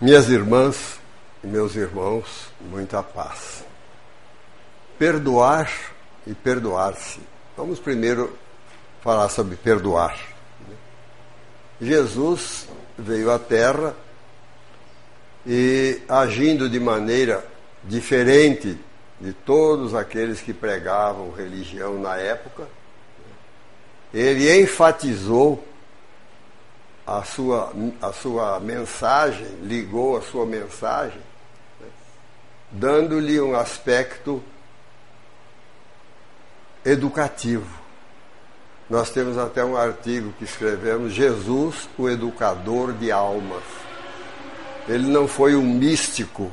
Minhas 0.00 0.28
irmãs 0.28 1.00
e 1.42 1.46
meus 1.48 1.74
irmãos, 1.74 2.52
muita 2.60 3.02
paz. 3.02 3.64
Perdoar 4.96 5.68
e 6.24 6.32
perdoar-se. 6.34 7.18
Vamos 7.56 7.80
primeiro 7.80 8.38
falar 9.02 9.28
sobre 9.28 9.56
perdoar. 9.56 10.16
Jesus 11.80 12.68
veio 12.96 13.28
à 13.32 13.40
Terra 13.40 13.92
e, 15.44 16.00
agindo 16.08 16.70
de 16.70 16.78
maneira 16.78 17.44
diferente 17.82 18.78
de 19.20 19.32
todos 19.32 19.96
aqueles 19.96 20.40
que 20.40 20.54
pregavam 20.54 21.32
religião 21.32 21.98
na 21.98 22.16
época, 22.16 22.68
ele 24.14 24.62
enfatizou 24.62 25.67
a 27.08 27.24
sua, 27.24 27.72
a 28.02 28.12
sua 28.12 28.60
mensagem, 28.60 29.46
ligou 29.62 30.18
a 30.18 30.20
sua 30.20 30.44
mensagem, 30.44 31.20
né, 31.80 31.86
dando-lhe 32.70 33.40
um 33.40 33.56
aspecto 33.56 34.42
educativo. 36.84 37.78
Nós 38.90 39.10
temos 39.10 39.38
até 39.38 39.64
um 39.64 39.74
artigo 39.74 40.34
que 40.38 40.44
escrevemos, 40.44 41.14
Jesus, 41.14 41.88
o 41.96 42.10
educador 42.10 42.92
de 42.92 43.10
almas. 43.10 43.64
Ele 44.86 45.06
não 45.06 45.26
foi 45.26 45.56
um 45.56 45.62
místico, 45.62 46.50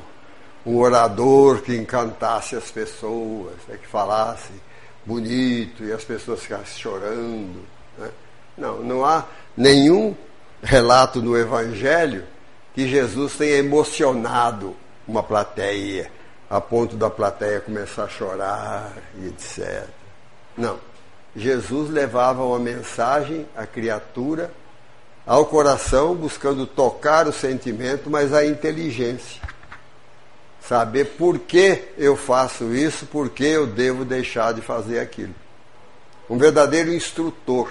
um 0.64 0.78
orador 0.78 1.60
que 1.60 1.76
encantasse 1.76 2.56
as 2.56 2.70
pessoas, 2.70 3.54
né, 3.68 3.76
que 3.76 3.86
falasse 3.86 4.52
bonito 5.04 5.84
e 5.84 5.92
as 5.92 6.02
pessoas 6.02 6.40
ficassem 6.40 6.78
chorando. 6.78 7.62
Né? 7.98 8.10
Não, 8.56 8.78
não 8.82 9.04
há 9.04 9.26
nenhum 9.54 10.16
relato 10.62 11.22
no 11.22 11.36
Evangelho 11.36 12.24
que 12.74 12.88
Jesus 12.88 13.36
tenha 13.36 13.56
emocionado 13.56 14.76
uma 15.08 15.22
plateia, 15.22 16.10
a 16.48 16.60
ponto 16.60 16.96
da 16.96 17.08
plateia 17.08 17.60
começar 17.60 18.04
a 18.04 18.08
chorar 18.08 18.92
e 19.18 19.28
etc. 19.28 19.84
Não. 20.56 20.78
Jesus 21.34 21.90
levava 21.90 22.42
uma 22.42 22.58
mensagem 22.58 23.46
à 23.54 23.66
criatura, 23.66 24.50
ao 25.26 25.44
coração, 25.46 26.14
buscando 26.14 26.66
tocar 26.66 27.26
o 27.26 27.32
sentimento, 27.32 28.08
mas 28.08 28.32
a 28.32 28.44
inteligência. 28.44 29.42
Saber 30.60 31.04
por 31.16 31.38
que 31.38 31.84
eu 31.98 32.16
faço 32.16 32.74
isso, 32.74 33.06
por 33.06 33.28
que 33.30 33.44
eu 33.44 33.66
devo 33.66 34.04
deixar 34.04 34.52
de 34.54 34.60
fazer 34.60 34.98
aquilo. 34.98 35.34
Um 36.28 36.38
verdadeiro 36.38 36.92
instrutor 36.92 37.70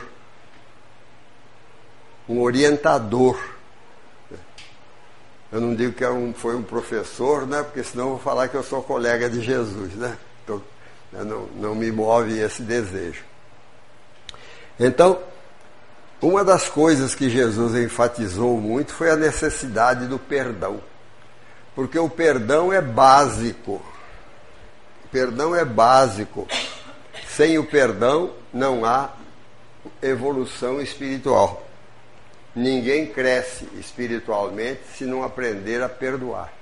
um 2.28 2.42
orientador. 2.42 3.40
Eu 5.52 5.62
não 5.62 5.76
digo 5.76 5.94
que 5.94 6.04
é 6.04 6.10
um, 6.10 6.34
foi 6.34 6.56
um 6.56 6.64
professor, 6.64 7.48
né? 7.48 7.64
porque 7.64 7.84
senão 7.84 8.06
eu 8.06 8.10
vou 8.12 8.20
falar 8.20 8.48
que 8.48 8.56
eu 8.56 8.64
sou 8.64 8.82
colega 8.82 9.30
de 9.30 9.42
Jesus. 9.42 9.94
Né? 9.94 10.18
Então, 10.44 10.62
né, 11.12 11.24
não, 11.24 11.48
não 11.56 11.76
me 11.76 11.92
move 11.92 12.38
esse 12.38 12.62
desejo. 12.62 13.24
Então, 14.80 15.20
uma 16.22 16.44
das 16.44 16.68
coisas 16.68 17.14
que 17.14 17.30
Jesus 17.30 17.76
enfatizou 17.76 18.58
muito 18.60 18.94
foi 18.94 19.12
a 19.12 19.16
necessidade 19.16 20.08
do 20.08 20.18
perdão. 20.18 20.82
Porque 21.76 22.00
o 22.00 22.10
perdão 22.10 22.72
é 22.74 22.82
básico. 22.82 23.82
O 25.04 25.08
perdão 25.12 25.56
é 25.56 25.64
básico. 25.64 26.48
Sem 27.28 27.58
o 27.58 27.66
perdão 27.66 28.32
não 28.54 28.86
há 28.86 29.12
evolução 30.02 30.82
espiritual. 30.82 31.65
Ninguém 32.56 33.06
cresce 33.06 33.68
espiritualmente 33.78 34.80
se 34.96 35.04
não 35.04 35.24
aprender 35.24 35.84
a 35.84 35.90
perdoar. 35.90 36.54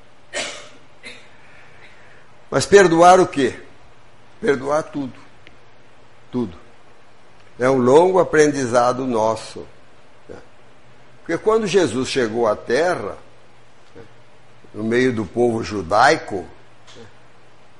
Mas 2.50 2.66
perdoar 2.66 3.20
o 3.20 3.28
quê? 3.28 3.60
Perdoar 4.42 4.84
tudo. 4.84 5.14
Tudo. 6.32 6.58
É 7.60 7.70
um 7.70 7.78
longo 7.78 8.20
aprendizado 8.20 9.06
nosso. 9.06 9.68
Porque 11.20 11.38
quando 11.38 11.68
Jesus 11.68 12.10
chegou 12.10 12.48
à 12.48 12.56
Terra, 12.56 13.16
no 14.74 14.84
meio 14.84 15.14
do 15.14 15.26
povo 15.26 15.64
judaico, 15.64 16.46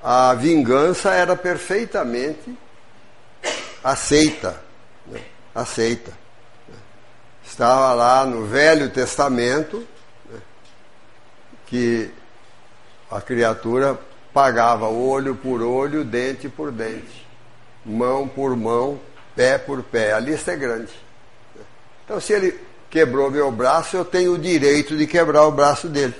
a 0.00 0.32
vingança 0.34 1.12
era 1.12 1.34
perfeitamente 1.34 2.56
aceita. 3.82 4.62
Né? 5.06 5.20
Aceita 5.52 6.23
estava 7.46 7.92
lá 7.92 8.24
no 8.24 8.46
Velho 8.46 8.90
Testamento, 8.90 9.86
né, 10.30 10.38
que 11.66 12.10
a 13.10 13.20
criatura 13.20 13.98
pagava 14.32 14.88
olho 14.88 15.36
por 15.36 15.62
olho, 15.62 16.04
dente 16.04 16.48
por 16.48 16.72
dente, 16.72 17.26
mão 17.84 18.26
por 18.26 18.56
mão, 18.56 19.00
pé 19.36 19.58
por 19.58 19.82
pé. 19.82 20.12
A 20.12 20.18
lista 20.18 20.52
é 20.52 20.56
grande. 20.56 20.92
Então, 22.04 22.20
se 22.20 22.32
ele 22.32 22.60
quebrou 22.90 23.30
meu 23.30 23.50
braço, 23.50 23.96
eu 23.96 24.04
tenho 24.04 24.34
o 24.34 24.38
direito 24.38 24.96
de 24.96 25.06
quebrar 25.06 25.46
o 25.46 25.52
braço 25.52 25.88
dele. 25.88 26.14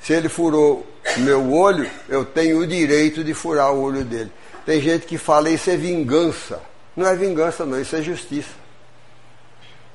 Se 0.00 0.12
ele 0.12 0.28
furou 0.28 0.86
meu 1.18 1.52
olho, 1.52 1.88
eu 2.08 2.24
tenho 2.24 2.58
o 2.58 2.66
direito 2.66 3.22
de 3.22 3.34
furar 3.34 3.72
o 3.72 3.82
olho 3.82 4.04
dele. 4.04 4.32
Tem 4.64 4.80
gente 4.80 5.06
que 5.06 5.18
fala 5.18 5.50
isso 5.50 5.70
é 5.70 5.76
vingança. 5.76 6.60
Não 6.96 7.06
é 7.06 7.14
vingança, 7.16 7.64
não, 7.64 7.80
isso 7.80 7.96
é 7.96 8.02
justiça. 8.02 8.61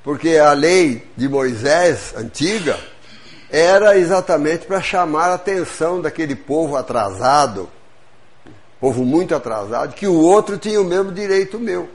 Porque 0.07 0.37
a 0.37 0.53
lei 0.53 1.05
de 1.17 1.27
Moisés, 1.27 2.13
antiga, 2.15 2.79
era 3.49 3.97
exatamente 3.97 4.65
para 4.65 4.81
chamar 4.81 5.31
a 5.31 5.33
atenção 5.33 5.99
daquele 5.99 6.33
povo 6.33 6.77
atrasado, 6.77 7.69
povo 8.79 9.03
muito 9.03 9.35
atrasado, 9.35 9.95
que 9.95 10.07
o 10.07 10.17
outro 10.17 10.57
tinha 10.57 10.79
o 10.79 10.85
mesmo 10.85 11.11
direito 11.11 11.59
meu. 11.59 11.89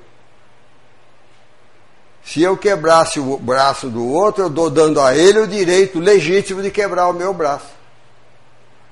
Se 2.22 2.42
eu 2.42 2.54
quebrasse 2.54 3.18
o 3.18 3.38
braço 3.38 3.88
do 3.88 4.06
outro, 4.06 4.42
eu 4.42 4.48
estou 4.48 4.68
dando 4.68 5.00
a 5.00 5.16
ele 5.16 5.38
o 5.38 5.48
direito 5.48 5.98
legítimo 5.98 6.60
de 6.60 6.70
quebrar 6.70 7.08
o 7.08 7.14
meu 7.14 7.32
braço. 7.32 7.70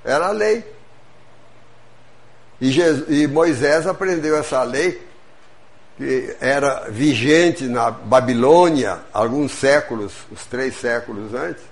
Era 0.03 0.29
a 0.29 0.33
lei. 0.33 0.65
E, 2.59 2.71
Jesus, 2.71 3.05
e 3.07 3.27
Moisés 3.27 3.87
aprendeu 3.87 4.35
essa 4.35 4.63
lei 4.63 5.10
que 6.01 6.35
era 6.41 6.89
vigente 6.89 7.65
na 7.65 7.91
Babilônia 7.91 9.01
alguns 9.13 9.53
séculos, 9.53 10.15
os 10.33 10.47
três 10.47 10.75
séculos 10.77 11.35
antes, 11.35 11.63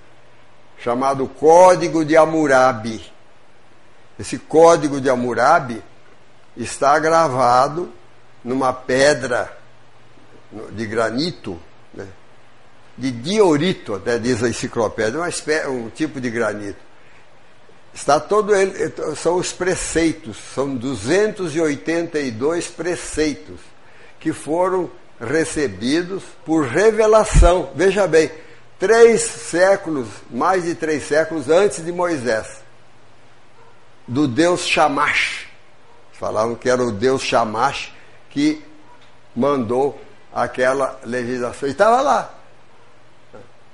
chamado 0.77 1.27
Código 1.27 2.05
de 2.05 2.15
Hammurabi. 2.15 3.03
Esse 4.19 4.37
Código 4.37 5.01
de 5.01 5.09
Hammurabi 5.09 5.81
está 6.55 6.99
gravado 6.99 7.91
numa 8.43 8.71
pedra 8.71 9.51
de 10.73 10.85
granito, 10.85 11.59
né? 11.91 12.05
de 12.95 13.09
diorito, 13.09 13.95
até 13.95 14.19
diz 14.19 14.43
a 14.43 14.47
enciclopédia, 14.47 15.19
um 15.69 15.89
tipo 15.89 16.21
de 16.21 16.29
granito. 16.29 16.77
Está 17.91 18.19
todo 18.19 18.55
ele, 18.55 18.93
são 19.15 19.37
os 19.37 19.51
preceitos, 19.51 20.37
são 20.53 20.75
282 20.75 22.67
preceitos 22.67 23.59
que 24.19 24.33
foram 24.33 24.89
recebidos 25.19 26.23
por 26.45 26.65
revelação. 26.65 27.71
Veja 27.75 28.07
bem, 28.07 28.31
três 28.77 29.21
séculos, 29.21 30.07
mais 30.29 30.63
de 30.63 30.75
três 30.75 31.03
séculos 31.03 31.49
antes 31.49 31.83
de 31.83 31.91
Moisés, 31.91 32.61
do 34.07 34.27
Deus 34.27 34.65
Shamash. 34.65 35.47
Falavam 36.13 36.55
que 36.55 36.69
era 36.69 36.83
o 36.83 36.91
Deus 36.91 37.21
Shamash 37.21 37.93
que 38.29 38.63
mandou 39.35 39.99
aquela 40.33 40.99
legislação. 41.03 41.67
E 41.67 41.71
estava 41.71 42.01
lá. 42.01 42.33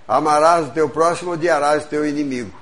Amarás 0.08 0.68
o 0.68 0.72
teu 0.72 0.88
próximo, 0.88 1.32
odiarás 1.32 1.86
o 1.86 1.88
teu 1.88 2.06
inimigo. 2.06 2.56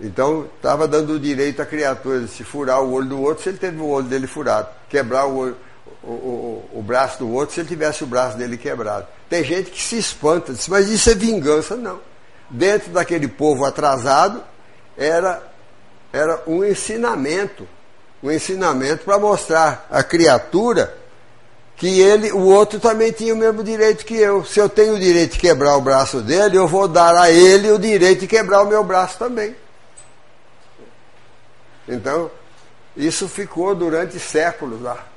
Então, 0.00 0.48
estava 0.56 0.88
dando 0.88 1.20
direito 1.20 1.60
à 1.60 1.66
criatura 1.66 2.20
de 2.20 2.28
se 2.28 2.42
furar 2.42 2.80
o 2.82 2.92
olho 2.92 3.08
do 3.08 3.20
outro 3.20 3.42
se 3.42 3.50
ele 3.50 3.58
teve 3.58 3.78
o 3.78 3.86
olho 3.86 4.06
dele 4.06 4.26
furado. 4.26 4.68
Quebrar 4.88 5.26
o 5.26 5.36
olho 5.36 5.56
o, 6.02 6.10
o, 6.10 6.70
o, 6.78 6.82
braço 6.82 7.18
do 7.18 7.30
outro 7.32 7.54
se 7.54 7.60
ele 7.60 7.68
tivesse 7.68 8.02
o 8.02 8.06
braço 8.06 8.36
dele 8.36 8.56
quebrado. 8.56 9.06
Tem 9.28 9.44
gente 9.44 9.70
que 9.70 9.82
se 9.82 9.98
espanta, 9.98 10.52
diz, 10.52 10.66
mas 10.68 10.88
isso 10.88 11.10
é 11.10 11.14
vingança. 11.14 11.76
Não. 11.76 12.00
Dentro 12.48 12.90
daquele 12.90 13.28
povo 13.28 13.64
atrasado, 13.64 14.42
era, 14.96 15.42
era 16.12 16.42
um 16.46 16.64
ensinamento. 16.64 17.68
Um 18.22 18.30
ensinamento 18.30 19.04
para 19.04 19.18
mostrar 19.18 19.86
à 19.90 20.02
criatura 20.02 20.96
que 21.76 22.00
ele, 22.00 22.30
o 22.32 22.44
outro 22.44 22.78
também 22.78 23.10
tinha 23.12 23.32
o 23.32 23.36
mesmo 23.36 23.62
direito 23.62 24.04
que 24.04 24.14
eu. 24.14 24.44
Se 24.44 24.58
eu 24.58 24.68
tenho 24.68 24.94
o 24.94 24.98
direito 24.98 25.32
de 25.32 25.38
quebrar 25.38 25.76
o 25.76 25.80
braço 25.80 26.20
dele, 26.20 26.56
eu 26.56 26.66
vou 26.66 26.88
dar 26.88 27.16
a 27.16 27.30
ele 27.30 27.70
o 27.70 27.78
direito 27.78 28.20
de 28.20 28.26
quebrar 28.26 28.62
o 28.62 28.66
meu 28.66 28.84
braço 28.84 29.18
também. 29.18 29.54
Então, 31.88 32.30
isso 32.96 33.28
ficou 33.28 33.74
durante 33.74 34.18
séculos 34.18 34.82
lá 34.82 35.09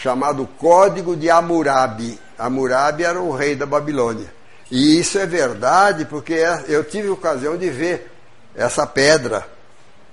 chamado 0.00 0.48
Código 0.58 1.14
de 1.14 1.28
Hammurabi. 1.28 2.18
Hammurabi 2.38 3.04
era 3.04 3.20
o 3.20 3.32
rei 3.32 3.54
da 3.54 3.66
Babilônia. 3.66 4.32
E 4.70 4.98
isso 4.98 5.18
é 5.18 5.26
verdade 5.26 6.06
porque 6.06 6.34
é, 6.34 6.64
eu 6.68 6.82
tive 6.84 7.10
ocasião 7.10 7.56
de 7.58 7.68
ver 7.68 8.10
essa 8.54 8.86
pedra 8.86 9.46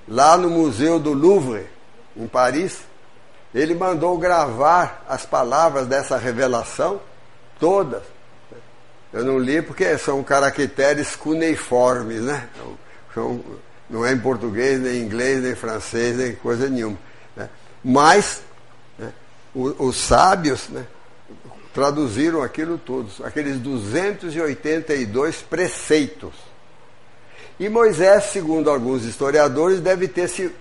lá 0.08 0.36
no 0.38 0.50
Museu 0.50 1.00
do 1.00 1.14
Louvre, 1.14 1.68
em 2.18 2.28
Paris. 2.28 2.80
Ele 3.56 3.74
mandou 3.76 4.18
gravar 4.18 5.06
as 5.08 5.26
palavras 5.26 5.88
dessa 5.88 6.18
revelação, 6.18 7.00
todas. 7.58 8.04
Eu 9.14 9.24
não 9.24 9.40
li 9.40 9.62
porque 9.62 9.98
são 9.98 10.22
caracteres 10.22 11.16
cuneiformes, 11.16 12.24
né? 12.24 12.50
São, 13.14 13.42
não 13.90 14.06
é 14.06 14.12
em 14.12 14.20
português, 14.20 14.82
nem 14.82 14.98
em 14.98 15.06
inglês, 15.06 15.42
nem 15.42 15.54
em 15.54 15.56
francês, 15.56 16.18
nem 16.18 16.36
coisa 16.36 16.68
nenhuma. 16.68 16.98
Né? 17.38 17.48
Mas 17.82 18.42
os, 19.58 19.76
os, 19.80 19.98
sábios 19.98 20.70
né, 20.70 20.86
traduziram 21.74 22.44
aquilo 22.44 22.78
todos, 22.78 23.20
aqueles 23.22 23.58
282 23.58 25.42
preceitos. 25.42 26.34
E 27.60 27.68
Moisés, 27.68 28.26
segundo 28.26 28.70
alguns 28.70 29.04
historiadores, 29.04 29.80
deve 29.80 30.08
ter 30.08 30.28
se, 30.28 30.54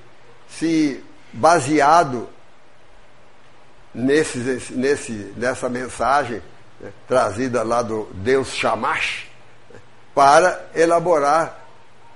se 0.49 1.05
baseado 1.33 2.27
nesse, 3.95 4.39
nesse, 4.73 5.13
nessa 5.37 5.69
mensagem 5.69 6.43
né, 6.81 6.91
trazida 7.07 7.63
lá 7.63 7.83
do 7.83 8.09
Deus 8.15 8.49
Shamash, 8.49 9.27
para 10.15 10.71
elaborar 10.75 11.67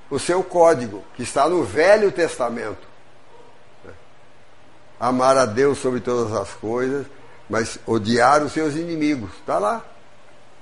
o 0.08 0.18
seu 0.18 0.42
código, 0.42 1.04
que 1.14 1.22
está 1.22 1.46
no 1.46 1.62
Velho 1.62 2.10
Testamento. 2.10 2.89
Amar 5.00 5.38
a 5.38 5.46
Deus 5.46 5.78
sobre 5.78 6.00
todas 6.00 6.30
as 6.34 6.50
coisas, 6.50 7.06
mas 7.48 7.78
odiar 7.86 8.44
os 8.44 8.52
seus 8.52 8.74
inimigos. 8.74 9.30
Está 9.40 9.58
lá. 9.58 9.82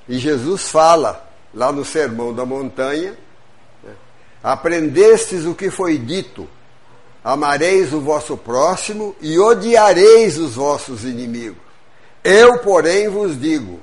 E 0.08 0.16
Jesus 0.16 0.68
fala, 0.68 1.28
lá 1.52 1.72
no 1.72 1.84
Sermão 1.84 2.32
da 2.32 2.46
Montanha, 2.46 3.18
né, 3.82 3.92
aprendestes 4.42 5.44
o 5.44 5.56
que 5.56 5.70
foi 5.70 5.98
dito, 5.98 6.48
amareis 7.24 7.92
o 7.92 8.00
vosso 8.00 8.36
próximo 8.36 9.16
e 9.20 9.38
odiareis 9.38 10.38
os 10.38 10.54
vossos 10.54 11.02
inimigos. 11.02 11.58
Eu, 12.22 12.58
porém, 12.60 13.08
vos 13.08 13.38
digo: 13.38 13.80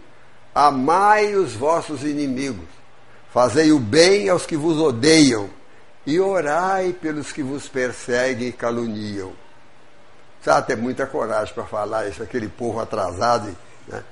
amai 0.54 1.36
os 1.36 1.54
vossos 1.54 2.02
inimigos, 2.04 2.66
fazei 3.34 3.72
o 3.74 3.80
bem 3.80 4.30
aos 4.30 4.46
que 4.46 4.56
vos 4.56 4.78
odeiam 4.78 5.50
e 6.06 6.20
orai 6.20 6.94
pelos 6.94 7.32
que 7.32 7.44
vos 7.44 7.68
perseguem 7.68 8.48
e 8.48 8.54
caluniam. 8.54 9.34
Precisa 10.46 10.62
ter 10.62 10.78
muita 10.78 11.08
coragem 11.08 11.52
para 11.56 11.64
falar 11.64 12.08
isso, 12.08 12.22
aquele 12.22 12.48
povo 12.48 12.80
atrasado. 12.80 13.58
Né? 13.88 14.04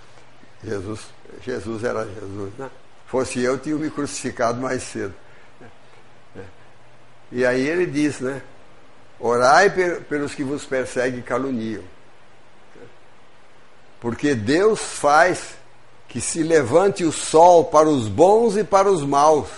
Jesus, 0.63 1.01
Jesus 1.45 1.83
era 1.83 2.05
Jesus. 2.05 2.51
Né? 2.57 2.71
Fosse 3.05 3.39
eu, 3.39 3.55
tinha 3.59 3.75
me 3.75 3.91
crucificado 3.91 4.59
mais 4.59 4.81
cedo. 4.81 5.13
E 7.31 7.45
aí 7.45 7.61
ele 7.61 7.85
diz, 7.85 8.19
né? 8.19 8.41
Orai 9.19 9.69
pelos 10.09 10.33
que 10.33 10.43
vos 10.43 10.65
perseguem 10.65 11.19
e 11.19 11.23
caluniam. 11.23 11.83
Porque 14.01 14.33
Deus 14.33 14.79
faz 14.79 15.55
que 16.07 16.19
se 16.19 16.41
levante 16.41 17.03
o 17.03 17.11
sol 17.11 17.65
para 17.65 17.87
os 17.87 18.07
bons 18.07 18.57
e 18.57 18.63
para 18.63 18.91
os 18.91 19.03
maus, 19.03 19.49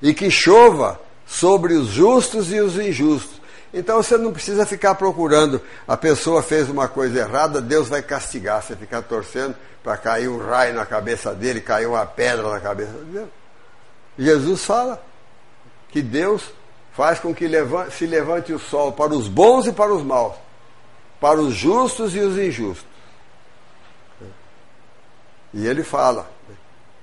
e 0.00 0.14
que 0.14 0.30
chova 0.30 1.00
sobre 1.26 1.74
os 1.74 1.88
justos 1.88 2.52
e 2.52 2.60
os 2.60 2.78
injustos. 2.78 3.35
Então 3.76 4.02
você 4.02 4.16
não 4.16 4.32
precisa 4.32 4.64
ficar 4.64 4.94
procurando. 4.94 5.60
A 5.86 5.98
pessoa 5.98 6.42
fez 6.42 6.70
uma 6.70 6.88
coisa 6.88 7.18
errada, 7.18 7.60
Deus 7.60 7.90
vai 7.90 8.00
castigar. 8.00 8.62
Você 8.62 8.74
ficar 8.74 9.02
torcendo 9.02 9.54
para 9.84 9.98
cair 9.98 10.28
um 10.28 10.38
raio 10.38 10.72
na 10.72 10.86
cabeça 10.86 11.34
dele, 11.34 11.60
cair 11.60 11.86
uma 11.86 12.06
pedra 12.06 12.48
na 12.48 12.58
cabeça 12.58 12.92
dele. 12.92 13.28
Jesus 14.18 14.64
fala 14.64 15.04
que 15.90 16.00
Deus 16.00 16.42
faz 16.94 17.20
com 17.20 17.34
que 17.34 17.46
se 17.90 18.06
levante 18.06 18.50
o 18.50 18.58
sol 18.58 18.92
para 18.92 19.12
os 19.12 19.28
bons 19.28 19.66
e 19.66 19.72
para 19.72 19.92
os 19.92 20.02
maus, 20.02 20.36
para 21.20 21.38
os 21.38 21.54
justos 21.54 22.16
e 22.16 22.20
os 22.20 22.38
injustos. 22.38 22.86
E 25.52 25.66
ele 25.66 25.84
fala: 25.84 26.30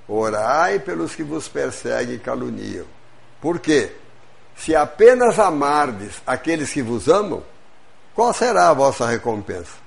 orai 0.08 0.80
pelos 0.80 1.14
que 1.14 1.22
vos 1.22 1.46
perseguem 1.46 2.16
e 2.16 2.18
caluniam. 2.18 2.84
Por 3.40 3.60
quê? 3.60 3.92
Se 4.56 4.74
apenas 4.74 5.38
amardes 5.38 6.22
aqueles 6.26 6.72
que 6.72 6.82
vos 6.82 7.08
amam, 7.08 7.42
qual 8.14 8.32
será 8.32 8.70
a 8.70 8.74
vossa 8.74 9.06
recompensa? 9.06 9.84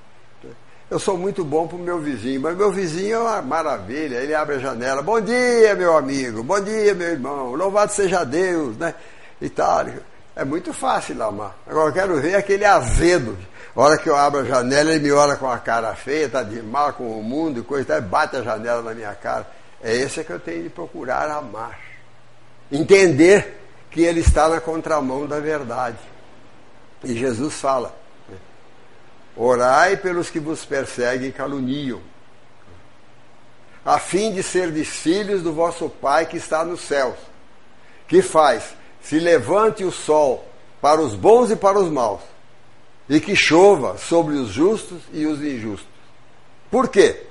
Eu 0.89 0.99
sou 0.99 1.17
muito 1.17 1.43
bom 1.43 1.67
para 1.67 1.75
o 1.75 1.79
meu 1.79 1.99
vizinho, 1.99 2.39
mas 2.39 2.55
meu 2.55 2.71
vizinho 2.71 3.15
é 3.15 3.19
uma 3.19 3.41
maravilha. 3.41 4.17
Ele 4.17 4.33
abre 4.33 4.55
a 4.55 4.59
janela, 4.59 5.01
bom 5.01 5.19
dia, 5.19 5.75
meu 5.75 5.97
amigo, 5.97 6.41
bom 6.43 6.61
dia, 6.61 6.93
meu 6.93 7.09
irmão, 7.09 7.53
louvado 7.55 7.91
seja 7.91 8.23
Deus, 8.23 8.77
né? 8.77 8.93
E 9.41 9.49
tal. 9.49 9.85
É 10.33 10.45
muito 10.45 10.71
fácil 10.73 11.21
amar. 11.21 11.57
Agora 11.67 11.89
eu 11.89 11.93
quero 11.93 12.21
ver 12.21 12.35
aquele 12.35 12.63
azedo. 12.63 13.37
A 13.75 13.81
hora 13.81 13.97
que 13.97 14.09
eu 14.09 14.15
abro 14.15 14.39
a 14.41 14.45
janela, 14.45 14.91
ele 14.91 15.03
me 15.03 15.11
olha 15.11 15.35
com 15.35 15.49
a 15.49 15.57
cara 15.57 15.93
feia, 15.93 16.25
está 16.25 16.41
de 16.41 16.61
mal 16.61 16.93
com 16.93 17.19
o 17.19 17.23
mundo 17.23 17.59
e 17.59 17.63
coisa, 17.63 17.97
e 17.97 18.01
bate 18.01 18.37
a 18.37 18.41
janela 18.41 18.81
na 18.81 18.93
minha 18.93 19.13
cara. 19.13 19.45
É 19.83 19.93
esse 19.93 20.23
que 20.23 20.31
eu 20.31 20.39
tenho 20.39 20.63
de 20.63 20.69
procurar 20.69 21.29
amar. 21.29 21.77
Entender 22.71 23.59
que 23.97 24.03
ele 24.03 24.19
está 24.19 24.47
na 24.47 24.61
contramão 24.61 25.25
da 25.25 25.39
verdade. 25.39 25.97
E 27.03 27.15
Jesus 27.15 27.55
fala: 27.55 27.97
Orai 29.35 29.97
pelos 29.97 30.29
que 30.29 30.39
vos 30.39 30.63
perseguem 30.63 31.29
e 31.29 31.31
caluniam, 31.31 31.99
a 33.83 33.97
fim 33.97 34.31
de 34.31 34.43
ser 34.43 34.71
filhos 34.85 35.41
do 35.41 35.51
vosso 35.51 35.89
Pai 35.89 36.27
que 36.27 36.37
está 36.37 36.63
nos 36.63 36.81
céus, 36.81 37.17
que 38.07 38.21
faz 38.21 38.75
se 39.01 39.17
levante 39.19 39.83
o 39.83 39.91
sol 39.91 40.47
para 40.79 41.01
os 41.01 41.15
bons 41.15 41.49
e 41.49 41.55
para 41.55 41.79
os 41.79 41.89
maus, 41.89 42.21
e 43.09 43.19
que 43.19 43.35
chova 43.35 43.97
sobre 43.97 44.35
os 44.35 44.49
justos 44.49 45.01
e 45.11 45.25
os 45.25 45.41
injustos. 45.41 45.89
Por 46.69 46.87
quê? 46.87 47.25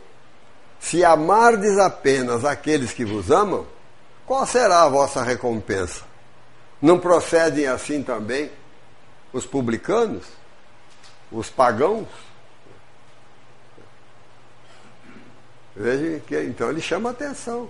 Se 0.80 1.04
amardes 1.04 1.78
apenas 1.78 2.44
aqueles 2.44 2.92
que 2.92 3.04
vos 3.04 3.30
amam, 3.30 3.64
qual 4.26 4.44
será 4.44 4.82
a 4.82 4.88
vossa 4.88 5.22
recompensa? 5.22 6.15
Não 6.80 6.98
procedem 6.98 7.66
assim 7.66 8.02
também 8.02 8.50
os 9.32 9.46
publicanos, 9.46 10.24
os 11.30 11.48
pagãos? 11.50 12.08
Veja 15.74 16.20
que 16.20 16.38
então 16.42 16.70
ele 16.70 16.80
chama 16.80 17.10
atenção. 17.10 17.68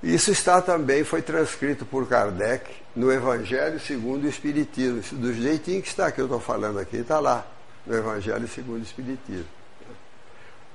Isso 0.00 0.30
está 0.30 0.62
também, 0.62 1.02
foi 1.02 1.20
transcrito 1.22 1.84
por 1.84 2.06
Kardec 2.06 2.70
no 2.94 3.10
Evangelho 3.12 3.80
segundo 3.80 4.24
o 4.24 4.28
Espiritismo. 4.28 5.02
Do 5.18 5.32
jeitinho 5.32 5.82
que 5.82 5.88
está 5.88 6.12
que 6.12 6.20
eu 6.20 6.26
estou 6.26 6.38
falando 6.38 6.78
aqui, 6.78 6.98
está 6.98 7.18
lá, 7.18 7.44
no 7.84 7.96
Evangelho 7.96 8.46
segundo 8.46 8.78
o 8.78 8.82
Espiritismo. 8.82 9.57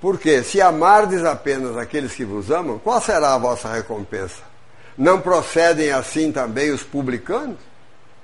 Porque 0.03 0.43
se 0.43 0.59
amardes 0.59 1.23
apenas 1.23 1.77
aqueles 1.77 2.13
que 2.13 2.25
vos 2.25 2.51
amam, 2.51 2.77
qual 2.77 2.99
será 2.99 3.35
a 3.35 3.37
vossa 3.37 3.71
recompensa? 3.71 4.41
Não 4.97 5.21
procedem 5.21 5.93
assim 5.93 6.29
também 6.29 6.71
os 6.71 6.83
publicanos? 6.83 7.55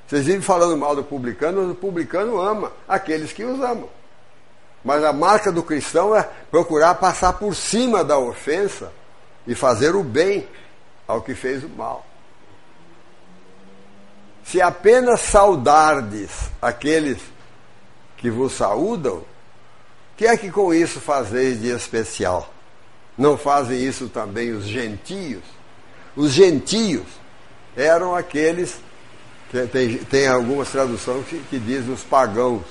Vocês 0.05 0.25
vivem 0.25 0.41
falando 0.41 0.75
mal 0.75 0.93
do 0.93 1.05
publicano, 1.05 1.62
mas 1.62 1.71
o 1.71 1.75
publicano 1.75 2.41
ama 2.41 2.74
aqueles 2.86 3.31
que 3.31 3.45
os 3.45 3.62
amam. 3.62 3.88
Mas 4.83 5.01
a 5.05 5.13
marca 5.13 5.53
do 5.53 5.63
cristão 5.63 6.13
é 6.13 6.27
procurar 6.51 6.95
passar 6.95 7.31
por 7.31 7.55
cima 7.55 8.03
da 8.03 8.19
ofensa 8.19 8.91
e 9.48 9.55
fazer 9.55 9.95
o 9.95 10.03
bem 10.03 10.45
ao 11.07 11.21
que 11.21 11.33
fez 11.33 11.63
o 11.63 11.69
mal. 11.69 12.05
Se 14.43 14.62
apenas 14.62 15.21
saudardes 15.21 16.29
aqueles 16.62 17.21
que 18.17 18.29
vos 18.29 18.51
saúdam, 18.51 19.24
que 20.19 20.27
é 20.27 20.35
que 20.35 20.51
com 20.51 20.73
isso 20.73 20.99
fazeis 20.99 21.61
de 21.61 21.69
especial? 21.69 22.53
Não 23.17 23.38
fazem 23.38 23.81
isso 23.81 24.09
também 24.09 24.51
os 24.51 24.65
gentios? 24.65 25.43
Os 26.13 26.33
gentios 26.33 27.05
eram 27.73 28.13
aqueles, 28.13 28.81
tem, 29.71 29.97
tem 29.99 30.27
algumas 30.27 30.69
traduções 30.69 31.25
que, 31.25 31.39
que 31.49 31.57
dizem 31.57 31.93
os 31.93 32.03
pagãos, 32.03 32.63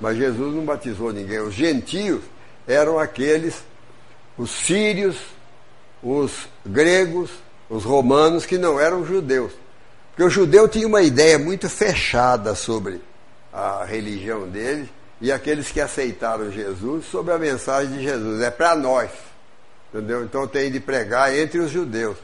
mas 0.00 0.16
Jesus 0.16 0.54
não 0.54 0.64
batizou 0.64 1.12
ninguém. 1.12 1.40
Os 1.40 1.54
gentios 1.54 2.22
eram 2.68 3.00
aqueles, 3.00 3.64
os 4.38 4.52
sírios, 4.52 5.16
os 6.00 6.46
gregos, 6.64 7.30
os 7.68 7.82
romanos 7.82 8.46
que 8.46 8.56
não 8.56 8.78
eram 8.78 9.04
judeus. 9.04 9.50
Porque 10.10 10.22
o 10.22 10.30
judeu 10.30 10.68
tinha 10.68 10.86
uma 10.86 11.02
ideia 11.02 11.36
muito 11.36 11.68
fechada 11.68 12.54
sobre 12.54 13.00
a 13.52 13.84
religião 13.84 14.48
dele 14.48 14.88
e 15.22 15.30
aqueles 15.30 15.70
que 15.70 15.80
aceitaram 15.80 16.50
Jesus 16.50 17.06
sobre 17.06 17.32
a 17.32 17.38
mensagem 17.38 17.92
de 17.92 18.02
Jesus. 18.02 18.42
É 18.42 18.50
para 18.50 18.74
nós. 18.74 19.08
Entendeu? 19.88 20.24
Então 20.24 20.48
tem 20.48 20.68
de 20.68 20.80
pregar 20.80 21.32
entre 21.32 21.60
os 21.60 21.70
judeus. 21.70 22.18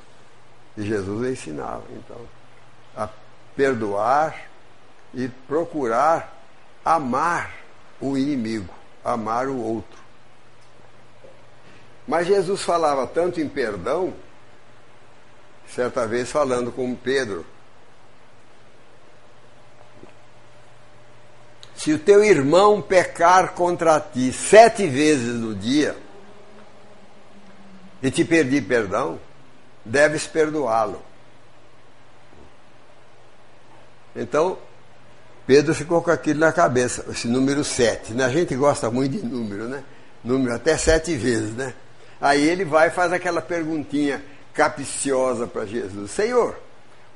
E 0.77 0.83
Jesus 0.83 1.31
ensinava, 1.31 1.85
então, 1.93 2.21
a 2.97 3.09
perdoar 3.55 4.49
e 5.15 5.29
procurar 5.47 6.43
amar 6.85 7.55
o 8.01 8.19
inimigo, 8.19 8.75
amar 9.05 9.47
o 9.47 9.57
outro. 9.57 9.99
Mas 12.07 12.27
Jesus 12.27 12.63
falava 12.63 13.07
tanto 13.07 13.41
em 13.41 13.49
perdão, 13.49 14.13
certa 15.69 16.05
vez 16.05 16.33
falando 16.33 16.73
com 16.73 16.97
Pedro. 16.97 17.47
Se 21.79 21.93
o 21.93 21.99
teu 21.99 22.25
irmão 22.25 22.83
pecar 22.83 23.53
contra 23.53 24.01
ti 24.01 24.33
sete 24.33 24.89
vezes 24.89 25.37
no 25.37 25.55
dia 25.55 25.97
e 28.03 28.11
te 28.11 28.25
pedir 28.25 28.65
perdão, 28.65 29.21
deves 29.85 30.27
perdoá-lo. 30.27 31.01
Então, 34.15 34.59
Pedro 35.47 35.73
ficou 35.73 36.03
com 36.03 36.11
aquilo 36.11 36.41
na 36.41 36.53
cabeça, 36.53 37.05
esse 37.11 37.29
número 37.29 37.63
sete. 37.63 38.13
Né? 38.13 38.25
A 38.25 38.29
gente 38.29 38.57
gosta 38.57 38.91
muito 38.91 39.17
de 39.17 39.25
número, 39.25 39.69
né? 39.69 39.85
Número 40.25 40.57
até 40.57 40.77
sete 40.77 41.15
vezes, 41.15 41.55
né? 41.55 41.73
Aí 42.21 42.45
ele 42.45 42.65
vai 42.65 42.89
e 42.89 42.91
faz 42.91 43.13
aquela 43.13 43.41
perguntinha 43.41 44.21
capciosa 44.53 45.47
para 45.47 45.65
Jesus: 45.65 46.11
Senhor, 46.11 46.59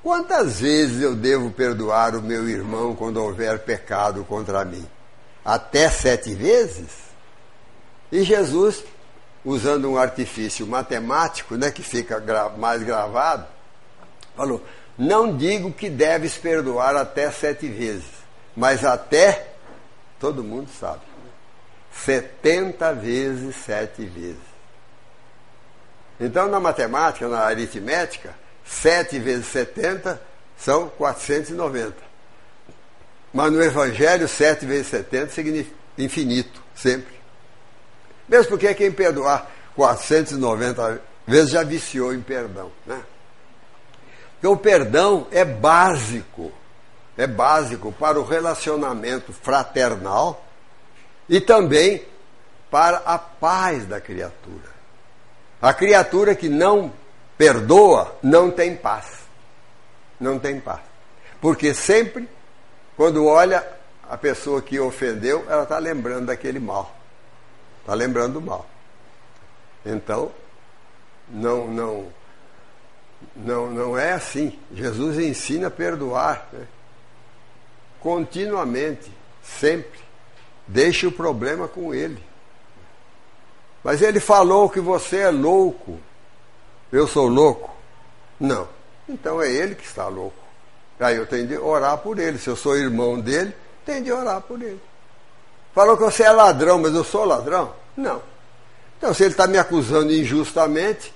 quantas 0.02 0.60
vezes 0.60 1.00
eu 1.00 1.14
devo 1.14 1.50
perdoar 1.50 2.14
o 2.14 2.22
meu 2.22 2.48
irmão 2.48 2.94
quando 2.94 3.22
houver 3.22 3.58
pecado 3.60 4.24
contra 4.24 4.64
mim? 4.64 4.86
Até 5.44 5.88
sete 5.88 6.34
vezes? 6.34 6.90
E 8.10 8.22
Jesus, 8.22 8.84
usando 9.44 9.90
um 9.90 9.96
artifício 9.96 10.66
matemático, 10.66 11.56
né, 11.56 11.70
que 11.70 11.82
fica 11.82 12.20
mais 12.56 12.82
gravado, 12.82 13.46
falou: 14.36 14.62
Não 14.98 15.36
digo 15.36 15.72
que 15.72 15.88
deves 15.88 16.36
perdoar 16.36 16.94
até 16.96 17.30
sete 17.30 17.68
vezes, 17.68 18.04
mas 18.56 18.84
até, 18.84 19.54
todo 20.20 20.44
mundo 20.44 20.68
sabe, 20.78 21.00
setenta 21.90 22.92
vezes 22.92 23.56
sete 23.56 24.04
vezes. 24.04 24.52
Então, 26.20 26.48
na 26.48 26.60
matemática, 26.60 27.26
na 27.28 27.40
aritmética, 27.40 28.34
7 28.64 29.18
vezes 29.18 29.46
70 29.46 30.20
são 30.56 30.88
490. 30.90 31.94
Mas 33.32 33.52
no 33.52 33.62
Evangelho, 33.62 34.28
7 34.28 34.66
vezes 34.66 34.88
70 34.88 35.32
significa 35.32 35.82
infinito, 35.98 36.62
sempre. 36.74 37.14
Mesmo 38.28 38.50
porque 38.50 38.72
quem 38.74 38.90
perdoar 38.90 39.50
490 39.74 41.00
vezes 41.26 41.50
já 41.50 41.62
viciou 41.62 42.14
em 42.14 42.20
perdão. 42.20 42.70
Né? 42.86 43.02
Porque 44.34 44.46
o 44.46 44.56
perdão 44.56 45.26
é 45.30 45.44
básico, 45.44 46.52
é 47.16 47.26
básico 47.26 47.92
para 47.92 48.18
o 48.18 48.24
relacionamento 48.24 49.32
fraternal 49.32 50.46
e 51.28 51.40
também 51.40 52.04
para 52.70 52.98
a 52.98 53.18
paz 53.18 53.86
da 53.86 54.00
criatura. 54.00 54.72
A 55.60 55.72
criatura 55.72 56.34
que 56.34 56.48
não 56.48 56.92
perdoa 57.36 58.16
não 58.22 58.50
tem 58.50 58.76
paz. 58.76 59.22
Não 60.20 60.38
tem 60.38 60.60
paz. 60.60 60.80
Porque 61.40 61.74
sempre, 61.74 62.28
quando 62.96 63.26
olha 63.26 63.66
a 64.08 64.16
pessoa 64.16 64.62
que 64.62 64.78
ofendeu, 64.78 65.44
ela 65.48 65.64
está 65.64 65.78
lembrando 65.78 66.26
daquele 66.26 66.60
mal. 66.60 66.94
Está 67.80 67.94
lembrando 67.94 68.34
do 68.34 68.40
mal. 68.40 68.66
Então, 69.84 70.30
não, 71.28 71.66
não, 71.66 72.06
não, 73.34 73.70
não 73.70 73.98
é 73.98 74.12
assim. 74.12 74.58
Jesus 74.72 75.18
ensina 75.18 75.68
a 75.68 75.70
perdoar 75.70 76.48
né? 76.52 76.66
continuamente, 78.00 79.10
sempre. 79.42 80.00
Deixe 80.66 81.06
o 81.06 81.12
problema 81.12 81.66
com 81.66 81.92
ele. 81.92 82.22
Mas 83.82 84.00
ele 84.00 84.20
falou 84.20 84.70
que 84.70 84.80
você 84.80 85.18
é 85.18 85.30
louco. 85.30 85.98
Eu 86.92 87.06
sou 87.06 87.26
louco? 87.26 87.74
Não. 88.38 88.68
Então 89.08 89.42
é 89.42 89.50
ele 89.50 89.74
que 89.74 89.84
está 89.84 90.06
louco. 90.06 90.36
Aí 91.00 91.16
eu 91.16 91.26
tenho 91.26 91.46
de 91.46 91.56
orar 91.56 91.98
por 91.98 92.18
ele. 92.18 92.38
Se 92.38 92.48
eu 92.48 92.54
sou 92.54 92.76
irmão 92.76 93.18
dele, 93.18 93.54
tenho 93.84 94.04
de 94.04 94.12
orar 94.12 94.40
por 94.42 94.60
ele. 94.60 94.80
Falou 95.74 95.96
que 95.96 96.04
você 96.04 96.22
é 96.22 96.30
ladrão, 96.30 96.78
mas 96.78 96.94
eu 96.94 97.02
sou 97.02 97.24
ladrão? 97.24 97.74
Não. 97.96 98.22
Então, 98.98 99.12
se 99.12 99.24
ele 99.24 99.32
está 99.32 99.46
me 99.46 99.58
acusando 99.58 100.12
injustamente, 100.12 101.12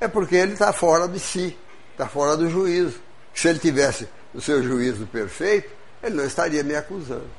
é 0.00 0.08
porque 0.08 0.34
ele 0.34 0.52
está 0.52 0.72
fora 0.72 1.08
de 1.08 1.18
si, 1.18 1.56
está 1.92 2.06
fora 2.06 2.36
do 2.36 2.50
juízo. 2.50 3.00
Se 3.32 3.48
ele 3.48 3.58
tivesse 3.58 4.08
o 4.34 4.40
seu 4.40 4.62
juízo 4.62 5.06
perfeito, 5.06 5.70
ele 6.02 6.16
não 6.16 6.24
estaria 6.24 6.62
me 6.62 6.74
acusando. 6.74 7.30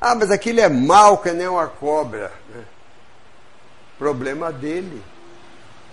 Ah, 0.00 0.14
mas 0.14 0.30
aquilo 0.30 0.60
é 0.60 0.68
mal 0.68 1.18
que 1.18 1.30
nem 1.32 1.48
uma 1.48 1.68
cobra. 1.68 2.32
Né? 2.54 2.64
Problema 3.98 4.52
dele. 4.52 5.02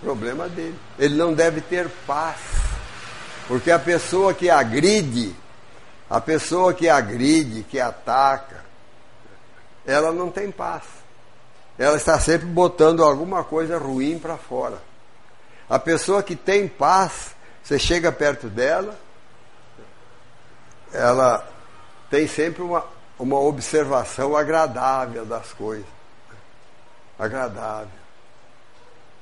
Problema 0.00 0.48
dele. 0.48 0.78
Ele 0.98 1.14
não 1.16 1.34
deve 1.34 1.60
ter 1.60 1.88
paz. 2.06 2.36
Porque 3.46 3.70
a 3.70 3.78
pessoa 3.78 4.34
que 4.34 4.50
agride, 4.50 5.34
a 6.08 6.20
pessoa 6.20 6.74
que 6.74 6.88
agride, 6.88 7.62
que 7.64 7.80
ataca, 7.80 8.64
ela 9.86 10.12
não 10.12 10.30
tem 10.30 10.50
paz. 10.50 10.82
Ela 11.78 11.96
está 11.96 12.18
sempre 12.20 12.46
botando 12.46 13.02
alguma 13.02 13.42
coisa 13.42 13.78
ruim 13.78 14.18
para 14.18 14.36
fora. 14.36 14.78
A 15.68 15.78
pessoa 15.78 16.22
que 16.22 16.36
tem 16.36 16.68
paz, 16.68 17.34
você 17.62 17.78
chega 17.78 18.10
perto 18.12 18.48
dela, 18.48 18.98
ela 20.92 21.46
tem 22.10 22.26
sempre 22.26 22.62
uma, 22.62 22.84
uma 23.18 23.38
observação 23.38 24.36
agradável 24.36 25.24
das 25.24 25.52
coisas. 25.52 25.86
Agradável. 27.18 27.88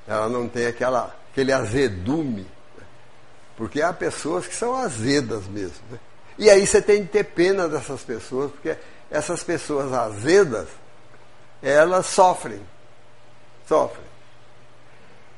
Ela 0.07 0.29
não 0.29 0.47
tem 0.47 0.65
aquela, 0.67 1.15
aquele 1.31 1.51
azedume. 1.51 2.47
Porque 3.57 3.81
há 3.81 3.91
pessoas 3.91 4.47
que 4.47 4.55
são 4.55 4.75
azedas 4.75 5.45
mesmo. 5.47 5.81
Né? 5.91 5.99
E 6.37 6.49
aí 6.49 6.65
você 6.65 6.81
tem 6.81 7.03
que 7.03 7.11
ter 7.11 7.23
pena 7.23 7.67
dessas 7.67 8.03
pessoas, 8.03 8.51
porque 8.51 8.77
essas 9.09 9.43
pessoas 9.43 9.91
azedas, 9.91 10.67
elas 11.61 12.05
sofrem. 12.05 12.61
Sofrem. 13.67 14.05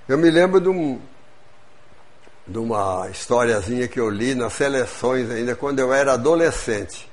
Eu 0.08 0.18
me 0.18 0.30
lembro 0.30 0.60
de, 0.60 0.68
um, 0.68 1.00
de 2.46 2.58
uma 2.58 3.08
historiazinha 3.10 3.88
que 3.88 4.00
eu 4.00 4.10
li 4.10 4.36
nas 4.36 4.54
seleções 4.54 5.30
ainda, 5.32 5.56
quando 5.56 5.80
eu 5.80 5.94
era 5.94 6.14
adolescente. 6.14 7.10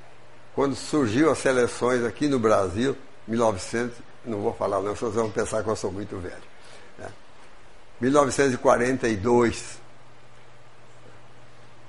Quando 0.53 0.75
surgiu 0.75 1.31
as 1.31 1.37
seleções 1.37 2.03
aqui 2.03 2.27
no 2.27 2.39
Brasil, 2.39 2.97
1900, 3.27 3.95
não 4.25 4.41
vou 4.41 4.53
falar 4.53 4.81
não, 4.81 4.95
vocês 4.95 5.13
vão 5.13 5.29
pensar 5.29 5.63
que 5.63 5.69
eu 5.69 5.75
sou 5.75 5.91
muito 5.91 6.17
velho. 6.17 6.56
1942, 7.99 9.79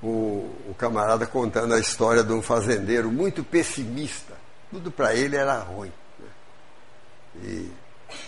o, 0.02 0.06
o 0.68 0.74
camarada 0.78 1.26
contando 1.26 1.74
a 1.74 1.78
história 1.78 2.22
de 2.22 2.32
um 2.32 2.40
fazendeiro 2.40 3.10
muito 3.10 3.44
pessimista. 3.44 4.34
Tudo 4.70 4.90
para 4.90 5.14
ele 5.14 5.36
era 5.36 5.58
ruim. 5.58 5.92
Né? 6.18 6.28
E 7.44 7.72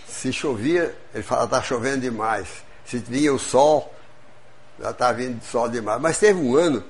se 0.06 0.32
chovia, 0.32 0.94
ele 1.14 1.22
fala, 1.22 1.44
está 1.44 1.62
chovendo 1.62 2.00
demais. 2.00 2.48
Se 2.84 2.98
vinha 2.98 3.32
o 3.32 3.38
sol, 3.38 3.94
já 4.78 4.90
está 4.90 5.12
vindo 5.12 5.42
sol 5.44 5.68
demais. 5.68 6.00
Mas 6.00 6.18
teve 6.18 6.40
um 6.40 6.56
ano 6.56 6.84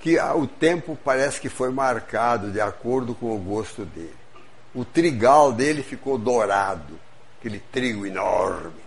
que 0.00 0.18
o 0.20 0.46
tempo 0.46 0.98
parece 1.02 1.40
que 1.40 1.48
foi 1.48 1.70
marcado 1.70 2.50
de 2.50 2.60
acordo 2.60 3.14
com 3.14 3.34
o 3.34 3.38
gosto 3.38 3.84
dele. 3.84 4.14
O 4.74 4.84
trigal 4.84 5.52
dele 5.52 5.82
ficou 5.82 6.18
dourado, 6.18 6.98
aquele 7.38 7.60
trigo 7.72 8.04
enorme. 8.04 8.83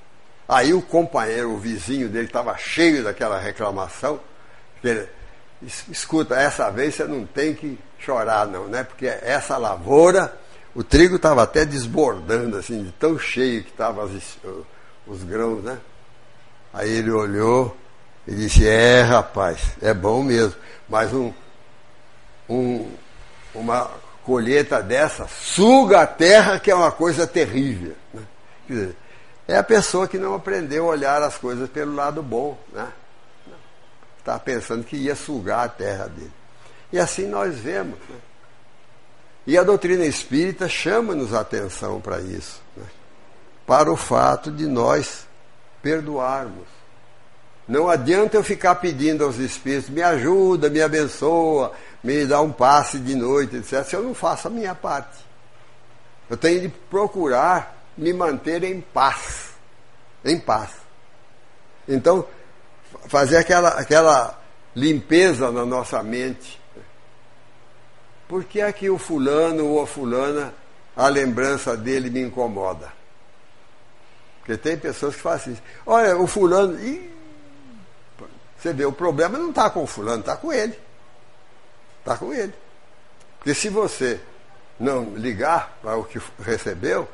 Aí 0.47 0.73
o 0.73 0.81
companheiro, 0.81 1.51
o 1.51 1.57
vizinho 1.57 2.07
dele, 2.07 2.25
estava 2.25 2.55
cheio 2.57 3.03
daquela 3.03 3.37
reclamação. 3.39 4.19
Ele, 4.83 5.07
escuta, 5.89 6.35
essa 6.35 6.69
vez 6.69 6.95
você 6.95 7.03
não 7.05 7.25
tem 7.25 7.53
que 7.53 7.77
chorar, 7.99 8.47
não, 8.47 8.67
né? 8.67 8.83
Porque 8.83 9.07
essa 9.07 9.57
lavoura, 9.57 10.33
o 10.73 10.83
trigo 10.83 11.17
estava 11.17 11.43
até 11.43 11.65
desbordando, 11.65 12.57
assim, 12.57 12.83
de 12.83 12.91
tão 12.93 13.17
cheio 13.17 13.63
que 13.63 13.71
estavam 13.71 14.05
os, 14.05 14.37
os 15.05 15.23
grãos, 15.23 15.63
né? 15.63 15.77
Aí 16.73 16.91
ele 16.91 17.11
olhou 17.11 17.75
e 18.27 18.35
disse, 18.35 18.67
é 18.67 19.01
rapaz, 19.01 19.71
é 19.81 19.93
bom 19.93 20.21
mesmo, 20.21 20.55
mas 20.87 21.11
um, 21.13 21.33
um, 22.47 22.89
uma 23.53 23.89
colheita 24.23 24.83
dessa 24.83 25.27
suga 25.27 26.01
a 26.01 26.07
terra, 26.07 26.59
que 26.59 26.69
é 26.69 26.75
uma 26.75 26.91
coisa 26.91 27.25
terrível. 27.25 27.95
Né? 28.13 28.21
Quer 28.67 28.73
dizer, 28.73 28.95
é 29.47 29.55
a 29.55 29.63
pessoa 29.63 30.07
que 30.07 30.17
não 30.17 30.35
aprendeu 30.35 30.85
a 30.85 30.89
olhar 30.89 31.23
as 31.23 31.37
coisas 31.37 31.69
pelo 31.69 31.95
lado 31.95 32.21
bom, 32.21 32.57
né? 32.73 32.91
Está 34.19 34.37
pensando 34.37 34.83
que 34.83 34.97
ia 34.97 35.15
sugar 35.15 35.65
a 35.65 35.69
terra 35.69 36.07
dele. 36.07 36.33
E 36.91 36.99
assim 36.99 37.25
nós 37.27 37.55
vemos. 37.55 37.97
Né? 38.09 38.17
E 39.45 39.57
a 39.57 39.63
doutrina 39.63 40.05
espírita 40.05 40.67
chama-nos 40.67 41.33
a 41.33 41.39
atenção 41.39 42.01
para 42.01 42.19
isso, 42.19 42.61
né? 42.75 42.83
para 43.65 43.89
o 43.89 43.95
fato 43.95 44.51
de 44.51 44.67
nós 44.67 45.25
perdoarmos. 45.81 46.67
Não 47.65 47.89
adianta 47.89 48.35
eu 48.35 48.43
ficar 48.43 48.75
pedindo 48.75 49.23
aos 49.23 49.37
espíritos, 49.37 49.89
me 49.89 50.01
ajuda, 50.01 50.69
me 50.69 50.81
abençoa, 50.81 51.71
me 52.03 52.25
dá 52.25 52.41
um 52.41 52.51
passe 52.51 52.99
de 52.99 53.15
noite, 53.15 53.57
etc., 53.57 53.83
se 53.85 53.95
eu 53.95 54.03
não 54.03 54.13
faço 54.13 54.47
a 54.47 54.51
minha 54.51 54.75
parte. 54.75 55.25
Eu 56.29 56.35
tenho 56.35 56.61
de 56.61 56.69
procurar 56.69 57.76
me 57.97 58.13
manter 58.13 58.63
em 58.63 58.79
paz. 58.79 59.51
Em 60.23 60.39
paz. 60.39 60.71
Então, 61.87 62.27
fazer 63.07 63.37
aquela, 63.37 63.69
aquela 63.69 64.39
limpeza 64.75 65.51
na 65.51 65.65
nossa 65.65 66.03
mente. 66.03 66.59
Por 68.27 68.43
que 68.43 68.59
é 68.61 68.71
que 68.71 68.89
o 68.89 68.97
fulano 68.97 69.65
ou 69.65 69.81
a 69.81 69.87
fulana, 69.87 70.53
a 70.95 71.07
lembrança 71.07 71.75
dele 71.75 72.09
me 72.09 72.21
incomoda? 72.21 72.91
Porque 74.39 74.57
tem 74.57 74.77
pessoas 74.77 75.15
que 75.15 75.21
fazem 75.21 75.53
isso. 75.53 75.63
Olha, 75.85 76.17
o 76.17 76.27
fulano. 76.27 76.79
Ih, 76.79 77.13
você 78.57 78.73
vê, 78.73 78.85
o 78.85 78.91
problema 78.91 79.37
não 79.37 79.49
está 79.49 79.69
com 79.69 79.83
o 79.83 79.87
fulano, 79.87 80.19
está 80.19 80.35
com 80.35 80.51
ele. 80.51 80.77
Está 81.99 82.17
com 82.17 82.33
ele. 82.33 82.53
Porque 83.37 83.53
se 83.53 83.69
você 83.69 84.19
não 84.79 85.15
ligar 85.15 85.77
para 85.81 85.95
o 85.97 86.03
que 86.03 86.19
recebeu, 86.39 87.07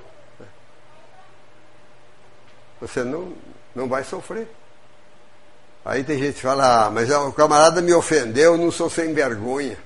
você 2.87 3.01
não, 3.03 3.31
não 3.73 3.87
vai 3.87 4.03
sofrer. 4.03 4.45
Aí 5.85 6.03
tem 6.03 6.19
gente 6.19 6.35
que 6.35 6.41
fala, 6.41 6.85
ah, 6.85 6.89
mas 6.89 7.09
o 7.09 7.31
camarada 7.31 7.81
me 7.81 7.93
ofendeu, 7.93 8.53
eu 8.53 8.57
não 8.57 8.71
sou 8.71 8.89
sem 8.89 9.13
vergonha. 9.13 9.77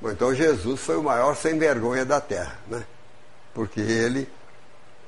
Bom, 0.00 0.10
então 0.10 0.34
Jesus 0.34 0.80
foi 0.80 0.96
o 0.96 1.02
maior 1.02 1.36
sem 1.36 1.58
vergonha 1.58 2.04
da 2.06 2.18
terra, 2.18 2.58
né? 2.68 2.84
Porque 3.52 3.80
ele 3.80 4.26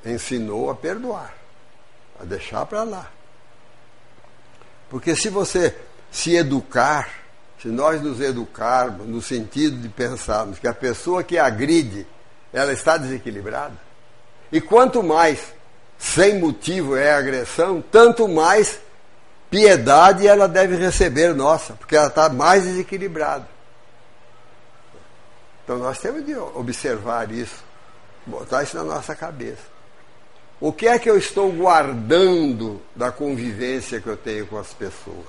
ensinou 0.04 0.70
a 0.70 0.74
perdoar, 0.74 1.34
a 2.20 2.24
deixar 2.24 2.66
para 2.66 2.82
lá. 2.82 3.10
Porque 4.90 5.16
se 5.16 5.30
você 5.30 5.74
se 6.10 6.34
educar, 6.36 7.08
se 7.58 7.68
nós 7.68 8.02
nos 8.02 8.20
educarmos 8.20 9.08
no 9.08 9.22
sentido 9.22 9.78
de 9.78 9.88
pensarmos 9.88 10.58
que 10.58 10.68
a 10.68 10.74
pessoa 10.74 11.24
que 11.24 11.38
agride, 11.38 12.06
ela 12.52 12.72
está 12.72 12.98
desequilibrada, 12.98 13.76
e 14.50 14.60
quanto 14.60 15.02
mais 15.02 15.54
sem 16.02 16.40
motivo 16.40 16.96
é 16.96 17.12
agressão, 17.12 17.80
tanto 17.80 18.26
mais 18.26 18.80
piedade 19.48 20.26
ela 20.26 20.48
deve 20.48 20.74
receber 20.74 21.32
nossa, 21.32 21.74
porque 21.74 21.94
ela 21.94 22.08
está 22.08 22.28
mais 22.28 22.64
desequilibrada. 22.64 23.46
Então 25.62 25.78
nós 25.78 26.00
temos 26.00 26.26
de 26.26 26.34
observar 26.34 27.30
isso, 27.30 27.62
botar 28.26 28.64
isso 28.64 28.76
na 28.76 28.82
nossa 28.82 29.14
cabeça. 29.14 29.62
O 30.60 30.72
que 30.72 30.88
é 30.88 30.98
que 30.98 31.08
eu 31.08 31.16
estou 31.16 31.52
guardando 31.52 32.82
da 32.96 33.12
convivência 33.12 34.00
que 34.00 34.08
eu 34.08 34.16
tenho 34.16 34.44
com 34.48 34.58
as 34.58 34.74
pessoas? 34.74 35.26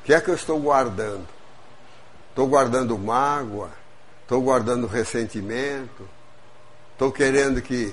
O 0.00 0.04
que 0.04 0.14
é 0.14 0.20
que 0.20 0.28
eu 0.28 0.34
estou 0.36 0.60
guardando? 0.60 1.26
Estou 2.30 2.46
guardando 2.46 2.96
mágoa? 2.96 3.70
Estou 4.22 4.40
guardando 4.40 4.86
ressentimento? 4.86 6.08
Estou 6.92 7.10
querendo 7.10 7.60
que, 7.60 7.92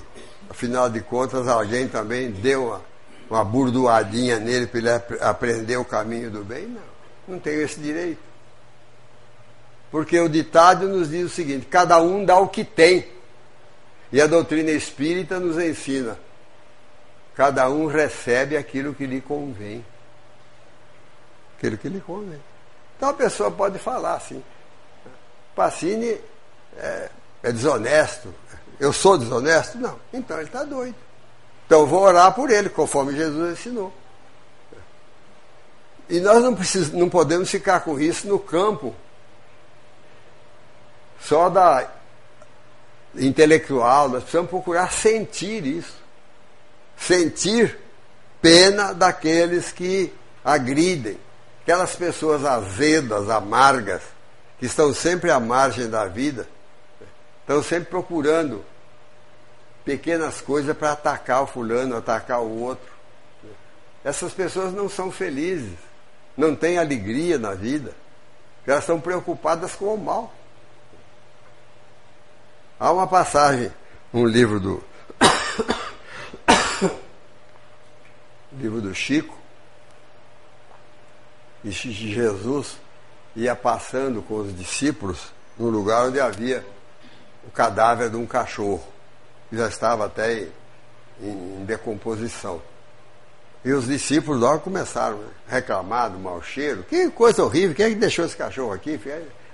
afinal 0.50 0.88
de 0.88 1.00
contas, 1.00 1.48
alguém 1.48 1.88
também 1.88 2.30
dê 2.30 2.56
uma, 2.56 2.80
uma 3.28 3.44
burdoadinha 3.44 4.38
nele 4.38 4.66
para 4.66 4.78
ele 4.78 4.90
aprender 5.20 5.76
o 5.76 5.84
caminho 5.84 6.30
do 6.30 6.44
bem? 6.44 6.66
Não, 6.66 6.82
não 7.28 7.38
tenho 7.38 7.62
esse 7.62 7.80
direito. 7.80 8.20
Porque 9.90 10.18
o 10.18 10.28
ditado 10.28 10.88
nos 10.88 11.10
diz 11.10 11.26
o 11.26 11.28
seguinte: 11.28 11.66
cada 11.66 12.02
um 12.02 12.24
dá 12.24 12.36
o 12.38 12.48
que 12.48 12.64
tem. 12.64 13.06
E 14.10 14.20
a 14.20 14.26
doutrina 14.26 14.70
espírita 14.70 15.38
nos 15.38 15.56
ensina: 15.56 16.18
cada 17.34 17.68
um 17.70 17.86
recebe 17.86 18.56
aquilo 18.56 18.94
que 18.94 19.06
lhe 19.06 19.20
convém. 19.20 19.84
Aquilo 21.56 21.78
que 21.78 21.88
lhe 21.88 22.00
convém. 22.00 22.40
Então 22.96 23.08
a 23.08 23.14
pessoa 23.14 23.50
pode 23.50 23.78
falar 23.78 24.14
assim: 24.14 24.42
Pacini 25.54 26.18
é, 26.76 27.10
é 27.42 27.52
desonesto. 27.52 28.34
Eu 28.84 28.92
sou 28.92 29.16
desonesto? 29.16 29.78
Não. 29.78 29.98
Então 30.12 30.36
ele 30.36 30.46
está 30.46 30.62
doido. 30.62 30.94
Então 31.64 31.80
eu 31.80 31.86
vou 31.86 32.02
orar 32.02 32.34
por 32.34 32.50
ele, 32.50 32.68
conforme 32.68 33.16
Jesus 33.16 33.58
ensinou. 33.58 33.90
E 36.06 36.20
nós 36.20 36.44
não, 36.44 36.54
precis, 36.54 36.92
não 36.92 37.08
podemos 37.08 37.50
ficar 37.50 37.80
com 37.80 37.98
isso 37.98 38.28
no 38.28 38.38
campo 38.38 38.94
só 41.18 41.48
da 41.48 41.90
intelectual, 43.16 44.10
nós 44.10 44.24
precisamos 44.24 44.50
procurar 44.50 44.92
sentir 44.92 45.64
isso. 45.64 45.96
Sentir 46.98 47.78
pena 48.42 48.92
daqueles 48.92 49.72
que 49.72 50.12
agridem, 50.44 51.18
aquelas 51.62 51.96
pessoas 51.96 52.44
azedas, 52.44 53.30
amargas, 53.30 54.02
que 54.58 54.66
estão 54.66 54.92
sempre 54.92 55.30
à 55.30 55.40
margem 55.40 55.88
da 55.88 56.04
vida, 56.04 56.46
estão 57.40 57.62
sempre 57.62 57.88
procurando 57.88 58.62
pequenas 59.84 60.40
coisas 60.40 60.76
para 60.76 60.92
atacar 60.92 61.42
o 61.42 61.46
fulano, 61.46 61.96
atacar 61.96 62.40
o 62.40 62.60
outro. 62.62 62.92
Essas 64.02 64.32
pessoas 64.32 64.72
não 64.72 64.88
são 64.88 65.10
felizes, 65.10 65.78
não 66.36 66.54
têm 66.54 66.78
alegria 66.78 67.38
na 67.38 67.54
vida, 67.54 67.92
elas 68.66 68.80
estão 68.80 69.00
preocupadas 69.00 69.74
com 69.74 69.94
o 69.94 69.98
mal. 69.98 70.32
Há 72.78 72.90
uma 72.92 73.06
passagem, 73.06 73.72
um 74.12 74.26
livro 74.26 74.58
do. 74.58 74.82
livro 78.52 78.80
do 78.80 78.94
Chico, 78.94 79.36
e 81.64 81.70
Jesus 81.70 82.78
ia 83.34 83.56
passando 83.56 84.22
com 84.22 84.36
os 84.36 84.56
discípulos 84.56 85.32
num 85.58 85.68
lugar 85.68 86.06
onde 86.06 86.20
havia 86.20 86.64
o 87.46 87.50
cadáver 87.50 88.10
de 88.10 88.16
um 88.16 88.26
cachorro, 88.26 88.84
já 89.54 89.68
estava 89.68 90.06
até 90.06 90.48
em, 91.20 91.60
em 91.60 91.64
decomposição. 91.64 92.60
E 93.64 93.72
os 93.72 93.86
discípulos 93.86 94.40
logo 94.40 94.60
começaram 94.60 95.18
a 95.48 95.54
reclamar 95.54 96.10
do 96.10 96.18
mau 96.18 96.42
cheiro. 96.42 96.82
Que 96.82 97.10
coisa 97.10 97.42
horrível, 97.42 97.74
quem 97.74 97.86
é 97.86 97.88
que 97.90 97.94
deixou 97.94 98.24
esse 98.26 98.36
cachorro 98.36 98.72
aqui? 98.72 99.00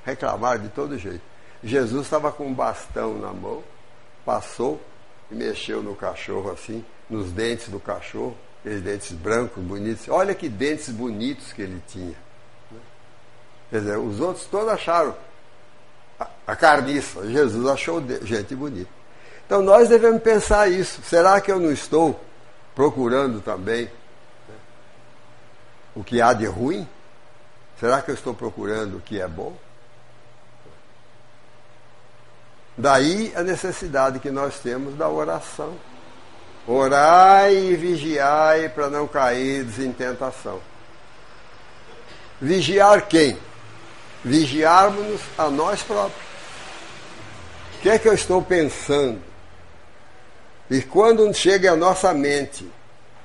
Reclamaram 0.04 0.60
de 0.60 0.68
todo 0.70 0.98
jeito. 0.98 1.22
Jesus 1.62 2.06
estava 2.06 2.32
com 2.32 2.46
um 2.46 2.54
bastão 2.54 3.16
na 3.18 3.32
mão, 3.32 3.62
passou 4.24 4.80
e 5.30 5.34
mexeu 5.34 5.82
no 5.82 5.94
cachorro 5.94 6.50
assim, 6.50 6.84
nos 7.08 7.30
dentes 7.30 7.68
do 7.68 7.78
cachorro, 7.78 8.36
aqueles 8.60 8.82
dentes 8.82 9.12
brancos, 9.12 9.62
bonitos. 9.62 10.08
Olha 10.08 10.34
que 10.34 10.48
dentes 10.48 10.88
bonitos 10.88 11.52
que 11.52 11.62
ele 11.62 11.80
tinha. 11.86 12.16
Quer 13.70 13.78
dizer, 13.78 13.98
os 13.98 14.18
outros 14.20 14.46
todos 14.46 14.68
acharam 14.68 15.14
a, 16.18 16.28
a 16.48 16.56
carniça. 16.56 17.30
Jesus 17.30 17.64
achou 17.68 18.02
gente 18.24 18.56
bonita. 18.56 18.99
Então 19.50 19.62
nós 19.62 19.88
devemos 19.88 20.22
pensar 20.22 20.70
isso. 20.70 21.02
Será 21.02 21.40
que 21.40 21.50
eu 21.50 21.58
não 21.58 21.72
estou 21.72 22.20
procurando 22.72 23.40
também 23.40 23.86
né, 23.86 24.54
o 25.92 26.04
que 26.04 26.22
há 26.22 26.32
de 26.32 26.46
ruim? 26.46 26.88
Será 27.80 28.00
que 28.00 28.12
eu 28.12 28.14
estou 28.14 28.32
procurando 28.32 28.98
o 28.98 29.00
que 29.00 29.20
é 29.20 29.26
bom? 29.26 29.52
Daí 32.78 33.32
a 33.34 33.42
necessidade 33.42 34.20
que 34.20 34.30
nós 34.30 34.60
temos 34.60 34.94
da 34.94 35.08
oração. 35.08 35.74
Orai 36.64 37.56
e 37.56 37.74
vigiai 37.74 38.68
para 38.68 38.88
não 38.88 39.08
cair 39.08 39.66
em 39.80 39.92
tentação. 39.92 40.60
Vigiar 42.40 43.08
quem? 43.08 43.36
Vigiarmos 44.24 45.20
a 45.36 45.50
nós 45.50 45.82
próprios. 45.82 46.22
O 47.74 47.82
que 47.82 47.90
é 47.90 47.98
que 47.98 48.06
eu 48.06 48.14
estou 48.14 48.40
pensando? 48.40 49.30
E 50.70 50.80
quando 50.80 51.35
chega 51.35 51.72
à 51.72 51.76
nossa 51.76 52.14
mente 52.14 52.70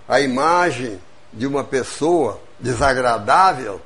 a 0.09 0.19
imagem 0.19 0.99
de 1.31 1.45
uma 1.45 1.63
pessoa 1.63 2.41
desagradável, 2.59 3.79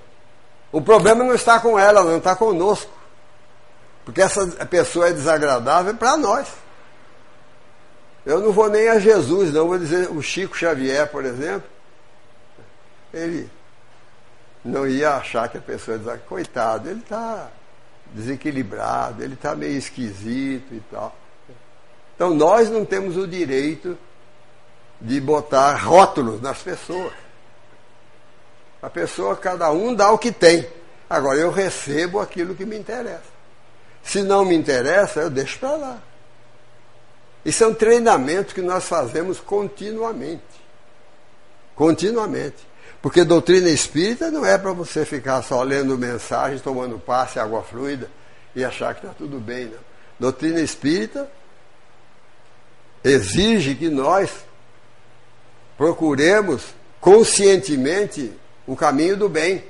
o 0.71 0.81
problema 0.81 1.25
não 1.25 1.33
está 1.33 1.59
com 1.59 1.77
ela, 1.77 2.03
não 2.03 2.17
está 2.17 2.35
conosco. 2.35 2.91
Porque 4.05 4.21
essa 4.21 4.47
pessoa 4.65 5.09
é 5.09 5.13
desagradável 5.13 5.93
para 5.95 6.15
nós. 6.15 6.47
Eu 8.25 8.39
não 8.39 8.53
vou 8.53 8.69
nem 8.69 8.87
a 8.87 8.97
Jesus, 8.97 9.51
não, 9.51 9.67
vou 9.67 9.77
dizer 9.77 10.09
o 10.09 10.21
Chico 10.21 10.55
Xavier, 10.55 11.09
por 11.09 11.25
exemplo. 11.25 11.69
Ele 13.13 13.49
não 14.63 14.87
ia 14.87 15.15
achar 15.15 15.49
que 15.49 15.57
a 15.57 15.61
pessoa 15.61 15.95
é 15.95 15.97
desagradável. 15.97 16.29
Coitado, 16.29 16.89
ele 16.89 16.99
está 17.01 17.49
desequilibrado, 18.13 19.23
ele 19.23 19.33
está 19.33 19.53
meio 19.53 19.77
esquisito 19.77 20.73
e 20.73 20.81
tal. 20.91 21.15
Então 22.19 22.33
nós 22.33 22.69
não 22.69 22.83
temos 22.83 23.15
o 23.15 23.25
direito 23.25 23.97
de 24.99 25.21
botar 25.21 25.77
rótulos 25.77 26.41
nas 26.41 26.61
pessoas. 26.61 27.13
A 28.81 28.89
pessoa, 28.89 29.37
cada 29.37 29.71
um 29.71 29.95
dá 29.95 30.11
o 30.11 30.17
que 30.17 30.29
tem. 30.29 30.67
Agora 31.09 31.39
eu 31.39 31.49
recebo 31.49 32.19
aquilo 32.19 32.55
que 32.55 32.65
me 32.65 32.77
interessa. 32.77 33.23
Se 34.03 34.21
não 34.21 34.43
me 34.43 34.53
interessa, 34.53 35.21
eu 35.21 35.29
deixo 35.29 35.59
para 35.59 35.77
lá. 35.77 35.97
Isso 37.45 37.63
é 37.63 37.67
um 37.67 37.73
treinamento 37.73 38.53
que 38.53 38.61
nós 38.61 38.83
fazemos 38.83 39.39
continuamente. 39.39 40.43
Continuamente. 41.73 42.67
Porque 43.01 43.23
doutrina 43.23 43.69
espírita 43.69 44.29
não 44.29 44.45
é 44.45 44.57
para 44.57 44.73
você 44.73 45.05
ficar 45.05 45.41
só 45.41 45.63
lendo 45.63 45.97
mensagens, 45.97 46.61
tomando 46.61 46.99
passe, 46.99 47.39
água 47.39 47.63
fluida 47.63 48.11
e 48.53 48.65
achar 48.65 48.93
que 48.93 49.05
está 49.05 49.15
tudo 49.17 49.39
bem. 49.39 49.67
Não. 49.67 49.79
Doutrina 50.19 50.59
espírita 50.59 51.38
exige 53.03 53.75
que 53.75 53.89
nós 53.89 54.31
procuremos 55.77 56.73
conscientemente 56.99 58.33
o 58.67 58.75
caminho 58.75 59.15
do 59.15 59.29
bem. 59.29 59.63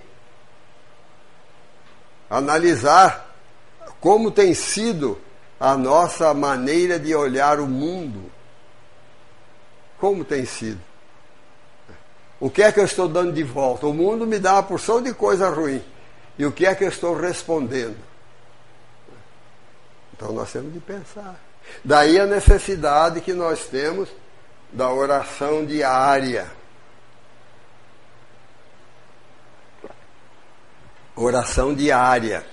Analisar 2.29 3.35
como 3.99 4.31
tem 4.31 4.53
sido 4.53 5.19
a 5.59 5.75
nossa 5.75 6.33
maneira 6.33 6.99
de 6.99 7.13
olhar 7.13 7.59
o 7.59 7.67
mundo. 7.67 8.31
Como 9.99 10.23
tem 10.23 10.45
sido? 10.45 10.79
O 12.39 12.49
que 12.49 12.63
é 12.63 12.71
que 12.71 12.79
eu 12.79 12.85
estou 12.85 13.07
dando 13.07 13.33
de 13.33 13.43
volta? 13.43 13.85
O 13.85 13.93
mundo 13.93 14.25
me 14.25 14.39
dá 14.39 14.53
uma 14.53 14.63
porção 14.63 15.01
de 15.01 15.13
coisa 15.13 15.49
ruim. 15.49 15.83
E 16.37 16.45
o 16.45 16.51
que 16.51 16.65
é 16.65 16.73
que 16.73 16.85
eu 16.85 16.87
estou 16.87 17.15
respondendo? 17.15 17.97
Então 20.13 20.31
nós 20.31 20.51
temos 20.51 20.73
de 20.73 20.79
pensar. 20.79 21.48
Daí 21.83 22.19
a 22.19 22.25
necessidade 22.25 23.21
que 23.21 23.33
nós 23.33 23.65
temos 23.65 24.09
da 24.71 24.91
oração 24.91 25.65
diária. 25.65 26.47
Oração 31.15 31.73
diária, 31.73 32.45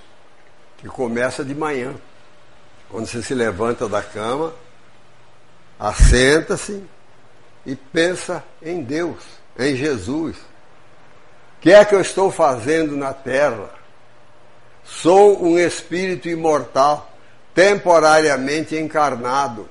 que 0.78 0.88
começa 0.88 1.44
de 1.44 1.54
manhã. 1.54 1.94
Quando 2.88 3.06
você 3.06 3.22
se 3.22 3.34
levanta 3.34 3.88
da 3.88 4.02
cama, 4.02 4.52
assenta-se 5.78 6.82
e 7.64 7.74
pensa 7.74 8.42
em 8.62 8.82
Deus, 8.82 9.22
em 9.58 9.76
Jesus. 9.76 10.36
O 10.36 11.60
que 11.60 11.72
é 11.72 11.84
que 11.84 11.94
eu 11.94 12.00
estou 12.00 12.30
fazendo 12.30 12.96
na 12.96 13.12
terra? 13.12 13.70
Sou 14.84 15.42
um 15.44 15.58
espírito 15.58 16.28
imortal, 16.28 17.12
temporariamente 17.56 18.76
encarnado. 18.76 19.66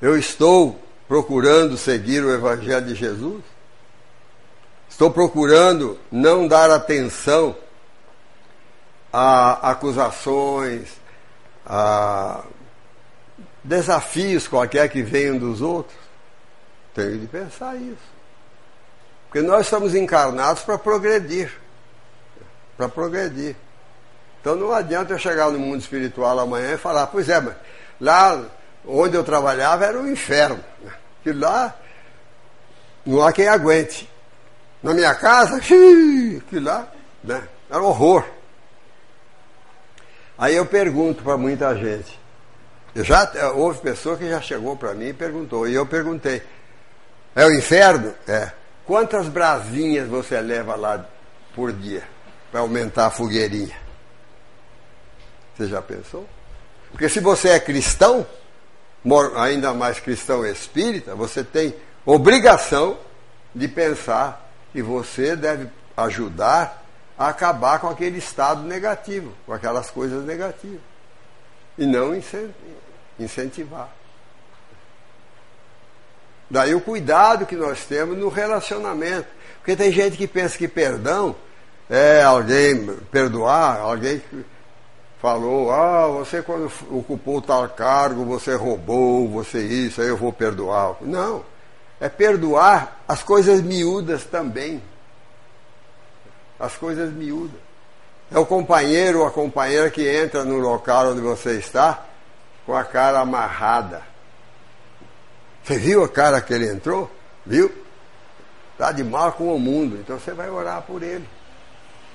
Eu 0.00 0.16
estou 0.16 0.80
procurando 1.08 1.76
seguir 1.76 2.24
o 2.24 2.32
Evangelho 2.32 2.86
de 2.86 2.94
Jesus? 2.94 3.42
Estou 4.88 5.10
procurando 5.10 5.98
não 6.10 6.46
dar 6.46 6.70
atenção 6.70 7.54
a 9.12 9.72
acusações, 9.72 10.88
a 11.66 12.44
desafios 13.62 14.46
qualquer 14.46 14.88
que 14.88 15.02
venham 15.02 15.36
dos 15.36 15.60
outros? 15.60 15.98
Tenho 16.94 17.18
de 17.18 17.26
pensar 17.26 17.76
isso. 17.76 18.16
Porque 19.26 19.42
nós 19.46 19.66
estamos 19.66 19.94
encarnados 19.94 20.62
para 20.62 20.78
progredir 20.78 21.52
para 22.76 22.88
progredir. 22.88 23.56
Então 24.40 24.56
não 24.56 24.72
adianta 24.72 25.12
eu 25.12 25.18
chegar 25.18 25.50
no 25.50 25.58
mundo 25.58 25.80
espiritual 25.80 26.38
amanhã 26.38 26.74
e 26.74 26.78
falar, 26.78 27.06
pois 27.08 27.28
é, 27.28 27.40
mas 27.40 27.54
lá 28.00 28.44
onde 28.86 29.16
eu 29.16 29.24
trabalhava 29.24 29.84
era 29.84 29.98
um 29.98 30.06
inferno. 30.06 30.62
Que 31.22 31.32
lá 31.32 31.74
não 33.04 33.22
há 33.22 33.32
quem 33.32 33.48
aguente. 33.48 34.08
Na 34.82 34.94
minha 34.94 35.14
casa, 35.14 35.58
que 35.60 36.60
lá 36.60 36.88
né, 37.24 37.42
era 37.68 37.82
um 37.82 37.86
horror. 37.86 38.24
Aí 40.38 40.54
eu 40.54 40.66
pergunto 40.66 41.22
para 41.22 41.36
muita 41.36 41.74
gente. 41.74 42.18
Já, 42.96 43.30
houve 43.54 43.80
pessoa 43.80 44.16
que 44.16 44.28
já 44.28 44.40
chegou 44.40 44.76
para 44.76 44.94
mim 44.94 45.08
e 45.08 45.12
perguntou. 45.12 45.66
E 45.66 45.74
eu 45.74 45.86
perguntei: 45.86 46.42
é 47.34 47.44
o 47.44 47.52
inferno? 47.52 48.14
É. 48.28 48.52
Quantas 48.84 49.28
brasinhas 49.28 50.08
você 50.08 50.40
leva 50.40 50.76
lá 50.76 51.04
por 51.54 51.72
dia? 51.72 52.04
para 52.56 52.60
aumentar 52.60 53.06
a 53.06 53.10
fogueirinha. 53.10 53.76
Você 55.56 55.66
já 55.66 55.80
pensou? 55.80 56.28
Porque 56.90 57.08
se 57.08 57.20
você 57.20 57.50
é 57.50 57.60
cristão, 57.60 58.26
ainda 59.36 59.72
mais 59.72 59.98
cristão 59.98 60.44
espírita, 60.44 61.14
você 61.14 61.42
tem 61.42 61.74
obrigação 62.04 62.98
de 63.54 63.66
pensar 63.68 64.50
que 64.72 64.82
você 64.82 65.34
deve 65.34 65.68
ajudar 65.96 66.84
a 67.18 67.28
acabar 67.28 67.78
com 67.78 67.88
aquele 67.88 68.18
estado 68.18 68.62
negativo, 68.62 69.32
com 69.46 69.52
aquelas 69.52 69.90
coisas 69.90 70.24
negativas. 70.24 70.80
E 71.78 71.86
não 71.86 72.14
incentivar. 73.18 73.88
Daí 76.50 76.74
o 76.74 76.80
cuidado 76.80 77.46
que 77.46 77.56
nós 77.56 77.84
temos 77.84 78.16
no 78.16 78.28
relacionamento. 78.28 79.28
Porque 79.58 79.74
tem 79.74 79.90
gente 79.90 80.16
que 80.16 80.26
pensa 80.26 80.56
que 80.56 80.68
perdão 80.68 81.34
é 81.90 82.22
alguém 82.22 82.86
perdoar, 83.10 83.80
alguém 83.80 84.22
falou, 85.20 85.72
ah, 85.72 86.08
você 86.08 86.42
quando 86.42 86.70
ocupou 86.90 87.40
tal 87.40 87.68
cargo, 87.68 88.24
você 88.24 88.54
roubou, 88.54 89.28
você 89.28 89.60
isso, 89.60 90.00
aí 90.00 90.08
eu 90.08 90.16
vou 90.16 90.32
perdoar. 90.32 90.96
Não. 91.00 91.44
É 92.00 92.08
perdoar 92.08 93.02
as 93.08 93.22
coisas 93.22 93.62
miúdas 93.62 94.24
também. 94.24 94.82
As 96.58 96.76
coisas 96.76 97.12
miúdas. 97.12 97.60
É 98.30 98.38
o 98.38 98.44
companheiro 98.44 99.20
ou 99.20 99.26
a 99.26 99.30
companheira 99.30 99.90
que 99.90 100.06
entra 100.08 100.44
no 100.44 100.58
local 100.58 101.12
onde 101.12 101.20
você 101.20 101.58
está 101.58 102.04
com 102.64 102.74
a 102.74 102.84
cara 102.84 103.20
amarrada. 103.20 104.02
Você 105.62 105.78
viu 105.78 106.04
a 106.04 106.08
cara 106.08 106.40
que 106.40 106.52
ele 106.52 106.68
entrou? 106.68 107.10
Viu? 107.44 107.72
Está 108.72 108.92
de 108.92 109.02
mal 109.02 109.32
com 109.32 109.54
o 109.54 109.58
mundo. 109.58 109.96
Então 109.96 110.18
você 110.18 110.32
vai 110.32 110.50
orar 110.50 110.82
por 110.82 111.02
ele. 111.02 111.26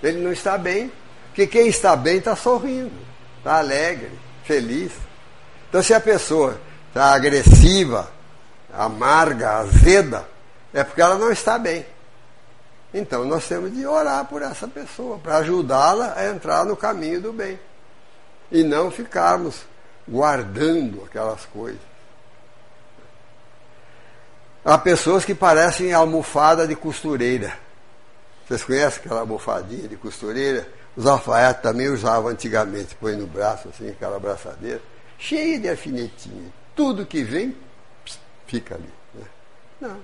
Ele 0.04 0.20
não 0.20 0.32
está 0.32 0.58
bem, 0.58 0.92
porque 1.32 1.48
quem 1.48 1.68
está 1.68 1.96
bem 1.96 2.18
está 2.18 2.36
sorrindo, 2.36 2.92
está 3.38 3.60
alegre, 3.60 4.12
feliz. 4.44 4.92
Então, 5.70 5.82
se 5.82 5.94
a 5.94 6.02
pessoa 6.02 6.60
está 6.90 7.14
agressiva, 7.14 8.12
amarga, 8.74 9.60
azeda, 9.60 10.28
é 10.74 10.84
porque 10.84 11.02
ela 11.02 11.18
não 11.18 11.32
está 11.32 11.58
bem. 11.58 11.86
Então, 12.94 13.24
nós 13.24 13.48
temos 13.48 13.74
de 13.74 13.88
orar 13.88 14.26
por 14.26 14.42
essa 14.42 14.68
pessoa, 14.68 15.18
para 15.20 15.38
ajudá-la 15.38 16.16
a 16.18 16.28
entrar 16.28 16.66
no 16.66 16.76
caminho 16.76 17.22
do 17.22 17.32
bem. 17.32 17.58
E 18.52 18.62
não 18.62 18.92
ficarmos 18.92 19.62
guardando 20.06 21.02
aquelas 21.06 21.46
coisas. 21.46 21.80
Há 24.66 24.78
pessoas 24.78 25.24
que 25.24 25.34
parecem 25.34 25.94
almofada 25.94 26.68
de 26.68 26.76
costureira. 26.76 27.58
Vocês 28.46 28.66
conhecem 28.66 29.00
aquela 29.00 29.22
almofadinha 29.22 29.88
de 29.88 29.96
costureira? 29.96 30.81
Os 30.96 31.06
alfaiates 31.06 31.62
também 31.62 31.88
usavam 31.88 32.30
antigamente, 32.30 32.96
põe 32.96 33.16
no 33.16 33.26
braço, 33.26 33.70
assim, 33.70 33.90
aquela 33.90 34.18
abraçadeira, 34.18 34.82
cheia 35.18 35.60
de 35.60 35.70
alfinetinha. 35.70 36.52
Tudo 36.76 37.06
que 37.06 37.24
vem, 37.24 37.56
fica 38.48 38.76
ali. 38.76 38.90
Né? 39.14 39.26
Não. 39.80 40.00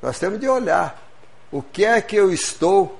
Nós 0.00 0.18
temos 0.18 0.40
de 0.40 0.48
olhar. 0.48 1.06
O 1.52 1.62
que 1.62 1.84
é 1.84 2.00
que 2.00 2.16
eu 2.16 2.32
estou 2.32 2.98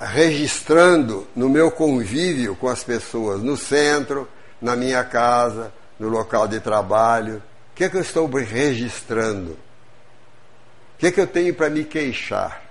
registrando 0.00 1.26
no 1.34 1.48
meu 1.48 1.70
convívio 1.70 2.56
com 2.56 2.68
as 2.68 2.82
pessoas, 2.82 3.42
no 3.42 3.56
centro, 3.56 4.28
na 4.60 4.74
minha 4.74 5.04
casa, 5.04 5.72
no 5.98 6.08
local 6.08 6.48
de 6.48 6.60
trabalho? 6.60 7.42
O 7.72 7.74
que 7.76 7.84
é 7.84 7.88
que 7.88 7.96
eu 7.96 8.00
estou 8.00 8.26
registrando? 8.26 9.52
O 9.52 10.98
que, 10.98 11.06
é 11.06 11.12
que 11.12 11.20
eu 11.20 11.26
tenho 11.28 11.54
para 11.54 11.70
me 11.70 11.84
queixar? 11.84 12.67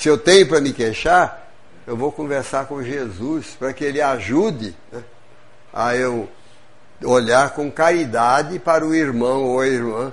Se 0.00 0.08
eu 0.08 0.16
tenho 0.16 0.48
para 0.48 0.62
me 0.62 0.72
queixar, 0.72 1.46
eu 1.86 1.94
vou 1.94 2.10
conversar 2.10 2.64
com 2.64 2.82
Jesus 2.82 3.54
para 3.58 3.70
que 3.74 3.84
ele 3.84 4.00
ajude 4.00 4.74
né, 4.90 5.04
a 5.70 5.94
eu 5.94 6.26
olhar 7.04 7.50
com 7.50 7.70
caridade 7.70 8.58
para 8.58 8.82
o 8.82 8.94
irmão 8.94 9.44
ou 9.44 9.60
a 9.60 9.66
irmã 9.66 10.10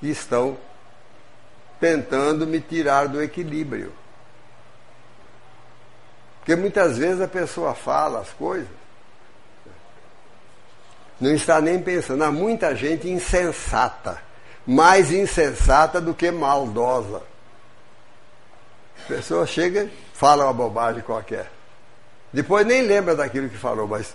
que 0.00 0.08
estão 0.08 0.58
tentando 1.78 2.48
me 2.48 2.58
tirar 2.60 3.06
do 3.06 3.22
equilíbrio. 3.22 3.92
Porque 6.40 6.56
muitas 6.56 6.98
vezes 6.98 7.20
a 7.20 7.28
pessoa 7.28 7.76
fala 7.76 8.18
as 8.18 8.30
coisas, 8.30 8.66
não 11.20 11.32
está 11.32 11.60
nem 11.60 11.80
pensando. 11.80 12.24
Há 12.24 12.32
muita 12.32 12.74
gente 12.74 13.08
insensata 13.08 14.20
mais 14.66 15.12
insensata 15.12 16.00
do 16.00 16.12
que 16.12 16.28
maldosa. 16.32 17.22
Pessoa 19.08 19.46
chega, 19.46 19.88
fala 20.12 20.44
uma 20.44 20.52
bobagem 20.52 21.02
qualquer. 21.02 21.50
Depois 22.32 22.66
nem 22.66 22.82
lembra 22.82 23.16
daquilo 23.16 23.48
que 23.48 23.56
falou, 23.56 23.88
mas 23.88 24.14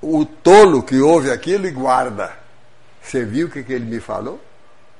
o 0.00 0.24
tolo 0.24 0.82
que 0.82 0.98
ouve 0.98 1.30
aquilo 1.30 1.66
e 1.66 1.70
guarda. 1.70 2.32
Você 3.02 3.24
viu 3.24 3.46
o 3.46 3.50
que, 3.50 3.62
que 3.62 3.72
ele 3.72 3.84
me 3.84 4.00
falou? 4.00 4.40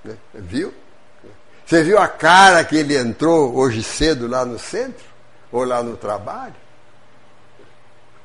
Né? 0.04 0.14
Viu? 0.34 0.72
Você 1.66 1.82
viu 1.82 1.98
a 1.98 2.06
cara 2.06 2.62
que 2.64 2.76
ele 2.76 2.96
entrou 2.96 3.56
hoje 3.56 3.82
cedo 3.82 4.28
lá 4.28 4.44
no 4.44 4.58
centro? 4.58 5.04
Ou 5.50 5.64
lá 5.64 5.82
no 5.82 5.96
trabalho? 5.96 6.54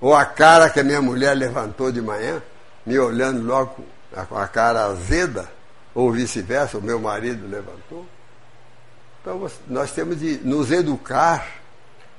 Ou 0.01 0.13
a 0.13 0.25
cara 0.25 0.69
que 0.69 0.80
a 0.80 0.84
minha 0.84 1.01
mulher 1.01 1.34
levantou 1.34 1.91
de 1.91 2.01
manhã, 2.01 2.41
me 2.86 2.99
olhando 2.99 3.41
logo 3.41 3.84
com 4.30 4.38
a 4.38 4.47
cara 4.47 4.86
azeda? 4.86 5.49
ou 5.95 6.12
vice-versa, 6.12 6.78
o 6.78 6.82
meu 6.82 6.99
marido 6.99 7.47
levantou. 7.47 8.06
Então 9.26 9.50
nós 9.68 9.92
temos 9.92 10.20
de 10.20 10.38
nos 10.44 10.72
educar 10.72 11.48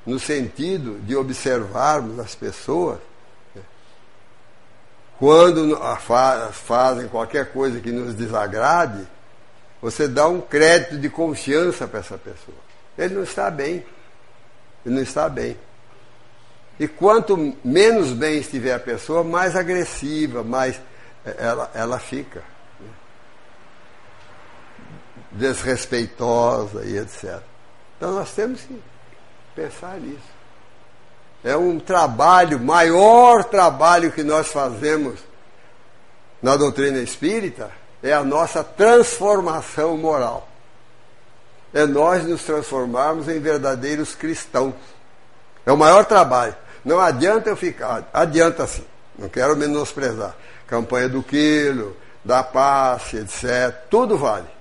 no 0.04 0.18
sentido 0.18 0.98
de 1.02 1.14
observarmos 1.14 2.18
as 2.18 2.34
pessoas 2.34 2.98
né? 3.54 3.62
quando 5.16 5.78
fazem 6.50 7.06
qualquer 7.06 7.52
coisa 7.52 7.78
que 7.78 7.92
nos 7.92 8.12
desagrade, 8.12 9.06
você 9.80 10.08
dá 10.08 10.26
um 10.26 10.40
crédito 10.40 10.98
de 10.98 11.08
confiança 11.08 11.86
para 11.86 12.00
essa 12.00 12.18
pessoa. 12.18 12.58
Ele 12.98 13.14
não 13.14 13.22
está 13.22 13.52
bem. 13.52 13.86
Ele 14.84 14.96
não 14.96 15.02
está 15.02 15.28
bem. 15.28 15.56
E 16.76 16.88
quanto 16.88 17.56
menos 17.64 18.10
bem 18.10 18.40
estiver 18.40 18.74
a 18.74 18.80
pessoa, 18.80 19.22
mais 19.22 19.54
agressiva, 19.54 20.42
mais 20.42 20.80
ela, 21.24 21.70
ela 21.72 22.00
fica. 22.00 22.55
Desrespeitosa 25.36 26.84
e 26.84 26.98
etc. 26.98 27.40
Então 27.96 28.12
nós 28.12 28.30
temos 28.32 28.60
que 28.62 28.80
pensar 29.54 29.98
nisso. 30.00 30.36
É 31.44 31.56
um 31.56 31.78
trabalho, 31.78 32.58
maior 32.58 33.44
trabalho 33.44 34.10
que 34.10 34.22
nós 34.22 34.48
fazemos 34.48 35.20
na 36.42 36.56
doutrina 36.56 36.98
espírita, 36.98 37.70
é 38.02 38.12
a 38.12 38.24
nossa 38.24 38.62
transformação 38.62 39.96
moral. 39.96 40.48
É 41.72 41.86
nós 41.86 42.24
nos 42.24 42.42
transformarmos 42.42 43.28
em 43.28 43.38
verdadeiros 43.40 44.14
cristãos. 44.14 44.74
É 45.64 45.72
o 45.72 45.76
maior 45.76 46.04
trabalho. 46.04 46.54
Não 46.84 47.00
adianta 47.00 47.50
eu 47.50 47.56
ficar, 47.56 48.08
adianta 48.12 48.66
sim, 48.66 48.84
não 49.18 49.28
quero 49.28 49.56
menosprezar. 49.56 50.34
Campanha 50.66 51.08
do 51.08 51.22
quilo, 51.22 51.96
da 52.24 52.42
passe, 52.42 53.16
etc. 53.18 53.74
Tudo 53.90 54.16
vale. 54.16 54.55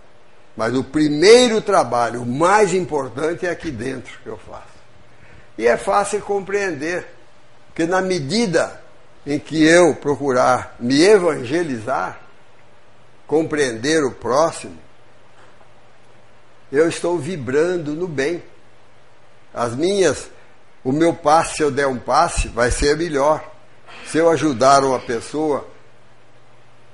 Mas 0.56 0.74
o 0.74 0.84
primeiro 0.84 1.62
trabalho, 1.62 2.22
o 2.22 2.26
mais 2.26 2.74
importante, 2.74 3.46
é 3.46 3.50
aqui 3.50 3.72
dentro 3.72 4.18
que 4.24 4.30
eu 4.30 4.38
faço. 4.38 4.76
E 5.58 5.68
é 5.68 5.76
fácil 5.78 6.22
compreender, 6.22 7.06
que 7.74 7.86
na 7.86 8.02
medida 8.02 8.82
em 9.26 9.38
que 9.38 9.64
eu 9.64 9.96
procurar 9.96 10.76
me 10.80 11.02
evangelizar, 11.02 12.20
compreender 13.28 14.04
o 14.04 14.12
próximo, 14.12 14.78
eu 16.72 16.88
estou 16.88 17.18
vibrando 17.18 17.94
no 17.94 18.08
bem. 18.08 18.42
As 19.54 19.76
minhas 19.76 20.30
o 20.86 20.92
meu 20.92 21.16
passe, 21.16 21.56
se 21.56 21.64
eu 21.64 21.72
der 21.72 21.88
um 21.88 21.98
passe, 21.98 22.48
vai 22.48 22.70
ser 22.70 22.96
melhor. 22.96 23.44
Se 24.06 24.20
eu 24.20 24.30
ajudar 24.30 24.84
uma 24.84 25.00
pessoa 25.00 25.68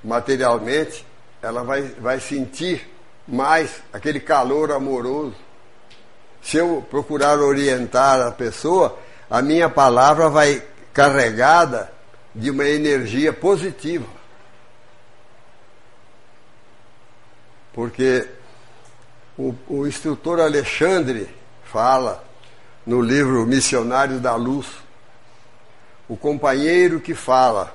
materialmente, 0.02 1.06
ela 1.42 1.62
vai, 1.62 1.82
vai 1.82 2.22
sentir 2.22 2.90
mais 3.28 3.82
aquele 3.94 4.20
calor 4.20 4.72
amoroso. 4.72 5.36
Se 6.42 6.58
eu 6.58 6.86
procurar 6.90 7.40
orientar 7.40 8.22
a 8.22 8.32
pessoa, 8.32 8.98
a 9.30 9.42
minha 9.42 9.70
palavra 9.70 10.30
vai 10.30 10.64
carregada 10.94 11.92
de 12.34 12.50
uma 12.50 12.66
energia 12.66 13.32
positiva. 13.32 14.06
Porque 17.74 18.28
o, 19.38 19.56
o 19.68 19.88
instrutor 19.88 20.40
Alexandre 20.40 21.30
fala 21.64 22.24
no 22.86 23.02
livro 23.02 23.46
Missionários 23.46 24.20
da 24.20 24.36
Luz. 24.36 24.68
O 26.10 26.18
companheiro 26.18 27.00
que 27.00 27.14
fala 27.14 27.74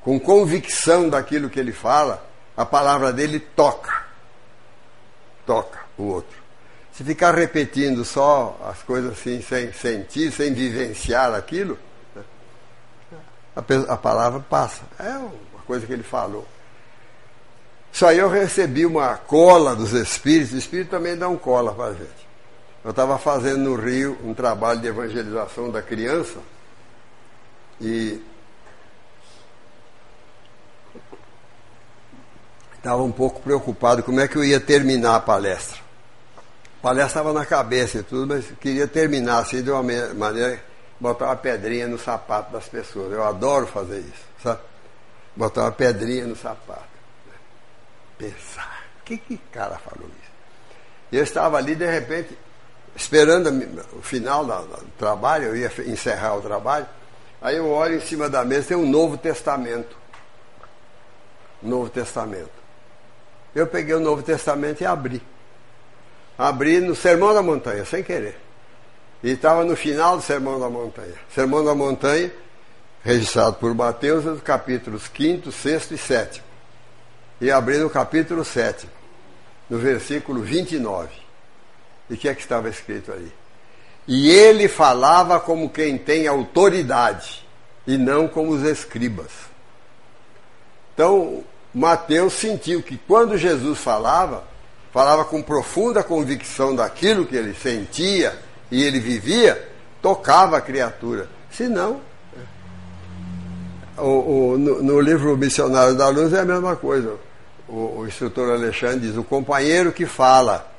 com 0.00 0.18
convicção 0.18 1.08
daquilo 1.08 1.50
que 1.50 1.60
ele 1.60 1.72
fala, 1.72 2.26
a 2.56 2.64
palavra 2.64 3.12
dele 3.12 3.38
toca. 3.38 4.07
Toca 5.48 5.80
o 5.96 6.02
outro. 6.02 6.36
Se 6.92 7.02
ficar 7.02 7.34
repetindo 7.34 8.04
só 8.04 8.60
as 8.70 8.82
coisas 8.82 9.12
assim, 9.12 9.40
sem 9.40 9.72
sentir, 9.72 10.30
sem 10.30 10.52
vivenciar 10.52 11.32
aquilo, 11.32 11.78
a, 13.56 13.94
a 13.94 13.96
palavra 13.96 14.40
passa. 14.40 14.82
É 14.98 15.08
uma 15.16 15.62
coisa 15.66 15.86
que 15.86 15.92
ele 15.94 16.02
falou. 16.02 16.46
Isso 17.90 18.04
aí 18.04 18.18
eu 18.18 18.28
recebi 18.28 18.84
uma 18.84 19.16
cola 19.16 19.74
dos 19.74 19.94
espíritos, 19.94 20.52
o 20.52 20.58
espírito 20.58 20.90
também 20.90 21.16
dá 21.16 21.30
um 21.30 21.38
cola 21.38 21.72
para 21.72 21.86
a 21.86 21.94
gente. 21.94 22.28
Eu 22.84 22.90
estava 22.90 23.18
fazendo 23.18 23.70
no 23.70 23.74
Rio 23.74 24.18
um 24.22 24.34
trabalho 24.34 24.80
de 24.80 24.86
evangelização 24.86 25.70
da 25.70 25.80
criança 25.80 26.40
e 27.80 28.22
estava 32.88 33.02
um 33.02 33.12
pouco 33.12 33.42
preocupado 33.42 34.02
como 34.02 34.18
é 34.18 34.26
que 34.26 34.36
eu 34.36 34.42
ia 34.42 34.58
terminar 34.58 35.16
a 35.16 35.20
palestra. 35.20 35.78
A 36.78 36.82
palestra 36.82 37.20
estava 37.20 37.32
na 37.34 37.44
cabeça 37.44 37.98
e 37.98 38.02
tudo, 38.02 38.26
mas 38.26 38.46
queria 38.58 38.88
terminar 38.88 39.40
assim 39.40 39.62
de 39.62 39.70
uma 39.70 39.82
maneira, 40.14 40.58
botar 40.98 41.26
uma 41.26 41.36
pedrinha 41.36 41.86
no 41.86 41.98
sapato 41.98 42.50
das 42.50 42.66
pessoas. 42.66 43.12
Eu 43.12 43.22
adoro 43.24 43.66
fazer 43.66 43.98
isso, 43.98 44.24
sabe? 44.42 44.60
Botar 45.36 45.62
uma 45.64 45.72
pedrinha 45.72 46.26
no 46.26 46.34
sapato. 46.34 46.88
Pensar, 48.16 48.84
o 49.00 49.04
que 49.04 49.18
que 49.18 49.36
cara 49.52 49.78
falou 49.78 50.08
isso? 50.08 50.32
Eu 51.12 51.22
estava 51.22 51.58
ali, 51.58 51.74
de 51.74 51.86
repente, 51.86 52.38
esperando 52.96 53.50
o 53.92 54.02
final 54.02 54.46
do 54.46 54.86
trabalho, 54.98 55.48
eu 55.48 55.56
ia 55.56 55.70
encerrar 55.86 56.36
o 56.36 56.40
trabalho. 56.40 56.86
Aí 57.42 57.56
eu 57.56 57.68
olho 57.68 57.96
em 57.96 58.00
cima 58.00 58.30
da 58.30 58.44
mesa, 58.44 58.68
tem 58.68 58.76
um 58.78 58.88
Novo 58.88 59.18
Testamento. 59.18 59.94
Novo 61.62 61.90
Testamento. 61.90 62.57
Eu 63.54 63.66
peguei 63.66 63.94
o 63.94 64.00
Novo 64.00 64.22
Testamento 64.22 64.80
e 64.82 64.86
abri. 64.86 65.22
Abri 66.36 66.80
no 66.80 66.94
Sermão 66.94 67.34
da 67.34 67.42
Montanha, 67.42 67.84
sem 67.84 68.02
querer. 68.02 68.36
E 69.22 69.30
estava 69.30 69.64
no 69.64 69.74
final 69.74 70.16
do 70.16 70.22
Sermão 70.22 70.60
da 70.60 70.70
Montanha. 70.70 71.14
Sermão 71.34 71.64
da 71.64 71.74
Montanha, 71.74 72.30
registrado 73.02 73.56
por 73.56 73.74
Mateus, 73.74 74.26
é 74.26 74.40
capítulos 74.40 75.10
5, 75.16 75.50
6 75.50 75.90
e 75.90 75.98
7. 75.98 76.42
E 77.40 77.50
abri 77.50 77.78
no 77.78 77.90
capítulo 77.90 78.44
7, 78.44 78.88
no 79.68 79.78
versículo 79.78 80.42
29. 80.42 81.08
E 82.10 82.14
o 82.14 82.16
que 82.16 82.28
é 82.28 82.34
que 82.34 82.40
estava 82.40 82.68
escrito 82.68 83.12
ali? 83.12 83.32
E 84.06 84.30
ele 84.30 84.68
falava 84.68 85.38
como 85.38 85.68
quem 85.68 85.98
tem 85.98 86.26
autoridade, 86.26 87.46
e 87.86 87.98
não 87.98 88.28
como 88.28 88.52
os 88.52 88.62
escribas. 88.62 89.30
Então, 90.94 91.44
Mateus 91.74 92.34
sentiu 92.34 92.82
que 92.82 92.96
quando 92.96 93.36
Jesus 93.36 93.78
falava, 93.78 94.44
falava 94.92 95.24
com 95.24 95.42
profunda 95.42 96.02
convicção 96.02 96.74
daquilo 96.74 97.26
que 97.26 97.36
ele 97.36 97.54
sentia 97.54 98.38
e 98.70 98.82
ele 98.82 98.98
vivia, 98.98 99.68
tocava 100.00 100.56
a 100.56 100.60
criatura. 100.60 101.28
Se 101.50 101.68
não, 101.68 102.00
o, 103.96 104.52
o, 104.52 104.58
no, 104.58 104.82
no, 104.82 105.00
livro 105.00 105.36
Missionário 105.36 105.94
da 105.94 106.08
Luz 106.08 106.32
é 106.32 106.40
a 106.40 106.44
mesma 106.44 106.76
coisa. 106.76 107.16
O, 107.68 107.98
o 107.98 108.06
instrutor 108.06 108.50
Alexandre 108.50 109.00
diz: 109.00 109.16
o 109.16 109.24
companheiro 109.24 109.92
que 109.92 110.06
fala 110.06 110.72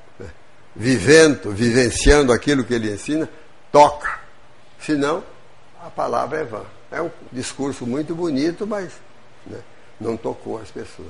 vivendo, 0.75 1.51
vivenciando 1.51 2.31
aquilo 2.31 2.63
que 2.63 2.73
ele 2.73 2.91
ensina, 2.91 3.29
toca. 3.71 4.19
Senão, 4.79 5.23
a 5.85 5.89
palavra 5.89 6.39
é 6.39 6.43
vã. 6.43 6.63
É 6.91 7.01
um 7.01 7.11
discurso 7.31 7.85
muito 7.85 8.15
bonito, 8.15 8.65
mas 8.65 8.91
né, 9.45 9.59
não 9.99 10.15
tocou 10.17 10.59
as 10.59 10.69
pessoas. 10.69 11.09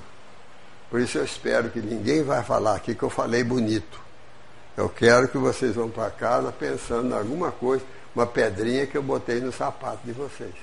Por 0.90 1.00
isso 1.00 1.18
eu 1.18 1.24
espero 1.24 1.70
que 1.70 1.80
ninguém 1.80 2.24
vai 2.24 2.44
falar 2.44 2.76
aqui 2.76 2.96
que 2.96 3.04
eu 3.04 3.10
falei 3.10 3.44
bonito. 3.44 4.00
Eu 4.76 4.90
quero 4.90 5.28
que 5.28 5.38
vocês 5.38 5.76
vão 5.76 5.90
para 5.90 6.10
casa 6.10 6.52
pensando 6.52 7.14
em 7.14 7.18
alguma 7.18 7.52
coisa, 7.52 7.84
uma 8.16 8.26
pedrinha 8.26 8.88
que 8.88 8.98
eu 8.98 9.04
botei 9.04 9.40
no 9.40 9.52
sapato 9.52 10.00
de 10.04 10.12
vocês. 10.12 10.54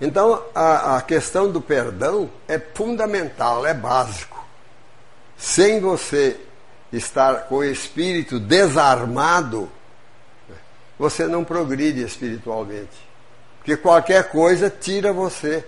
Então, 0.00 0.42
a, 0.54 0.96
a 0.96 1.02
questão 1.02 1.50
do 1.50 1.60
perdão 1.60 2.28
é 2.48 2.58
fundamental, 2.58 3.64
é 3.64 3.72
básico 3.72 4.36
sem 5.36 5.80
você 5.80 6.40
estar 6.92 7.46
com 7.48 7.56
o 7.56 7.64
espírito 7.64 8.40
desarmado, 8.40 9.70
você 10.98 11.26
não 11.26 11.44
progride 11.44 12.02
espiritualmente. 12.02 13.05
Porque 13.66 13.76
qualquer 13.78 14.28
coisa 14.28 14.70
tira 14.70 15.12
você 15.12 15.64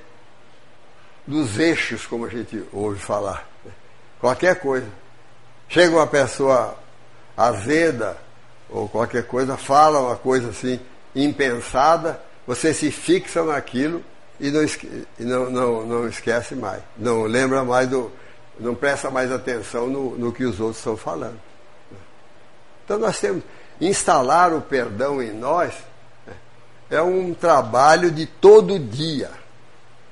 dos 1.27 1.59
eixos, 1.59 2.07
como 2.07 2.27
a 2.27 2.29
gente 2.29 2.63
ouve 2.73 3.01
falar. 3.01 3.45
Qualquer 4.21 4.61
coisa. 4.61 4.87
Chega 5.69 5.97
uma 5.97 6.07
pessoa 6.07 6.79
azeda, 7.37 8.17
ou 8.71 8.89
qualquer 8.89 9.25
coisa, 9.27 9.57
fala 9.57 9.99
uma 9.99 10.15
coisa 10.15 10.51
assim 10.51 10.79
impensada, 11.13 12.23
você 12.47 12.73
se 12.73 12.93
fixa 12.93 13.43
naquilo 13.43 14.01
e 14.39 14.49
não, 14.53 14.65
e 14.65 15.25
não, 15.25 15.51
não, 15.51 15.85
não 15.85 16.09
esquece 16.09 16.55
mais. 16.55 16.81
Não 16.97 17.25
lembra 17.25 17.65
mais 17.65 17.89
do, 17.89 18.13
não 18.61 18.77
presta 18.77 19.11
mais 19.11 19.33
atenção 19.33 19.89
no, 19.89 20.17
no 20.17 20.33
que 20.33 20.45
os 20.45 20.61
outros 20.61 20.79
estão 20.79 20.97
falando. 20.97 21.41
Então 22.85 22.97
nós 22.97 23.19
temos 23.19 23.43
instalar 23.81 24.55
o 24.55 24.61
perdão 24.61 25.21
em 25.21 25.33
nós 25.33 25.75
é 26.91 27.03
um 27.03 27.35
trabalho 27.35 28.11
de 28.11 28.27
todo 28.27 28.79
dia. 28.79 29.31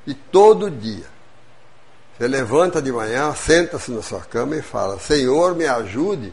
De 0.07 0.15
todo 0.15 0.71
dia. 0.71 1.07
Você 2.17 2.29
levanta 2.29 2.81
de 2.81 2.91
manhã, 2.91 3.35
senta-se 3.35 3.91
na 3.91 4.03
sua 4.03 4.21
cama 4.21 4.57
e 4.57 4.62
fala: 4.62 4.99
Senhor, 4.99 5.55
me 5.55 5.67
ajude 5.67 6.33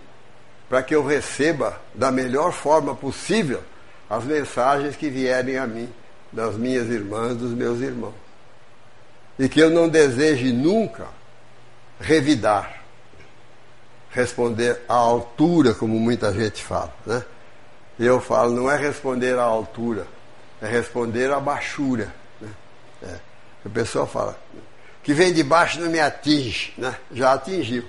para 0.70 0.82
que 0.82 0.96
eu 0.96 1.06
receba 1.06 1.80
da 1.94 2.12
melhor 2.12 2.52
forma 2.52 2.96
possível 2.96 3.62
as 4.10 4.24
mensagens 4.24 4.96
que 4.96 5.10
vierem 5.10 5.58
a 5.58 5.68
mim, 5.68 5.90
das 6.32 6.56
minhas 6.56 6.90
irmãs, 6.90 7.36
dos 7.36 7.52
meus 7.52 7.80
irmãos. 7.82 8.14
E 9.38 9.50
que 9.50 9.60
eu 9.60 9.70
não 9.70 9.90
deseje 9.90 10.54
nunca 10.54 11.08
revidar, 12.00 12.82
responder 14.12 14.80
à 14.88 14.94
altura, 14.94 15.74
como 15.74 16.00
muita 16.00 16.32
gente 16.34 16.64
fala. 16.64 16.94
Né? 17.06 17.24
Eu 18.00 18.22
falo, 18.22 18.52
não 18.54 18.70
é 18.70 18.78
responder 18.78 19.38
à 19.38 19.44
altura, 19.44 20.06
é 20.64 20.68
responder 20.68 21.32
à 21.32 21.40
baixura. 21.40 22.14
Né? 22.40 22.50
É. 23.04 23.20
A 23.66 23.70
pessoa 23.70 24.08
fala, 24.08 24.38
que 25.04 25.14
vem 25.14 25.34
de 25.34 25.44
baixo 25.44 25.80
não 25.80 25.90
me 25.90 26.00
atinge, 26.00 26.74
né? 26.78 26.98
já 27.12 27.34
atingiu, 27.34 27.84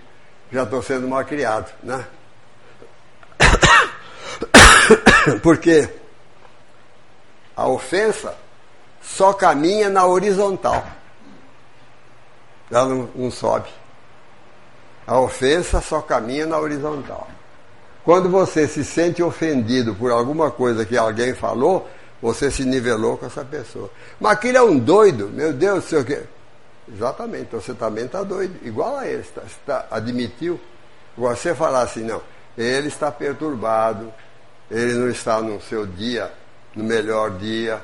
já 0.51 0.65
estou 0.65 0.83
sendo 0.83 1.07
mal 1.07 1.25
criado. 1.25 1.73
Né? 1.83 2.05
Porque 5.43 5.89
a 7.57 7.69
ofensa 7.69 8.37
só 9.01 9.33
caminha 9.33 9.89
na 9.89 10.05
horizontal. 10.05 10.85
Ela 12.71 12.89
não, 12.89 13.09
não 13.15 13.31
sobe. 13.31 13.69
A 15.07 15.21
ofensa 15.21 15.81
só 15.81 16.01
caminha 16.01 16.47
na 16.47 16.59
horizontal. 16.59 17.29
Quando 18.05 18.29
você 18.29 18.67
se 18.67 18.85
sente 18.85 19.23
ofendido 19.23 19.95
por 19.95 20.11
alguma 20.11 20.51
coisa 20.51 20.85
que 20.85 20.97
alguém 20.97 21.35
falou, 21.35 21.89
você 22.25 22.51
se 22.51 22.65
nivelou 22.65 23.19
com 23.19 23.27
essa 23.27 23.45
pessoa. 23.45 23.91
Mas 24.19 24.33
aquele 24.33 24.57
é 24.57 24.63
um 24.63 24.79
doido, 24.79 25.29
meu 25.29 25.53
Deus 25.53 25.85
do 25.85 25.91
céu. 25.91 26.03
Que... 26.03 26.23
Exatamente, 26.91 27.43
então 27.43 27.61
você 27.61 27.75
também 27.75 28.07
está 28.07 28.23
doido, 28.23 28.67
igual 28.67 28.97
a 28.97 29.07
ele, 29.07 29.21
está, 29.21 29.43
está, 29.43 29.87
admitiu. 29.91 30.59
Você 31.19 31.55
falar 31.55 31.83
assim, 31.83 32.03
não, 32.03 32.23
ele 32.57 32.89
está 32.89 33.13
perturbado, 33.13 34.11
ele 34.71 34.95
não 34.95 35.11
está 35.11 35.43
no 35.43 35.61
seu 35.61 35.87
dia, 35.87 36.33
no 36.75 36.83
melhor 36.83 37.33
dia, 37.33 37.75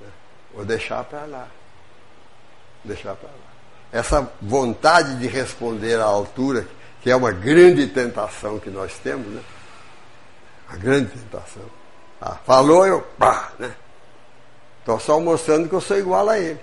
né? 0.00 0.06
vou 0.54 0.64
deixar 0.64 1.02
para 1.02 1.24
lá. 1.24 1.48
Deixar 2.84 3.16
para 3.16 3.28
lá. 3.28 3.50
Essa 3.90 4.30
vontade 4.40 5.18
de 5.18 5.26
responder 5.26 5.98
à 5.98 6.04
altura, 6.04 6.64
que 7.02 7.10
é 7.10 7.16
uma 7.16 7.32
grande 7.32 7.88
tentação 7.88 8.60
que 8.60 8.70
nós 8.70 8.96
temos, 8.98 9.26
né? 9.26 9.42
Uma 10.68 10.78
grande 10.78 11.10
tentação. 11.10 11.79
Ah, 12.20 12.36
falou, 12.44 12.86
eu 12.86 13.00
pá, 13.18 13.52
né? 13.58 13.74
Estou 14.80 15.00
só 15.00 15.18
mostrando 15.20 15.68
que 15.68 15.74
eu 15.74 15.80
sou 15.80 15.98
igual 15.98 16.28
a 16.28 16.38
ele. 16.38 16.60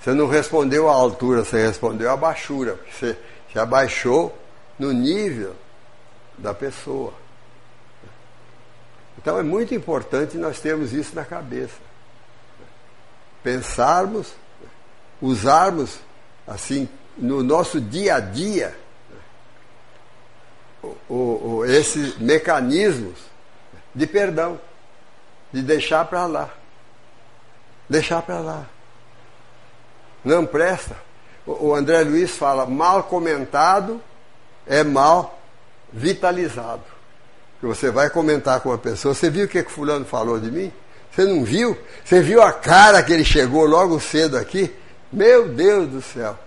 Você 0.00 0.12
não 0.12 0.28
respondeu 0.28 0.88
à 0.88 0.92
altura, 0.92 1.44
você 1.44 1.66
respondeu 1.66 2.10
à 2.10 2.16
baixura. 2.16 2.78
Você 2.90 3.16
se 3.52 3.58
abaixou 3.58 4.36
no 4.78 4.92
nível 4.92 5.54
da 6.36 6.54
pessoa. 6.54 7.12
Então 9.18 9.38
é 9.38 9.42
muito 9.42 9.74
importante 9.74 10.36
nós 10.36 10.60
termos 10.60 10.92
isso 10.92 11.14
na 11.16 11.24
cabeça. 11.24 11.74
Pensarmos, 13.42 14.32
usarmos 15.20 15.98
assim 16.46 16.88
no 17.16 17.42
nosso 17.42 17.80
dia 17.80 18.14
a 18.14 18.20
dia 18.20 18.76
o, 20.82 21.14
o, 21.14 21.64
esses 21.66 22.16
mecanismos 22.18 23.27
de 23.98 24.06
perdão, 24.06 24.60
de 25.52 25.60
deixar 25.60 26.04
para 26.04 26.24
lá. 26.24 26.48
Deixar 27.90 28.22
para 28.22 28.38
lá. 28.38 28.66
Não 30.24 30.46
presta. 30.46 30.96
O, 31.44 31.74
André 31.74 32.02
Luiz 32.02 32.30
fala: 32.30 32.64
mal 32.64 33.02
comentado 33.04 34.00
é 34.66 34.84
mal 34.84 35.40
vitalizado 35.92 36.84
que 37.58 37.66
você 37.66 37.90
vai 37.90 38.08
comentar 38.08 38.60
com 38.60 38.68
uma 38.68 38.78
pessoa, 38.78 39.14
você 39.14 39.28
viu 39.28 39.46
o 39.46 39.48
que, 39.48 39.64
que 39.64 39.72
fulano 39.72 40.04
falou 40.04 40.38
de 40.38 40.48
mim? 40.48 40.72
Você 41.10 41.24
não 41.24 41.42
viu? 41.42 41.76
Você 42.04 42.20
viu 42.20 42.40
a 42.40 42.52
cara 42.52 43.02
que 43.02 43.12
ele 43.12 43.24
chegou 43.24 43.64
logo 43.64 43.98
cedo 43.98 44.38
aqui? 44.38 44.72
Meu 45.12 45.48
Deus 45.48 45.88
do 45.88 46.00
céu. 46.00 46.38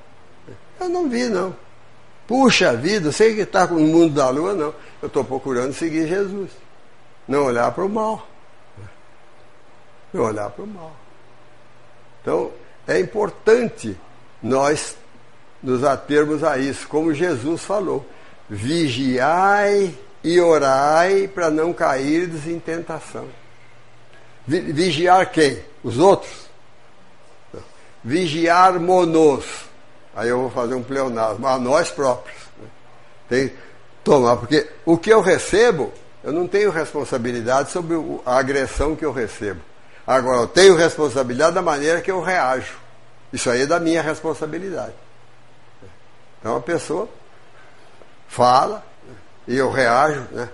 Eu 0.80 0.88
não 0.88 1.10
vi, 1.10 1.26
não. 1.26 1.54
Puxa 2.26 2.74
vida, 2.74 3.12
sei 3.12 3.36
que 3.36 3.42
está 3.42 3.68
no 3.68 3.82
mundo 3.82 4.14
da 4.14 4.30
lua, 4.30 4.54
não. 4.54 4.74
Eu 5.02 5.08
estou 5.08 5.26
procurando 5.26 5.74
seguir 5.74 6.08
Jesus. 6.08 6.61
Não 7.28 7.46
olhar 7.46 7.72
para 7.72 7.86
o 7.86 7.90
mal. 7.90 8.28
Não 10.14 10.24
olhar 10.24 10.50
para 10.50 10.64
o 10.64 10.68
mal. 10.68 10.92
Então, 12.22 12.52
é 12.88 13.00
importante 13.00 13.98
nós 14.42 14.96
nos 15.62 15.84
atermos 15.84 16.44
a 16.44 16.58
isso, 16.58 16.88
como 16.88 17.14
Jesus 17.14 17.64
falou. 17.64 18.06
Vigiai 18.50 19.96
e 20.24 20.40
orai 20.40 21.28
para 21.28 21.50
não 21.50 21.74
cairdes 21.74 22.48
em 22.48 22.60
tentação. 22.60 23.28
Vigiar 24.46 25.32
quem? 25.32 25.64
Os 25.84 25.98
outros? 25.98 26.50
Vigiar 28.04 28.80
monos. 28.80 29.46
Aí 30.16 30.30
eu 30.30 30.42
vou 30.42 30.50
fazer 30.50 30.74
um 30.74 30.84
pleonasmo, 30.84 31.48
a 31.48 31.58
nós 31.58 31.90
próprios. 31.90 32.38
Tem 33.30 33.52
tomar, 34.04 34.36
porque 34.38 34.68
o 34.86 34.98
que 34.98 35.12
eu 35.12 35.22
recebo, 35.22 35.94
eu 36.24 36.32
não 36.32 36.48
tenho 36.48 36.70
responsabilidade 36.70 37.72
sobre 37.72 37.96
a 38.26 38.38
agressão 38.38 38.96
que 38.96 39.06
eu 39.06 39.12
recebo. 39.12 39.62
Agora, 40.06 40.42
eu 40.42 40.48
tenho 40.48 40.76
responsabilidade 40.76 41.56
da 41.56 41.62
maneira 41.62 42.02
que 42.02 42.12
eu 42.12 42.22
reajo. 42.22 42.74
Isso 43.32 43.50
aí 43.50 43.62
é 43.62 43.66
da 43.66 43.80
minha 43.80 44.02
responsabilidade. 44.02 44.94
Então 46.40 46.58
a 46.58 46.62
pessoa 46.62 47.08
fala, 48.28 48.84
e 49.48 49.56
eu 49.56 49.72
reajo, 49.72 50.22
né? 50.32 50.50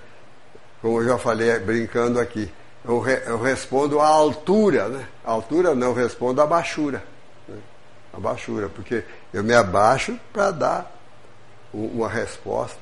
como 0.82 1.02
eu 1.02 1.08
já 1.08 1.18
falei 1.18 1.58
brincando 1.60 2.20
aqui, 2.20 2.52
eu, 2.86 3.00
re, 3.00 3.22
eu 3.26 3.42
respondo 3.42 4.00
à 4.00 4.08
altura, 4.08 4.88
né? 4.88 5.08
A 5.26 5.32
altura 5.32 5.76
não, 5.76 5.94
respondo 5.94 6.42
à 6.42 6.48
baixura. 6.48 7.04
Né? 7.48 7.58
A 8.14 8.20
baixura, 8.20 8.70
porque 8.70 9.04
eu 9.34 9.44
me 9.44 9.54
abaixo 9.54 10.18
para 10.32 10.52
dar 10.52 10.98
uma 11.74 12.08
resposta 12.08 12.80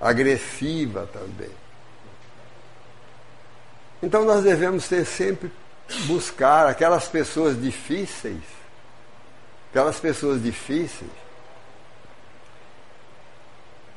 agressiva 0.00 1.08
também. 1.12 1.50
Então 4.02 4.24
nós 4.24 4.42
devemos 4.42 4.88
ter 4.88 5.04
sempre 5.04 5.50
buscar 6.06 6.66
aquelas 6.66 7.08
pessoas 7.08 7.60
difíceis, 7.60 8.42
aquelas 9.70 9.98
pessoas 9.98 10.42
difíceis 10.42 11.10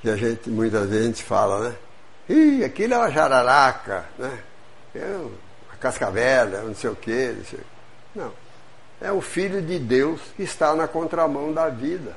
que 0.04 0.10
a 0.10 0.18
gente, 0.18 0.50
muitas 0.50 0.90
vezes 0.90 1.06
gente 1.06 1.24
fala, 1.24 1.70
né? 1.70 1.76
Ih, 2.28 2.64
aquilo 2.66 2.94
é 2.94 2.98
uma 2.98 3.10
jararaca, 3.10 4.06
né? 4.20 4.38
É 4.94 5.06
uma 5.06 5.78
cascavelha, 5.80 6.62
não 6.62 6.76
sei 6.76 6.90
o 6.90 6.96
quê. 6.96 7.34
Não, 7.38 7.46
sei. 7.46 7.60
não. 8.14 8.32
É 9.00 9.12
o 9.14 9.22
Filho 9.22 9.62
de 9.62 9.80
Deus 9.80 10.20
que 10.36 10.44
está 10.44 10.76
na 10.76 10.90
contramão 10.90 11.54
da 11.54 11.70
vida. 11.70 12.16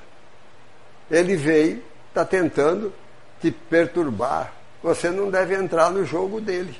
Ele 1.08 1.36
veio, 1.36 1.82
está 2.08 2.24
tentando 2.24 2.92
te 3.40 3.52
perturbar. 3.52 4.52
Você 4.82 5.08
não 5.10 5.30
deve 5.30 5.54
entrar 5.54 5.90
no 5.90 6.04
jogo 6.04 6.40
dele. 6.40 6.76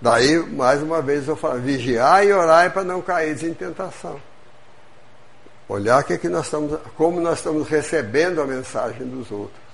Daí, 0.00 0.38
mais 0.38 0.82
uma 0.82 1.00
vez, 1.00 1.26
eu 1.26 1.36
falo, 1.36 1.60
vigiar 1.60 2.24
e 2.26 2.32
orar 2.32 2.70
para 2.72 2.84
não 2.84 3.00
cair 3.00 3.42
em 3.42 3.54
tentação. 3.54 4.20
Olhar 5.68 6.02
que 6.04 6.12
é 6.12 6.18
que 6.18 6.28
nós 6.28 6.44
estamos, 6.44 6.78
como 6.96 7.20
nós 7.20 7.38
estamos 7.38 7.68
recebendo 7.68 8.40
a 8.40 8.46
mensagem 8.46 9.06
dos 9.06 9.30
outros. 9.30 9.64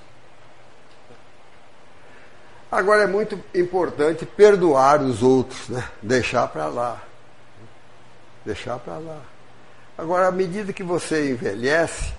Agora 2.70 3.02
é 3.02 3.06
muito 3.06 3.38
importante 3.52 4.24
perdoar 4.24 5.02
os 5.02 5.22
outros, 5.22 5.68
né? 5.68 5.84
deixar 6.00 6.46
para 6.46 6.68
lá. 6.68 7.02
Deixar 8.44 8.78
para 8.78 8.98
lá. 8.98 9.18
Agora, 9.98 10.28
à 10.28 10.30
medida 10.30 10.72
que 10.72 10.84
você 10.84 11.30
envelhece, 11.32 12.12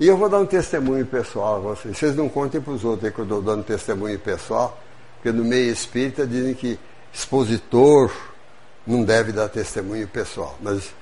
e 0.00 0.06
eu 0.06 0.16
vou 0.16 0.30
dar 0.30 0.38
um 0.38 0.46
testemunho 0.46 1.04
pessoal 1.04 1.56
a 1.56 1.58
vocês, 1.58 1.98
vocês 1.98 2.16
não 2.16 2.26
contem 2.26 2.58
para 2.58 2.72
os 2.72 2.84
outros 2.84 3.12
que 3.12 3.18
eu 3.18 3.24
estou 3.24 3.42
dando 3.42 3.62
testemunho 3.62 4.18
pessoal, 4.18 4.80
porque 5.16 5.30
no 5.30 5.44
meio 5.44 5.70
espírita 5.70 6.26
dizem 6.26 6.54
que 6.54 6.80
expositor 7.12 8.10
não 8.86 9.04
deve 9.04 9.32
dar 9.32 9.48
testemunho 9.48 10.06
pessoal. 10.08 10.56
Mas 10.60 10.92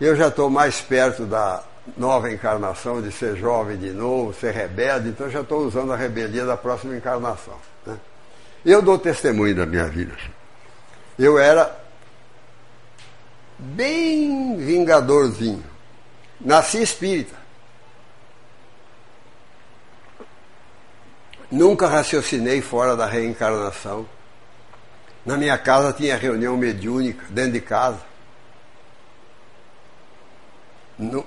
eu 0.00 0.16
já 0.16 0.28
estou 0.28 0.50
mais 0.50 0.80
perto 0.80 1.24
da 1.24 1.62
nova 1.96 2.30
encarnação, 2.30 3.02
de 3.02 3.10
ser 3.10 3.36
jovem 3.36 3.76
de 3.76 3.90
novo, 3.90 4.32
ser 4.32 4.52
rebelde, 4.52 5.08
então 5.08 5.28
já 5.28 5.40
estou 5.40 5.66
usando 5.66 5.92
a 5.92 5.96
rebeldia 5.96 6.44
da 6.44 6.56
próxima 6.56 6.96
encarnação. 6.96 7.56
Né? 7.86 7.98
Eu 8.64 8.80
dou 8.80 8.98
testemunho 8.98 9.54
da 9.54 9.66
minha 9.66 9.86
vida. 9.88 10.14
Eu 11.18 11.38
era 11.38 11.76
bem 13.58 14.56
vingadorzinho. 14.56 15.64
Nasci 16.40 16.82
espírita. 16.82 17.36
Nunca 21.50 21.86
raciocinei 21.86 22.60
fora 22.62 22.96
da 22.96 23.06
reencarnação. 23.06 24.06
Na 25.24 25.36
minha 25.36 25.56
casa 25.56 25.92
tinha 25.92 26.16
reunião 26.16 26.56
mediúnica, 26.56 27.24
dentro 27.30 27.52
de 27.52 27.60
casa. 27.60 28.00
Não, 30.98 31.24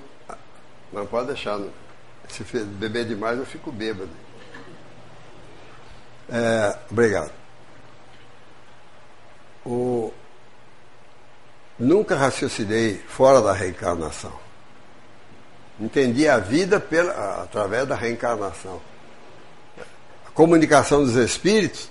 não 0.92 1.06
pode 1.06 1.28
deixar. 1.28 1.58
Não. 1.58 1.70
Se 2.28 2.42
beber 2.64 3.06
demais, 3.06 3.38
eu 3.38 3.46
fico 3.46 3.70
bêbado. 3.70 4.10
É, 6.28 6.76
obrigado. 6.90 7.32
O, 9.64 10.12
nunca 11.78 12.16
raciocinei 12.16 12.98
fora 13.08 13.40
da 13.40 13.52
reencarnação. 13.52 14.32
Entendia 15.78 16.34
a 16.34 16.38
vida 16.38 16.80
pela, 16.80 17.42
através 17.42 17.86
da 17.86 17.94
reencarnação. 17.94 18.80
A 20.26 20.30
comunicação 20.30 21.04
dos 21.04 21.14
espíritos, 21.14 21.90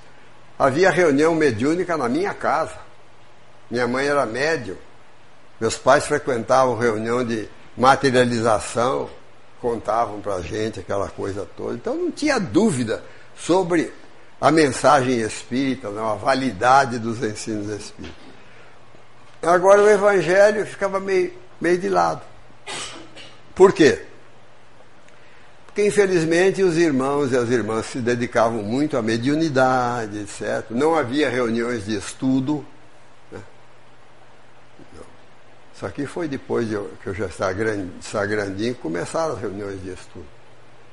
havia 0.58 0.90
reunião 0.90 1.36
mediúnica 1.36 1.98
na 1.98 2.10
minha 2.10 2.34
casa. 2.34 2.78
Minha 3.70 3.88
mãe 3.88 4.08
era 4.08 4.26
médium. 4.26 4.78
Meus 5.60 5.78
pais 5.78 6.06
frequentavam 6.06 6.78
reunião 6.78 7.24
de 7.24 7.48
materialização, 7.78 9.10
contavam 9.62 10.22
para 10.22 10.36
a 10.36 10.42
gente 10.42 10.80
aquela 10.80 11.10
coisa 11.10 11.48
toda. 11.56 11.76
Então 11.76 11.96
não 11.96 12.12
tinha 12.12 12.40
dúvida 12.40 13.04
sobre 13.36 13.92
a 14.40 14.52
mensagem 14.52 15.20
espírita, 15.22 15.90
não, 15.90 16.12
a 16.12 16.16
validade 16.16 17.00
dos 17.00 17.24
ensinos 17.24 17.70
espíritas. 17.70 18.26
Agora 19.42 19.82
o 19.82 19.90
evangelho 19.90 20.66
ficava 20.66 21.00
meio, 21.00 21.34
meio 21.60 21.78
de 21.78 21.90
lado. 21.90 22.22
Por 23.54 23.72
quê? 23.72 24.06
Porque 25.76 25.90
infelizmente 25.90 26.64
os 26.64 26.78
irmãos 26.78 27.34
e 27.34 27.38
as 27.38 27.50
irmãs 27.50 27.88
se 27.88 28.00
dedicavam 28.00 28.64
muito 28.64 28.96
à 28.96 29.02
mediunidade, 29.02 30.20
etc. 30.20 30.68
Não 30.70 30.96
havia 30.96 31.30
reuniões 31.30 31.84
de 31.84 31.98
estudo. 31.98 32.66
Né? 33.30 33.40
Isso 35.76 35.86
aqui 35.86 36.06
foi 36.06 36.30
depois 36.30 36.70
de 36.70 36.76
eu, 36.76 36.90
que 37.04 37.08
eu 37.08 37.14
já 37.14 37.26
estava, 37.26 37.52
grande, 37.52 37.92
estava 38.00 38.26
grandinho, 38.26 38.74
começaram 38.76 39.34
as 39.34 39.42
reuniões 39.42 39.84
de 39.84 39.90
estudo. 39.90 40.26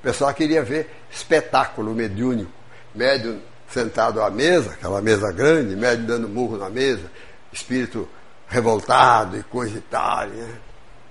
O 0.00 0.02
pessoal 0.02 0.34
queria 0.34 0.64
ver 0.64 0.90
espetáculo 1.12 1.94
mediúnico. 1.94 2.50
Médium 2.92 3.40
sentado 3.68 4.20
à 4.20 4.32
mesa, 4.32 4.72
aquela 4.72 5.00
mesa 5.00 5.30
grande, 5.30 5.76
médium 5.76 6.06
dando 6.06 6.28
murro 6.28 6.56
na 6.56 6.68
mesa, 6.68 7.08
espírito 7.52 8.08
revoltado 8.48 9.38
e 9.38 9.44
coisa 9.44 9.78
e 9.78 9.82
tal. 9.82 10.26
Né? 10.26 10.54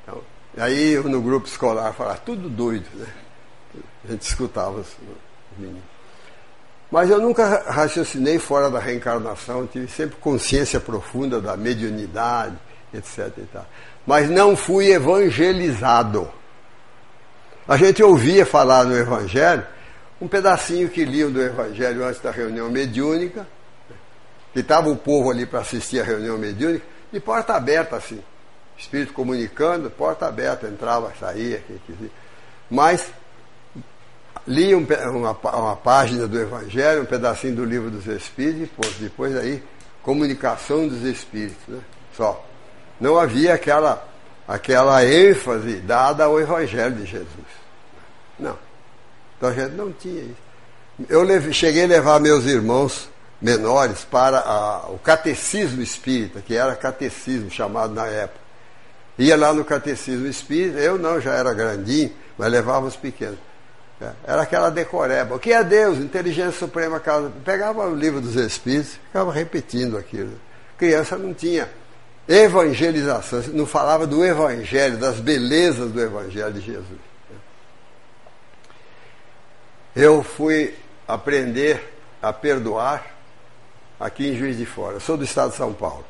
Então, 0.04 0.22
aí 0.58 0.92
eu 0.92 1.06
no 1.06 1.22
grupo 1.22 1.48
escolar 1.48 1.94
falava, 1.94 2.18
tudo 2.18 2.50
doido, 2.50 2.88
né? 2.96 3.08
A 4.04 4.12
gente 4.12 4.22
escutava 4.22 4.80
os 4.80 4.88
meninos. 5.58 5.84
Mas 6.92 7.10
eu 7.10 7.22
nunca 7.22 7.64
raciocinei 7.72 8.38
fora 8.38 8.70
da 8.70 8.80
reencarnação, 8.80 9.66
tive 9.66 9.88
sempre 9.88 10.18
consciência 10.18 10.80
profunda 10.80 11.40
da 11.40 11.56
mediunidade, 11.56 12.58
etc. 12.94 13.32
Mas 14.06 14.30
não 14.30 14.58
fui 14.58 14.92
evangelizado. 14.92 16.30
A 17.66 17.78
gente 17.78 18.04
ouvia 18.04 18.46
falar 18.46 18.84
no 18.84 18.98
Evangelho, 18.98 19.66
um 20.20 20.28
pedacinho 20.28 20.90
que 20.90 21.06
liam 21.06 21.32
do 21.32 21.42
Evangelho 21.42 22.04
antes 22.04 22.20
da 22.20 22.32
reunião 22.32 22.70
mediúnica, 22.70 23.48
que 24.52 24.60
estava 24.60 24.90
o 24.90 24.98
povo 24.98 25.32
ali 25.32 25.46
para 25.46 25.60
assistir 25.60 26.02
a 26.02 26.04
reunião 26.04 26.38
mediúnica, 26.38 26.86
de 27.14 27.20
porta 27.22 27.54
aberta 27.54 27.96
assim. 27.96 28.22
Espírito 28.78 29.14
comunicando, 29.14 29.90
porta 29.90 30.28
aberta, 30.28 30.68
entrava, 30.68 31.14
saía, 31.18 31.64
quem 31.66 31.78
quisia. 31.86 32.10
Mas 32.70 33.14
lia 34.48 34.78
um, 34.78 34.86
uma, 35.16 35.32
uma, 35.32 35.76
página 35.76 36.28
do 36.28 36.40
Evangelho, 36.40 37.04
um 37.04 37.06
pedacinho 37.06 37.56
do 37.56 37.66
livro 37.66 37.90
dos 37.90 38.08
Espíritos, 38.08 38.62
depois, 38.62 38.96
depois 38.96 39.38
aí, 39.38 39.64
comunicação 40.02 40.88
dos 40.88 41.04
Espíritos, 41.04 41.62
né? 41.68 41.80
Só. 42.16 42.46
Não 43.00 43.18
havia 43.18 43.54
aquela, 43.54 44.08
aquela 44.48 45.06
ênfase 45.06 45.78
dada 45.78 46.26
ao 46.26 46.40
Evangelho 46.40 46.96
de 46.96 47.06
Jesus. 47.06 47.28
Não. 48.40 48.58
Então 49.38 49.50
a 49.50 49.54
gente 49.54 49.74
não 49.74 49.92
tinha 49.92 50.22
isso. 50.22 50.52
Eu 51.10 51.24
leve, 51.24 51.52
cheguei 51.54 51.86
a 51.86 51.88
levar 51.88 52.20
meus 52.20 52.46
irmãos 52.46 53.10
menores 53.42 54.04
para 54.04 54.40
a, 54.40 54.92
o 54.92 55.00
catecismo 55.00 55.82
espírita, 55.82 56.42
que 56.42 56.56
era 56.56 56.76
catecismo 56.76 57.50
chamado 57.50 57.94
na 57.94 58.06
época. 58.06 58.40
Ia 59.18 59.36
lá 59.36 59.54
no 59.54 59.66
catecismo 59.66 60.28
espírita, 60.28 60.80
eu 60.80 60.98
não, 60.98 61.20
já 61.20 61.34
era 61.34 61.54
grandinho, 61.54 62.12
mas 62.38 62.52
levava 62.52 62.86
os 62.86 62.96
pequenos. 62.96 63.40
Era 64.26 64.42
aquela 64.42 64.70
decoreba. 64.70 65.36
O 65.36 65.40
que 65.40 65.54
é 65.54 65.64
Deus? 65.64 65.98
Inteligência 65.98 66.52
Suprema 66.52 67.00
Causa. 67.00 67.32
Pegava 67.46 67.88
o 67.88 67.96
livro 67.96 68.20
dos 68.20 68.36
Espíritos, 68.36 68.94
ficava 68.94 69.32
repetindo 69.32 69.98
aquilo. 69.98 70.34
Criança 70.78 71.18
não 71.18 71.34
tinha 71.34 71.70
evangelização, 72.28 73.42
não 73.54 73.66
falava 73.66 74.08
do 74.08 74.26
Evangelho, 74.26 74.98
das 74.98 75.20
belezas 75.20 75.92
do 75.92 76.02
Evangelho 76.02 76.54
de 76.54 76.62
Jesus. 76.62 77.00
Eu 79.96 80.24
fui 80.24 80.74
aprender 81.08 81.94
a 82.22 82.32
perdoar 82.32 83.06
aqui 84.00 84.30
em 84.30 84.38
Juiz 84.38 84.58
de 84.58 84.66
Fora. 84.66 84.96
Eu 84.96 85.00
sou 85.02 85.18
do 85.18 85.24
estado 85.24 85.52
de 85.52 85.58
São 85.58 85.74
Paulo. 85.74 86.06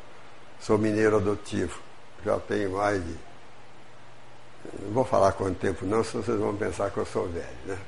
Sou 0.60 0.78
mineiro 0.78 1.16
adotivo. 1.16 1.80
Já 2.24 2.38
tenho 2.38 2.72
mais 2.72 3.04
de. 3.04 3.31
Não 4.82 4.92
vou 4.92 5.04
falar 5.04 5.32
quanto 5.32 5.58
tempo 5.58 5.84
não, 5.84 6.04
senão 6.04 6.22
vocês 6.22 6.38
vão 6.38 6.54
pensar 6.56 6.90
que 6.90 6.98
eu 6.98 7.06
sou 7.06 7.28
velho, 7.28 7.46
né? 7.66 7.78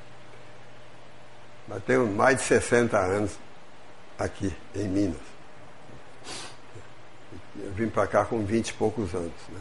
Mas 1.69 1.83
tenho 1.85 2.07
mais 2.07 2.39
de 2.39 2.45
60 2.45 2.99
anos 2.99 3.33
aqui 4.19 4.53
em 4.75 4.89
Minas. 4.89 5.17
Eu 7.57 7.73
vim 7.73 7.89
para 7.89 8.07
cá 8.07 8.25
com 8.25 8.45
20 8.45 8.69
e 8.69 8.73
poucos 8.75 9.15
anos. 9.15 9.33
Né? 9.49 9.61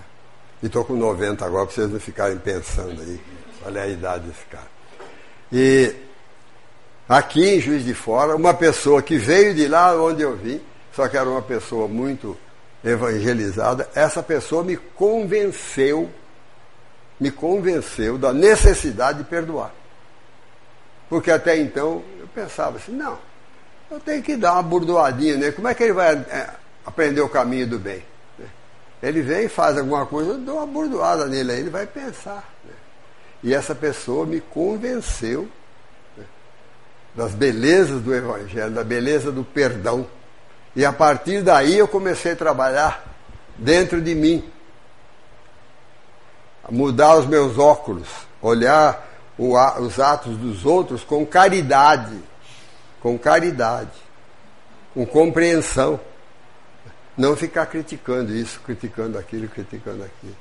E 0.63 0.65
estou 0.65 0.83
com 0.83 0.95
90 0.95 1.45
agora, 1.45 1.65
para 1.65 1.75
vocês 1.75 1.89
não 1.89 1.99
ficarem 1.99 2.37
pensando 2.37 3.01
aí. 3.01 3.21
Olha 3.65 3.83
a 3.83 3.87
idade 3.87 4.27
desse 4.27 4.45
cara. 4.45 4.67
E 5.51 5.95
aqui 7.07 7.45
em 7.45 7.61
Juiz 7.61 7.85
de 7.85 7.93
Fora, 7.93 8.35
uma 8.35 8.53
pessoa 8.53 9.01
que 9.01 9.17
veio 9.17 9.53
de 9.53 9.67
lá 9.67 9.95
onde 10.01 10.21
eu 10.21 10.35
vim, 10.35 10.61
só 10.93 11.07
que 11.07 11.15
era 11.15 11.29
uma 11.29 11.41
pessoa 11.41 11.87
muito 11.87 12.37
evangelizada, 12.83 13.89
essa 13.95 14.21
pessoa 14.21 14.63
me 14.63 14.75
convenceu, 14.75 16.09
me 17.23 17.31
convenceu 17.31 18.17
da 18.17 18.33
necessidade 18.33 19.19
de 19.19 19.23
perdoar. 19.23 19.73
Porque 21.09 21.31
até 21.31 21.57
então 21.57 22.03
eu 22.19 22.27
pensava 22.27 22.75
assim, 22.75 22.91
não, 22.91 23.17
eu 23.89 23.97
tenho 23.97 24.21
que 24.21 24.35
dar 24.35 24.53
uma 24.53 24.63
burdoadinha 24.63 25.37
nele, 25.37 25.53
como 25.53 25.69
é 25.69 25.73
que 25.73 25.83
ele 25.83 25.93
vai 25.93 26.15
é, 26.15 26.49
aprender 26.85 27.21
o 27.21 27.29
caminho 27.29 27.65
do 27.65 27.79
bem? 27.79 28.03
Ele 29.01 29.21
vem, 29.21 29.47
faz 29.47 29.77
alguma 29.77 30.05
coisa, 30.05 30.31
eu 30.31 30.37
dou 30.37 30.57
uma 30.57 30.65
burdoada 30.65 31.25
nele 31.25 31.53
aí, 31.53 31.59
ele 31.59 31.69
vai 31.69 31.87
pensar. 31.87 32.43
Né? 32.65 32.73
E 33.41 33.53
essa 33.53 33.73
pessoa 33.73 34.25
me 34.25 34.41
convenceu 34.41 35.47
das 37.15 37.33
belezas 37.33 38.01
do 38.01 38.13
Evangelho, 38.13 38.71
da 38.71 38.83
beleza 38.83 39.31
do 39.31 39.45
perdão. 39.45 40.05
E 40.75 40.83
a 40.83 40.91
partir 40.91 41.41
daí 41.41 41.77
eu 41.77 41.87
comecei 41.87 42.33
a 42.33 42.35
trabalhar 42.35 43.05
dentro 43.57 44.01
de 44.01 44.13
mim, 44.13 44.43
mudar 46.69 47.17
os 47.17 47.25
meus 47.25 47.57
óculos, 47.57 48.07
olhar 48.41 49.07
o, 49.37 49.55
os 49.81 49.99
atos 49.99 50.37
dos 50.37 50.65
outros 50.65 51.03
com 51.03 51.25
caridade, 51.25 52.17
com 52.99 53.17
caridade, 53.17 53.91
com 54.93 55.05
compreensão. 55.05 55.99
Não 57.15 57.35
ficar 57.35 57.67
criticando 57.67 58.33
isso, 58.33 58.59
criticando 58.61 59.19
aquilo, 59.19 59.47
criticando 59.47 60.03
aquilo. 60.03 60.35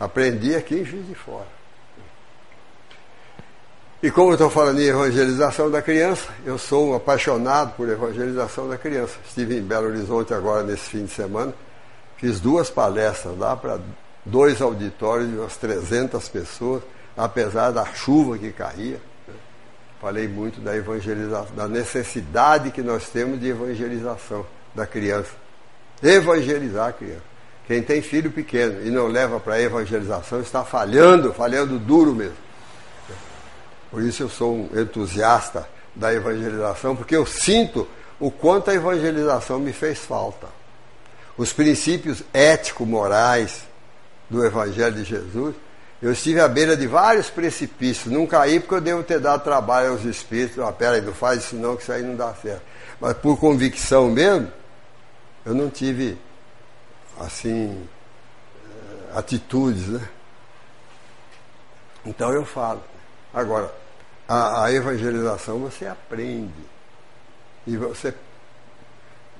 Aprendi 0.00 0.54
aqui 0.54 0.76
em 0.76 0.84
Juiz 0.84 1.06
de 1.06 1.14
Fora. 1.14 1.64
E 4.02 4.10
como 4.10 4.30
eu 4.30 4.34
estou 4.34 4.50
falando 4.50 4.80
em 4.80 4.84
evangelização 4.84 5.70
da 5.70 5.80
criança, 5.80 6.28
eu 6.44 6.58
sou 6.58 6.90
um 6.90 6.94
apaixonado 6.94 7.74
por 7.74 7.88
evangelização 7.88 8.68
da 8.68 8.76
criança. 8.76 9.16
Estive 9.26 9.56
em 9.56 9.62
Belo 9.62 9.86
Horizonte 9.86 10.34
agora 10.34 10.62
nesse 10.62 10.90
fim 10.90 11.04
de 11.06 11.10
semana, 11.10 11.54
fiz 12.18 12.38
duas 12.38 12.68
palestras 12.68 13.38
lá 13.38 13.56
para 13.56 13.78
dois 14.24 14.60
auditórios 14.62 15.30
de 15.30 15.36
umas 15.36 15.56
300 15.56 16.28
pessoas, 16.28 16.82
apesar 17.16 17.70
da 17.70 17.84
chuva 17.86 18.38
que 18.38 18.50
caía. 18.52 19.00
Falei 20.00 20.28
muito 20.28 20.60
da 20.60 20.76
evangelização, 20.76 21.54
da 21.54 21.68
necessidade 21.68 22.70
que 22.70 22.82
nós 22.82 23.08
temos 23.08 23.40
de 23.40 23.48
evangelização 23.48 24.44
da 24.74 24.86
criança. 24.86 25.30
Evangelizar 26.02 26.88
a 26.88 26.92
criança. 26.92 27.34
Quem 27.66 27.82
tem 27.82 28.02
filho 28.02 28.30
pequeno 28.30 28.86
e 28.86 28.90
não 28.90 29.06
leva 29.06 29.40
para 29.40 29.54
a 29.54 29.60
evangelização 29.60 30.40
está 30.40 30.64
falhando, 30.64 31.32
falhando 31.32 31.78
duro 31.78 32.14
mesmo. 32.14 32.36
Por 33.90 34.02
isso 34.02 34.22
eu 34.22 34.28
sou 34.28 34.54
um 34.54 34.80
entusiasta 34.80 35.66
da 35.94 36.12
evangelização, 36.12 36.94
porque 36.96 37.16
eu 37.16 37.24
sinto 37.24 37.88
o 38.20 38.30
quanto 38.30 38.70
a 38.70 38.74
evangelização 38.74 39.58
me 39.58 39.72
fez 39.72 40.00
falta. 40.00 40.48
Os 41.38 41.52
princípios 41.52 42.22
ético-morais 42.32 43.64
do 44.28 44.44
Evangelho 44.44 44.94
de 44.94 45.04
Jesus, 45.04 45.54
eu 46.02 46.12
estive 46.12 46.40
à 46.40 46.48
beira 46.48 46.76
de 46.76 46.86
vários 46.86 47.30
precipícios, 47.30 48.12
não 48.12 48.26
caí 48.26 48.60
porque 48.60 48.74
eu 48.74 48.80
devo 48.80 49.02
ter 49.02 49.20
dado 49.20 49.42
trabalho 49.42 49.92
aos 49.92 50.04
espíritos, 50.04 50.58
ah, 50.58 50.72
peraí, 50.72 51.00
não 51.00 51.14
faz 51.14 51.44
isso 51.44 51.56
não, 51.56 51.76
que 51.76 51.82
isso 51.82 51.92
aí 51.92 52.02
não 52.02 52.16
dá 52.16 52.34
certo. 52.34 52.62
Mas 53.00 53.14
por 53.14 53.38
convicção 53.38 54.10
mesmo, 54.10 54.50
eu 55.44 55.54
não 55.54 55.68
tive, 55.68 56.18
assim, 57.18 57.86
eh, 58.64 59.18
atitudes, 59.18 59.88
né? 59.88 60.08
Então 62.04 62.32
eu 62.32 62.44
falo. 62.44 62.82
Agora, 63.32 63.72
a, 64.28 64.64
a 64.64 64.72
evangelização 64.72 65.58
você 65.58 65.86
aprende. 65.86 66.52
E 67.66 67.76
você 67.76 68.14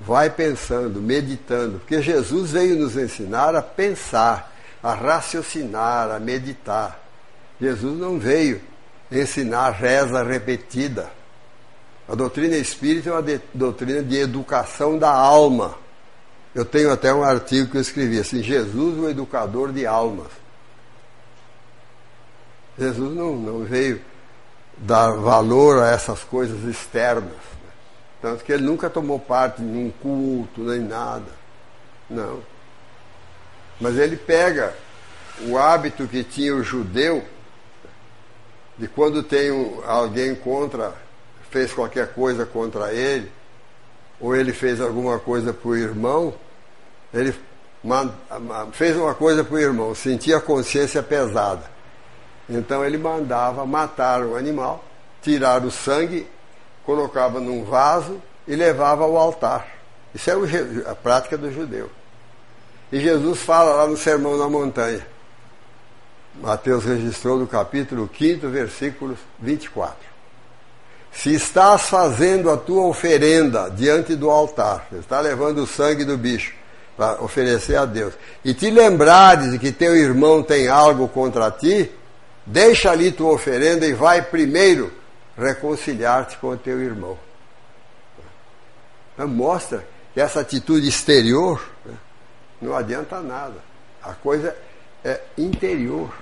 vai 0.01 0.29
pensando, 0.31 1.01
meditando, 1.01 1.79
porque 1.79 2.03
Jesus 2.03 2.53
veio 2.53 2.77
nos 2.77 2.97
ensinar 2.97 3.55
a 3.55 3.63
pensar, 3.63 4.54
a 4.85 4.93
raciocinar, 4.93 6.11
a 6.11 6.21
meditar. 6.21 7.01
Jesus 7.59 7.99
não 7.99 8.19
veio 8.19 8.61
ensinar 9.11 9.71
reza 9.71 10.23
repetida. 10.23 11.09
A 12.07 12.15
doutrina 12.15 12.55
espírita 12.59 13.09
é 13.09 13.13
uma 13.13 13.23
de, 13.23 13.41
doutrina 13.55 14.03
de 14.03 14.19
educação 14.19 14.99
da 14.99 15.11
alma. 15.11 15.75
Eu 16.55 16.67
tenho 16.67 16.93
até 16.93 17.15
um 17.15 17.25
artigo 17.25 17.71
que 17.71 17.79
eu 17.79 17.81
escrevi 17.81 18.21
assim: 18.21 18.43
Jesus, 18.43 18.99
o 18.99 19.09
educador 19.09 19.73
de 19.73 19.87
almas. 19.87 20.29
Jesus 22.79 23.17
não, 23.17 23.37
não 23.37 23.65
veio 23.65 24.03
dar 24.77 25.13
valor 25.13 25.83
a 25.83 25.93
essas 25.93 26.23
coisas 26.25 26.63
externas. 26.65 27.33
Tanto 28.21 28.45
que 28.45 28.53
ele 28.53 28.65
nunca 28.65 28.91
tomou 28.91 29.19
parte 29.19 29.63
em 29.63 29.87
um 29.87 29.91
culto, 29.91 30.61
nem 30.61 30.81
nada. 30.81 31.33
Não. 32.11 32.54
Mas 33.81 33.99
ele 33.99 34.17
pega 34.17 34.75
o 35.41 35.59
hábito 35.59 36.07
que 36.07 36.23
tinha 36.23 36.55
o 36.55 36.63
judeu, 36.63 37.25
de 38.79 38.89
quando 38.89 39.23
tem 39.23 39.51
alguém 39.87 40.35
contra, 40.35 40.93
fez 41.51 41.73
qualquer 41.73 42.13
coisa 42.13 42.45
contra 42.45 42.93
ele, 42.93 43.31
ou 44.21 44.35
ele 44.35 44.53
fez 44.53 44.81
alguma 44.81 45.19
coisa 45.19 45.53
para 45.53 45.69
o 45.69 45.77
irmão, 45.77 46.35
ele 47.13 47.35
fez 48.73 48.97
uma 48.97 49.15
coisa 49.15 49.45
para 49.45 49.55
o 49.55 49.61
irmão, 49.61 49.95
sentia 49.95 50.39
a 50.39 50.41
consciência 50.41 51.03
pesada. 51.03 51.63
Então 52.49 52.85
ele 52.85 52.99
mandava 52.99 53.65
matar 53.65 54.23
o 54.23 54.37
animal, 54.37 54.85
tirar 55.23 55.65
o 55.65 55.71
sangue, 55.71 56.27
colocava 56.85 57.41
num 57.41 57.65
vaso 57.65 58.21
e 58.47 58.55
levava 58.55 59.05
ao 59.05 59.17
altar. 59.17 59.67
Isso 60.15 60.31
é 60.31 60.35
a 60.91 60.95
prática 60.95 61.37
do 61.37 61.53
judeu. 61.53 61.91
E 62.95 63.01
Jesus 63.01 63.41
fala 63.41 63.75
lá 63.75 63.89
no 63.89 63.97
Sermão 63.97 64.39
na 64.39 64.49
Montanha. 64.49 65.05
Mateus 66.41 66.85
registrou 66.85 67.37
no 67.37 67.47
capítulo 67.47 68.09
5, 68.17 68.49
versículos 68.49 69.19
24. 69.41 69.97
Se 71.11 71.35
estás 71.35 71.89
fazendo 71.89 72.49
a 72.49 72.57
tua 72.57 72.87
oferenda 72.87 73.69
diante 73.69 74.15
do 74.15 74.31
altar, 74.31 74.87
você 74.89 75.01
está 75.01 75.19
levando 75.19 75.59
o 75.59 75.67
sangue 75.67 76.05
do 76.05 76.17
bicho 76.17 76.55
para 76.97 77.21
oferecer 77.21 77.75
a 77.75 77.85
Deus, 77.85 78.15
e 78.45 78.55
te 78.55 78.71
lembrares 78.71 79.51
de 79.51 79.59
que 79.59 79.73
teu 79.73 79.97
irmão 79.97 80.41
tem 80.41 80.69
algo 80.69 81.09
contra 81.09 81.51
ti, 81.51 81.91
Deixa 82.47 82.91
ali 82.91 83.11
tua 83.11 83.33
oferenda 83.33 83.87
e 83.87 83.95
vai 83.95 84.21
primeiro 84.21 84.93
reconciliar-te 85.37 86.37
com 86.37 86.51
o 86.51 86.57
teu 86.57 86.81
irmão. 86.81 87.19
Então, 89.15 89.27
mostra 89.27 89.85
que 90.13 90.21
essa 90.21 90.41
atitude 90.41 90.87
exterior 90.87 91.61
né, 91.87 91.95
não 92.65 92.77
adianta 92.77 93.21
nada. 93.21 93.57
A 94.03 94.13
coisa 94.13 94.57
é 95.05 95.21
interior. 95.37 96.13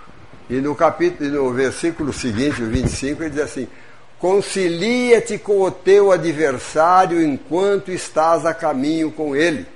E 0.50 0.54
no 0.54 0.74
capítulo, 0.74 1.30
no 1.30 1.52
versículo 1.52 2.12
seguinte, 2.12 2.62
o 2.62 2.68
25, 2.68 3.22
ele 3.22 3.30
diz 3.30 3.40
assim: 3.40 3.68
Concilia-te 4.18 5.38
com 5.38 5.62
o 5.62 5.70
teu 5.70 6.12
adversário 6.12 7.22
enquanto 7.22 7.90
estás 7.90 8.44
a 8.44 8.52
caminho 8.52 9.10
com 9.10 9.34
ele. 9.34 9.66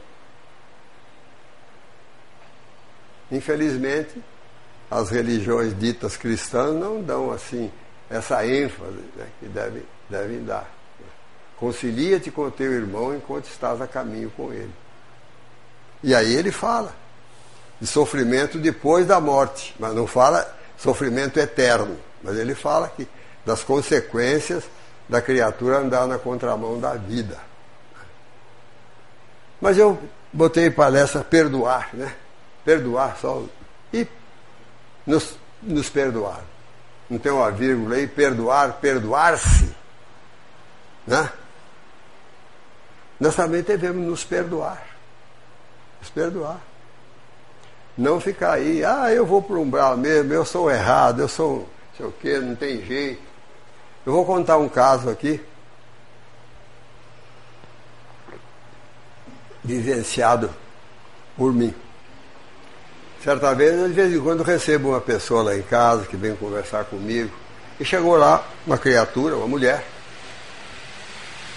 Infelizmente, 3.30 4.22
as 4.90 5.10
religiões 5.10 5.76
ditas 5.76 6.16
cristãs 6.16 6.74
não 6.74 7.02
dão 7.02 7.32
assim 7.32 7.72
essa 8.08 8.46
ênfase 8.46 8.98
né, 9.16 9.26
que 9.40 9.46
devem, 9.46 9.82
devem 10.08 10.44
dar. 10.44 10.70
Concilia-te 11.56 12.30
com 12.30 12.42
o 12.42 12.50
teu 12.50 12.72
irmão 12.72 13.14
enquanto 13.14 13.46
estás 13.46 13.80
a 13.80 13.86
caminho 13.86 14.30
com 14.36 14.52
ele. 14.52 14.70
E 16.02 16.14
aí 16.14 16.34
ele 16.34 16.52
fala 16.52 16.94
de 17.80 17.86
sofrimento 17.86 18.58
depois 18.58 19.06
da 19.06 19.20
morte, 19.20 19.74
mas 19.78 19.94
não 19.94 20.06
fala 20.06 20.46
sofrimento 20.78 21.38
eterno, 21.38 21.96
mas 22.22 22.36
ele 22.36 22.54
fala 22.54 22.88
que 22.88 23.08
das 23.44 23.62
consequências 23.62 24.64
da 25.08 25.20
criatura 25.20 25.78
andar 25.78 26.06
na 26.06 26.18
contramão 26.18 26.80
da 26.80 26.94
vida. 26.94 27.38
Mas 29.60 29.78
eu 29.78 29.98
botei 30.32 30.70
palestra 30.70 31.22
perdoar, 31.22 31.90
né? 31.94 32.14
Perdoar 32.64 33.16
só. 33.20 33.42
E 33.92 34.06
nos, 35.06 35.38
nos 35.62 35.88
perdoar. 35.88 36.42
Não 37.08 37.18
tem 37.18 37.30
uma 37.30 37.50
vírgula 37.50 37.94
aí, 37.94 38.06
perdoar, 38.06 38.74
perdoar-se. 38.74 39.74
Né? 41.06 41.30
Nós 43.20 43.36
também 43.36 43.62
devemos 43.62 44.04
nos 44.04 44.24
perdoar. 44.24 44.95
Nos 46.06 46.10
perdoar. 46.10 46.60
Não 47.98 48.20
ficar 48.20 48.52
aí, 48.52 48.84
ah, 48.84 49.10
eu 49.10 49.26
vou 49.26 49.42
para 49.42 49.56
o 49.56 49.62
umbral 49.62 49.96
mesmo, 49.96 50.32
eu 50.32 50.44
sou 50.44 50.70
errado, 50.70 51.20
eu 51.20 51.28
sou 51.28 51.68
sei 51.96 52.06
o 52.06 52.12
quê, 52.12 52.38
não 52.38 52.54
tem 52.54 52.84
jeito. 52.84 53.22
Eu 54.04 54.12
vou 54.12 54.24
contar 54.24 54.58
um 54.58 54.68
caso 54.68 55.08
aqui, 55.08 55.40
vivenciado 59.64 60.50
por 61.36 61.52
mim. 61.52 61.74
Certa 63.24 63.54
vez, 63.54 63.88
de 63.88 63.92
vez 63.92 64.14
em 64.14 64.20
quando, 64.20 64.42
recebo 64.44 64.90
uma 64.90 65.00
pessoa 65.00 65.42
lá 65.42 65.56
em 65.56 65.62
casa 65.62 66.06
que 66.06 66.16
vem 66.16 66.36
conversar 66.36 66.84
comigo. 66.84 67.34
E 67.80 67.84
chegou 67.84 68.16
lá 68.16 68.46
uma 68.66 68.78
criatura, 68.78 69.36
uma 69.36 69.48
mulher, 69.48 69.84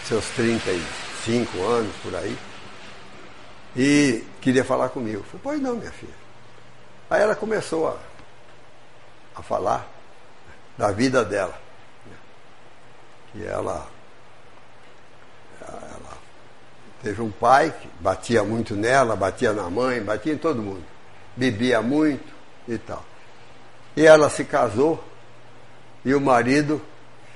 seus 0.06 0.26
35 0.30 1.62
anos 1.62 1.93
por 2.02 2.16
aí, 2.16 2.36
e 3.76 4.24
queria 4.42 4.64
falar 4.64 4.90
comigo. 4.90 5.20
Eu 5.20 5.24
falei, 5.24 5.42
pois 5.44 5.62
não, 5.62 5.76
minha 5.76 5.92
filha. 5.92 6.14
Aí 7.10 7.22
ela 7.22 7.36
começou 7.36 7.88
a, 7.88 7.98
a 9.36 9.44
falar 9.44 9.88
da 10.78 10.92
vida 10.92 11.24
dela. 11.24 11.60
Que 13.32 13.46
ela, 13.46 13.88
ela 15.62 16.18
teve 17.04 17.22
um 17.22 17.32
pai 17.32 17.72
que 17.72 17.88
batia 18.00 18.44
muito 18.44 18.76
nela, 18.76 19.16
batia 19.16 19.54
na 19.54 19.70
mãe, 19.70 20.02
batia 20.02 20.34
em 20.34 20.38
todo 20.38 20.62
mundo 20.62 21.00
bebia 21.40 21.82
muito 21.82 22.34
e 22.68 22.78
tal. 22.78 23.04
E 23.96 24.06
ela 24.06 24.30
se 24.30 24.44
casou 24.44 25.02
e 26.04 26.14
o 26.14 26.20
marido 26.20 26.82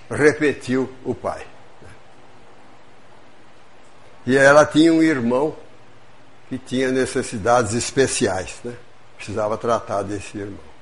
repetiu 0.10 0.94
o 1.06 1.16
pai. 1.16 1.48
E 4.26 4.38
ela 4.38 4.66
tinha 4.66 4.94
um 4.94 5.02
irmão 5.02 5.56
que 6.50 6.58
tinha 6.58 6.92
necessidades 6.92 7.74
especiais, 7.74 8.56
né? 8.64 8.76
precisava 9.16 9.58
tratar 9.58 10.04
desse 10.04 10.38
irmão. 10.38 10.74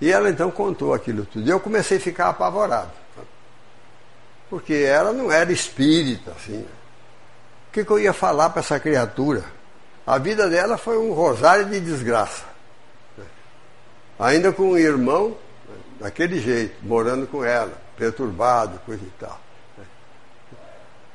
E 0.00 0.10
ela 0.10 0.28
então 0.28 0.50
contou 0.50 0.92
aquilo 0.92 1.24
tudo. 1.24 1.46
E 1.46 1.50
eu 1.50 1.60
comecei 1.60 1.96
a 1.96 2.00
ficar 2.00 2.28
apavorado. 2.28 2.90
Porque 4.50 4.74
ela 4.74 5.12
não 5.12 5.30
era 5.30 5.52
espírita, 5.52 6.32
assim. 6.32 6.60
O 7.68 7.72
que, 7.72 7.84
que 7.84 7.90
eu 7.90 7.98
ia 7.98 8.12
falar 8.12 8.50
para 8.50 8.60
essa 8.60 8.78
criatura? 8.78 9.44
A 10.06 10.18
vida 10.18 10.48
dela 10.50 10.76
foi 10.76 10.98
um 10.98 11.12
rosário 11.12 11.66
de 11.66 11.80
desgraça. 11.80 12.44
Ainda 14.18 14.52
com 14.52 14.72
um 14.72 14.76
irmão, 14.76 15.36
daquele 16.00 16.40
jeito, 16.40 16.74
morando 16.82 17.26
com 17.26 17.44
ela, 17.44 17.72
perturbado, 17.96 18.78
coisa 18.80 19.02
e 19.02 19.12
tal. 19.18 19.40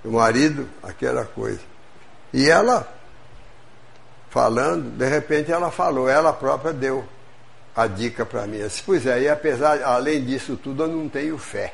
O 0.03 0.11
marido, 0.11 0.67
aquela 0.81 1.25
coisa. 1.25 1.59
E 2.37 2.51
ela, 2.51 2.87
falando, 4.29 4.95
de 4.95 5.09
repente 5.09 5.51
ela 5.51 5.71
falou, 5.71 6.07
ela 6.07 6.31
própria 6.31 6.71
deu 6.71 7.03
a 7.75 7.87
dica 7.87 8.27
para 8.27 8.45
mim. 8.45 8.57
Eu 8.57 8.67
disse, 8.67 8.83
pois 8.85 9.07
é, 9.07 9.21
e 9.21 9.27
apesar, 9.27 9.81
além 9.81 10.23
disso 10.23 10.55
tudo, 10.55 10.83
eu 10.83 10.87
não 10.87 11.09
tenho 11.09 11.35
fé. 11.39 11.73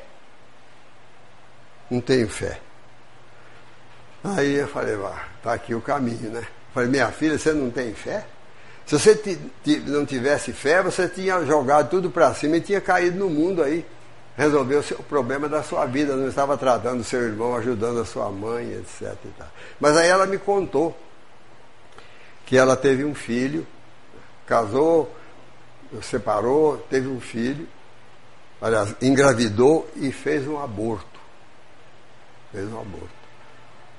Não 1.90 2.00
tenho 2.00 2.26
fé. 2.30 2.58
Aí 4.24 4.54
eu 4.54 4.66
falei, 4.66 4.96
vá, 4.96 5.26
tá 5.42 5.52
aqui 5.52 5.74
o 5.74 5.82
caminho, 5.82 6.30
né? 6.30 6.46
Falei, 6.72 6.88
minha 6.88 7.12
filha, 7.12 7.38
você 7.38 7.52
não 7.52 7.70
tem 7.70 7.92
fé? 7.92 8.24
Se 8.86 8.98
você 8.98 9.38
não 9.86 10.06
tivesse 10.06 10.50
fé, 10.54 10.82
você 10.82 11.06
tinha 11.06 11.44
jogado 11.44 11.90
tudo 11.90 12.10
para 12.10 12.32
cima 12.32 12.56
e 12.56 12.62
tinha 12.62 12.80
caído 12.80 13.18
no 13.18 13.28
mundo 13.28 13.62
aí. 13.62 13.84
Resolveu 14.36 14.84
o 14.98 15.02
problema 15.04 15.48
da 15.48 15.62
sua 15.62 15.86
vida, 15.86 16.16
não 16.16 16.28
estava 16.28 16.56
tratando 16.56 17.00
o 17.00 17.04
seu 17.04 17.22
irmão, 17.22 17.54
ajudando 17.56 18.00
a 18.00 18.04
sua 18.04 18.30
mãe, 18.30 18.72
etc. 18.72 19.14
Mas 19.78 19.96
aí 19.96 20.08
ela 20.08 20.26
me 20.26 20.38
contou 20.38 20.96
que 22.44 22.56
ela 22.56 22.76
teve 22.76 23.04
um 23.04 23.14
filho, 23.14 23.64
casou, 24.44 25.14
separou, 26.02 26.78
teve 26.90 27.08
um 27.08 27.20
filho, 27.20 27.68
aliás, 28.60 28.94
engravidou 29.00 29.88
e 29.96 30.10
fez 30.10 30.46
um 30.48 30.58
aborto. 30.58 31.20
Fez 32.50 32.70
um 32.72 32.80
aborto. 32.80 33.24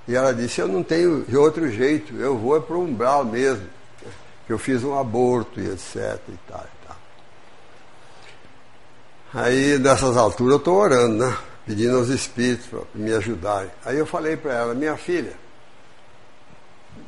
E 0.08 0.16
ela 0.16 0.34
disse, 0.34 0.62
eu 0.62 0.68
não 0.68 0.84
tenho 0.84 1.24
de 1.24 1.36
outro 1.36 1.70
jeito, 1.70 2.14
eu 2.16 2.38
vou 2.38 2.58
é 2.58 2.60
para 2.60 2.76
o 2.76 2.84
umbral 2.84 3.24
mesmo. 3.24 3.68
Que 4.46 4.54
eu 4.54 4.60
fiz 4.60 4.84
um 4.84 4.98
aborto 4.98 5.60
e 5.60 5.68
etc. 5.68 6.20
E 6.30 6.38
tal. 6.48 6.64
Aí 9.36 9.78
nessas 9.78 10.16
alturas 10.16 10.54
eu 10.54 10.58
estou 10.58 10.78
orando, 10.78 11.26
né? 11.26 11.38
Pedindo 11.66 11.98
aos 11.98 12.08
espíritos 12.08 12.68
para 12.68 12.80
me 12.94 13.14
ajudarem. 13.14 13.70
Aí 13.84 13.98
eu 13.98 14.06
falei 14.06 14.38
para 14.38 14.54
ela, 14.54 14.74
minha 14.74 14.96
filha, 14.96 15.34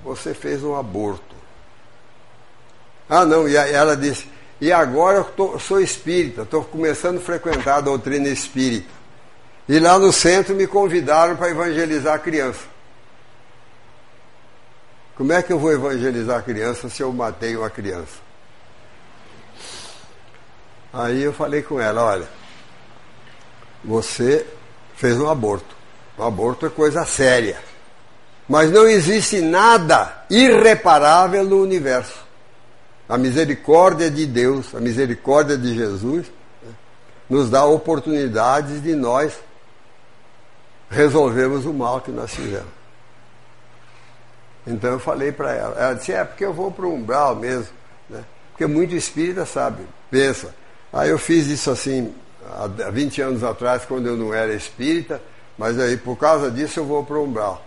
você 0.03 0.33
fez 0.33 0.61
um 0.61 0.75
aborto. 0.75 1.37
Ah 3.09 3.23
não, 3.23 3.47
e 3.47 3.55
ela 3.55 3.95
disse, 3.95 4.27
E 4.59 4.73
agora 4.73 5.19
eu 5.19 5.23
tô, 5.23 5.57
sou 5.57 5.79
espírita, 5.79 6.41
estou 6.41 6.65
começando 6.65 7.17
a 7.17 7.21
frequentar 7.21 7.77
a 7.77 7.81
doutrina 7.81 8.27
espírita. 8.27 8.91
E 9.69 9.79
lá 9.79 9.97
no 9.97 10.11
centro 10.11 10.53
me 10.53 10.67
convidaram 10.67 11.37
para 11.37 11.49
evangelizar 11.49 12.15
a 12.15 12.19
criança. 12.19 12.65
Como 15.15 15.31
é 15.31 15.41
que 15.41 15.53
eu 15.53 15.59
vou 15.59 15.71
evangelizar 15.71 16.39
a 16.39 16.41
criança 16.41 16.89
se 16.89 17.01
eu 17.01 17.11
matei 17.13 17.55
uma 17.55 17.69
criança? 17.69 18.26
Aí 20.91 21.21
eu 21.21 21.33
falei 21.33 21.61
com 21.61 21.79
ela, 21.79 22.03
olha, 22.03 22.27
você 23.83 24.45
fez 24.95 25.19
um 25.19 25.29
aborto. 25.29 25.75
O 26.17 26.23
aborto 26.23 26.65
é 26.65 26.69
coisa 26.69 27.05
séria. 27.05 27.59
Mas 28.47 28.71
não 28.71 28.87
existe 28.87 29.41
nada 29.41 30.25
irreparável 30.29 31.43
no 31.43 31.61
universo. 31.61 32.25
A 33.07 33.17
misericórdia 33.17 34.09
de 34.09 34.25
Deus, 34.25 34.73
a 34.73 34.79
misericórdia 34.79 35.57
de 35.57 35.73
Jesus, 35.75 36.27
né, 36.63 36.73
nos 37.29 37.49
dá 37.49 37.65
oportunidades 37.65 38.81
de 38.81 38.95
nós 38.95 39.37
resolvermos 40.89 41.65
o 41.65 41.73
mal 41.73 42.01
que 42.01 42.11
nós 42.11 42.33
fizemos. 42.33 42.77
Então 44.65 44.91
eu 44.91 44.99
falei 44.99 45.31
para 45.31 45.53
ela. 45.53 45.75
Ela 45.77 45.93
disse: 45.93 46.11
É 46.11 46.23
porque 46.23 46.43
eu 46.43 46.53
vou 46.53 46.71
para 46.71 46.85
o 46.85 46.93
umbral 46.93 47.35
mesmo. 47.35 47.73
Né? 48.09 48.23
Porque 48.51 48.65
muito 48.65 48.95
espírita 48.95 49.45
sabe, 49.45 49.83
pensa. 50.11 50.53
Aí 50.97 51.11
eu 51.11 51.19
fiz 51.19 51.45
isso 51.45 51.69
assim 51.69 52.11
há 52.43 52.89
20 52.89 53.21
anos 53.21 53.43
atrás, 53.43 53.85
quando 53.85 54.07
eu 54.07 54.17
não 54.17 54.33
era 54.33 54.51
espírita, 54.55 55.21
mas 55.55 55.79
aí 55.79 55.95
por 55.95 56.17
causa 56.17 56.49
disso 56.49 56.79
eu 56.79 56.85
vou 56.85 57.05
para 57.05 57.17
o 57.17 57.23
umbral. 57.23 57.63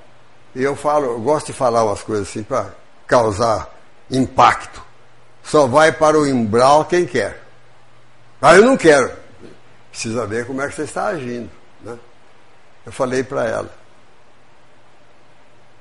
E 0.52 0.60
eu 0.60 0.74
falo, 0.74 1.06
eu 1.06 1.20
gosto 1.20 1.46
de 1.46 1.52
falar 1.52 1.84
umas 1.84 2.02
coisas 2.02 2.28
assim 2.28 2.42
para 2.42 2.70
causar 3.06 3.72
impacto. 4.10 4.82
Só 5.44 5.68
vai 5.68 5.92
para 5.92 6.18
o 6.18 6.24
umbral 6.24 6.84
quem 6.86 7.06
quer. 7.06 7.40
Ah, 8.42 8.56
eu 8.56 8.64
não 8.64 8.76
quero. 8.76 9.12
Precisa 9.92 10.26
ver 10.26 10.44
como 10.44 10.60
é 10.60 10.66
que 10.66 10.74
você 10.74 10.82
está 10.82 11.06
agindo. 11.06 11.48
Né? 11.82 11.96
Eu 12.84 12.90
falei 12.90 13.22
para 13.22 13.44
ela: 13.44 13.70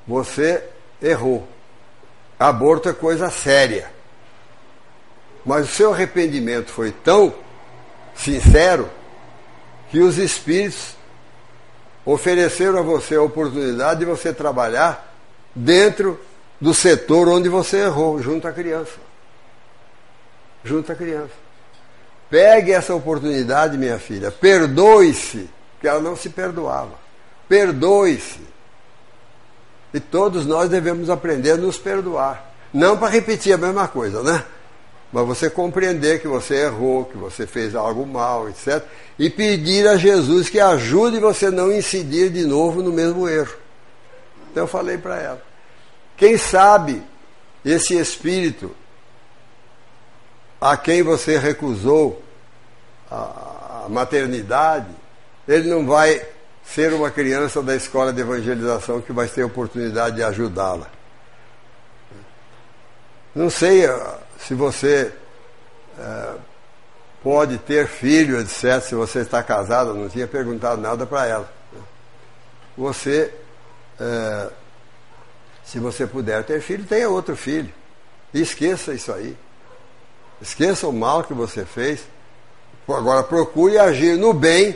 Você 0.08 0.64
errou. 1.02 1.48
Aborto 2.40 2.90
é 2.90 2.94
coisa 2.94 3.32
séria. 3.32 3.92
Mas 5.50 5.66
o 5.68 5.74
seu 5.74 5.92
arrependimento 5.92 6.70
foi 6.70 6.92
tão 6.92 7.34
sincero 8.14 8.88
que 9.90 10.00
os 10.00 10.20
espíritos 10.20 10.94
ofereceram 12.06 12.78
a 12.78 12.84
você 12.84 13.16
a 13.16 13.24
oportunidade 13.24 14.02
de 14.02 14.06
você 14.06 14.32
trabalhar 14.32 15.12
dentro 15.56 16.20
do 16.62 16.72
setor 16.72 17.28
onde 17.28 17.50
você 17.50 17.78
errou, 17.78 18.22
junto 18.22 18.48
à 18.48 18.52
criança. 18.52 18.94
Junto 20.64 20.92
à 20.92 20.96
criança. 20.96 21.34
Pegue 22.30 22.72
essa 22.72 22.94
oportunidade, 22.94 23.76
minha 23.76 23.98
filha. 23.98 24.30
Perdoe-se, 24.30 25.50
que 25.82 25.88
ela 25.88 26.00
não 26.00 26.16
se 26.16 26.30
perdoava. 26.30 26.94
Perdoe-se. 27.48 28.42
E 29.96 30.00
todos 30.00 30.46
nós 30.46 30.70
devemos 30.70 31.10
aprender 31.10 31.54
a 31.54 31.58
nos 31.58 31.80
perdoar. 31.80 32.54
Não 32.72 32.96
para 33.00 33.10
repetir 33.10 33.52
a 33.52 33.58
mesma 33.58 33.88
coisa, 33.88 34.22
né? 34.22 34.46
Mas 35.12 35.26
você 35.26 35.50
compreender 35.50 36.22
que 36.22 36.28
você 36.28 36.66
errou, 36.66 37.06
que 37.06 37.18
você 37.18 37.48
fez 37.48 37.76
algo 37.76 38.06
mal, 38.06 38.48
etc. 38.48 38.84
E 39.18 39.30
pedir 39.30 39.88
a 39.88 39.98
Jesus 39.98 40.50
que 40.50 40.60
ajude 40.60 41.20
você 41.20 41.50
não 41.50 41.72
incidir 41.72 42.30
de 42.30 42.46
novo 42.46 42.84
no 42.84 42.92
mesmo 42.92 43.28
erro. 43.28 43.56
Então 44.52 44.64
eu 44.64 44.68
falei 44.68 44.98
para 44.98 45.18
ela. 45.20 45.44
Quem 46.16 46.38
sabe 46.38 47.02
esse 47.66 47.98
espírito 47.98 48.76
a 50.62 50.78
quem 50.78 51.02
você 51.02 51.38
recusou 51.38 52.22
a 53.10 53.88
maternidade, 53.90 54.94
ele 55.48 55.70
não 55.70 55.86
vai 55.86 56.22
ser 56.64 56.94
uma 56.94 57.10
criança 57.10 57.64
da 57.64 57.76
escola 57.76 58.14
de 58.14 58.22
evangelização 58.22 59.02
que 59.02 59.12
vai 59.12 59.28
ter 59.28 59.44
oportunidade 59.44 60.18
de 60.18 60.24
ajudá-la. 60.24 60.88
Não 63.34 63.50
sei 63.50 63.88
se 64.40 64.54
você 64.54 65.12
é, 65.98 66.34
pode 67.24 67.58
ter 67.58 67.88
filho, 67.88 68.40
etc., 68.40 68.82
se 68.82 68.96
você 68.96 69.20
está 69.20 69.44
casado, 69.44 69.94
não 69.94 70.10
tinha 70.10 70.28
perguntado 70.28 70.82
nada 70.82 71.06
para 71.06 71.28
ela. 71.28 71.54
Você, 72.78 73.34
é, 74.00 74.50
se 75.64 75.80
você 75.80 76.08
puder 76.08 76.44
ter 76.44 76.62
filho, 76.62 76.86
tenha 76.86 77.10
outro 77.10 77.36
filho. 77.36 77.72
E 78.34 78.42
esqueça 78.42 78.94
isso 78.94 79.12
aí. 79.12 79.36
Esqueça 80.42 80.88
o 80.88 80.94
mal 80.94 81.24
que 81.24 81.34
você 81.34 81.66
fez. 81.66 82.08
Agora 82.88 83.22
procure 83.22 83.78
agir 83.78 84.18
no 84.18 84.34
bem, 84.34 84.76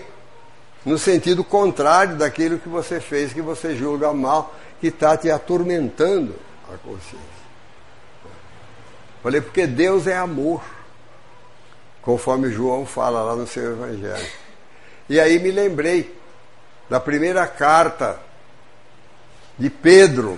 no 0.85 0.99
sentido 0.99 1.43
contrário 1.43 2.15
daquilo 2.15 2.59
que 2.59 2.69
você 2.69 2.99
fez, 2.99 3.33
que 3.33 3.41
você 3.41 3.75
julga 3.75 4.13
mal, 4.13 4.53
que 4.79 4.87
está 4.87 5.17
te 5.17 5.31
atormentando 5.31 6.35
a 6.71 6.77
consciência. 6.77 7.32
Falei, 9.23 9.39
porque 9.39 9.65
Deus 9.65 10.05
é 10.05 10.17
amor, 10.17 10.61
conforme 12.01 12.51
João 12.51 12.85
fala 12.85 13.23
lá 13.23 13.37
no 13.37 13.47
seu 13.47 13.71
Evangelho. 13.71 14.29
E 15.07 15.17
aí 15.17 15.39
me 15.39 15.49
lembrei 15.49 16.13
da 16.89 16.99
primeira 16.99 17.47
carta 17.47 18.19
de 19.57 19.69
Pedro, 19.69 20.37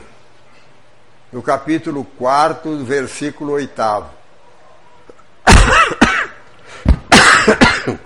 no 1.33 1.41
capítulo 1.41 2.05
4, 2.19 2.85
versículo 2.85 3.53
8. 3.53 4.05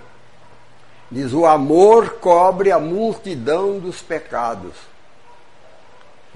Diz: 1.11 1.33
o 1.33 1.45
amor 1.45 2.19
cobre 2.21 2.71
a 2.71 2.79
multidão 2.79 3.79
dos 3.79 4.01
pecados. 4.01 4.75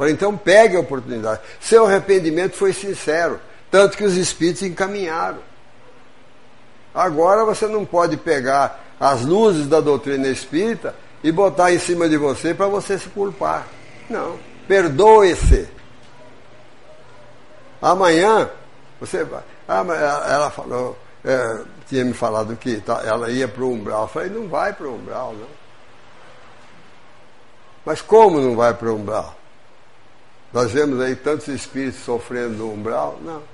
Então 0.10 0.36
pegue 0.36 0.76
a 0.76 0.82
oportunidade. 0.82 1.40
Seu 1.62 1.86
arrependimento 1.86 2.58
foi 2.58 2.74
sincero. 2.74 3.40
Tanto 3.74 3.98
que 3.98 4.04
os 4.04 4.16
espíritos 4.16 4.62
encaminharam. 4.62 5.40
Agora 6.94 7.44
você 7.44 7.66
não 7.66 7.84
pode 7.84 8.18
pegar 8.18 8.80
as 9.00 9.24
luzes 9.26 9.66
da 9.66 9.82
doutrina 9.82 10.28
espírita 10.28 10.94
e 11.24 11.32
botar 11.32 11.74
em 11.74 11.80
cima 11.80 12.08
de 12.08 12.16
você 12.16 12.54
para 12.54 12.68
você 12.68 13.00
se 13.00 13.10
culpar. 13.10 13.66
Não. 14.08 14.38
Perdoe-se. 14.68 15.68
Amanhã 17.82 18.48
você 19.00 19.24
vai. 19.24 19.42
Ah, 19.68 19.84
ela 20.30 20.52
falou, 20.52 20.96
é, 21.26 21.62
tinha 21.90 22.06
me 22.06 22.14
falado 22.14 22.56
que 22.56 22.80
tá, 22.80 23.02
ela 23.04 23.32
ia 23.32 23.48
para 23.48 23.64
o 23.64 23.72
umbral. 23.72 24.04
Eu 24.04 24.08
falei, 24.08 24.30
não 24.30 24.48
vai 24.48 24.72
para 24.72 24.86
o 24.86 24.94
umbral, 24.94 25.34
não. 25.34 25.48
Mas 27.84 28.04
como 28.04 28.40
não 28.40 28.56
vai 28.56 28.72
para 28.76 28.92
o 28.92 28.98
umbral? 28.98 29.36
Nós 30.54 30.72
vemos 30.72 31.02
aí 31.02 31.16
tantos 31.16 31.48
espíritos 31.48 32.04
sofrendo 32.04 32.58
no 32.58 32.72
umbral? 32.72 33.18
Não. 33.20 33.53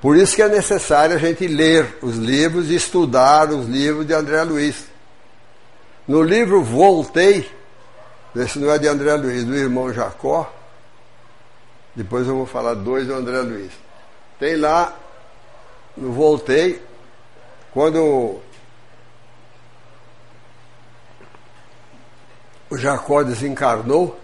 Por 0.00 0.16
isso 0.16 0.36
que 0.36 0.42
é 0.42 0.48
necessário 0.48 1.16
a 1.16 1.18
gente 1.18 1.46
ler 1.46 1.98
os 2.02 2.16
livros 2.16 2.70
e 2.70 2.74
estudar 2.74 3.50
os 3.50 3.66
livros 3.66 4.06
de 4.06 4.12
André 4.12 4.42
Luiz. 4.42 4.84
No 6.06 6.22
livro 6.22 6.62
Voltei, 6.62 7.50
esse 8.36 8.58
não 8.58 8.70
é 8.70 8.78
de 8.78 8.86
André 8.86 9.14
Luiz, 9.14 9.44
do 9.44 9.54
irmão 9.54 9.92
Jacó, 9.92 10.52
depois 11.94 12.26
eu 12.26 12.36
vou 12.36 12.46
falar 12.46 12.74
dois 12.74 13.06
do 13.06 13.14
André 13.14 13.40
Luiz. 13.40 13.72
Tem 14.38 14.56
lá, 14.56 14.94
no 15.96 16.12
Voltei, 16.12 16.82
quando 17.72 18.40
o 22.68 22.76
Jacó 22.76 23.22
desencarnou, 23.22 24.18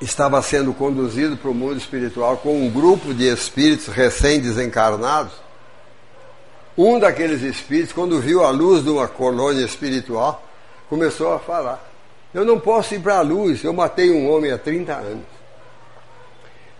estava 0.00 0.40
sendo 0.42 0.72
conduzido 0.72 1.36
para 1.36 1.50
o 1.50 1.54
mundo 1.54 1.76
espiritual 1.76 2.36
com 2.38 2.60
um 2.60 2.70
grupo 2.70 3.14
de 3.14 3.24
espíritos 3.32 3.86
recém-desencarnados. 3.88 5.32
Um 6.76 6.98
daqueles 6.98 7.42
espíritos, 7.42 7.92
quando 7.92 8.20
viu 8.20 8.44
a 8.44 8.50
luz 8.50 8.82
de 8.82 8.90
uma 8.90 9.06
colônia 9.06 9.64
espiritual, 9.64 10.44
começou 10.88 11.32
a 11.32 11.38
falar: 11.38 11.82
Eu 12.32 12.44
não 12.44 12.58
posso 12.58 12.94
ir 12.94 13.00
para 13.00 13.18
a 13.18 13.22
luz, 13.22 13.62
eu 13.62 13.72
matei 13.72 14.10
um 14.10 14.28
homem 14.30 14.50
há 14.50 14.58
30 14.58 14.92
anos. 14.92 15.34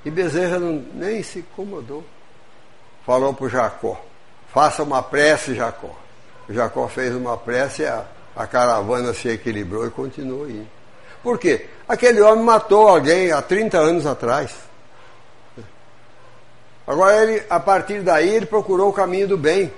E 0.04 0.10
Bezerra 0.10 0.58
não, 0.58 0.84
nem 0.94 1.22
se 1.22 1.38
incomodou. 1.38 2.04
Falou 3.06 3.32
para 3.32 3.48
Jacó: 3.48 4.00
Faça 4.52 4.82
uma 4.82 5.02
prece, 5.02 5.54
Jacó. 5.54 5.94
Jacó 6.50 6.88
fez 6.88 7.14
uma 7.14 7.36
prece, 7.36 7.84
a, 7.86 8.04
a 8.34 8.46
caravana 8.46 9.14
se 9.14 9.28
equilibrou 9.28 9.86
e 9.86 9.90
continuou 9.90 10.50
indo. 10.50 10.66
Por 11.24 11.38
quê? 11.38 11.66
Aquele 11.88 12.20
homem 12.20 12.44
matou 12.44 12.86
alguém 12.86 13.32
há 13.32 13.40
30 13.40 13.78
anos 13.78 14.06
atrás. 14.06 14.54
Agora, 16.86 17.22
ele, 17.22 17.42
a 17.48 17.58
partir 17.58 18.02
daí, 18.02 18.28
ele 18.28 18.44
procurou 18.44 18.90
o 18.90 18.92
caminho 18.92 19.26
do 19.26 19.38
bem, 19.38 19.72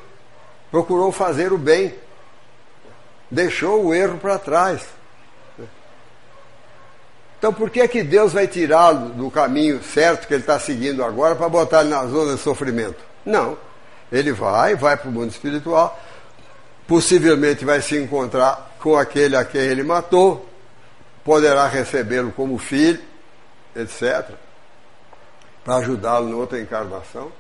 procurou 0.73 1.13
fazer 1.13 1.53
o 1.53 1.59
bem, 1.59 1.95
deixou 3.31 3.87
o 3.87 3.95
erro 3.95 4.19
para 4.19 4.41
trás. 4.41 4.83
Então, 7.39 7.53
por 7.53 7.71
que, 7.71 7.87
que 7.87 8.03
Deus 8.03 8.33
vai 8.33 8.49
tirá-lo 8.49 9.11
do 9.11 9.31
caminho 9.31 9.81
certo 9.85 10.27
que 10.27 10.35
ele 10.35 10.43
está 10.43 10.59
seguindo 10.59 11.05
agora 11.05 11.37
para 11.37 11.49
botar 11.49 11.83
ele 11.83 11.91
na 11.91 12.05
zona 12.07 12.35
de 12.35 12.41
sofrimento? 12.41 12.99
Não. 13.25 13.57
Ele 14.11 14.33
vai, 14.33 14.75
vai 14.75 14.97
para 14.97 15.09
o 15.09 15.13
mundo 15.13 15.31
espiritual, 15.31 15.97
possivelmente 16.89 17.65
vai 17.65 17.81
se 17.81 17.97
encontrar 17.97 18.77
com 18.81 18.97
aquele 18.97 19.37
a 19.37 19.45
quem 19.45 19.61
ele 19.61 19.85
matou, 19.85 20.49
poderá 21.27 21.67
recebê-lo 21.67 22.31
como 22.31 22.57
filho, 22.57 23.01
etc., 23.75 24.31
para 25.65 25.79
ajudá-lo 25.79 26.29
em 26.29 26.35
outra 26.35 26.61
encarnação. 26.61 27.33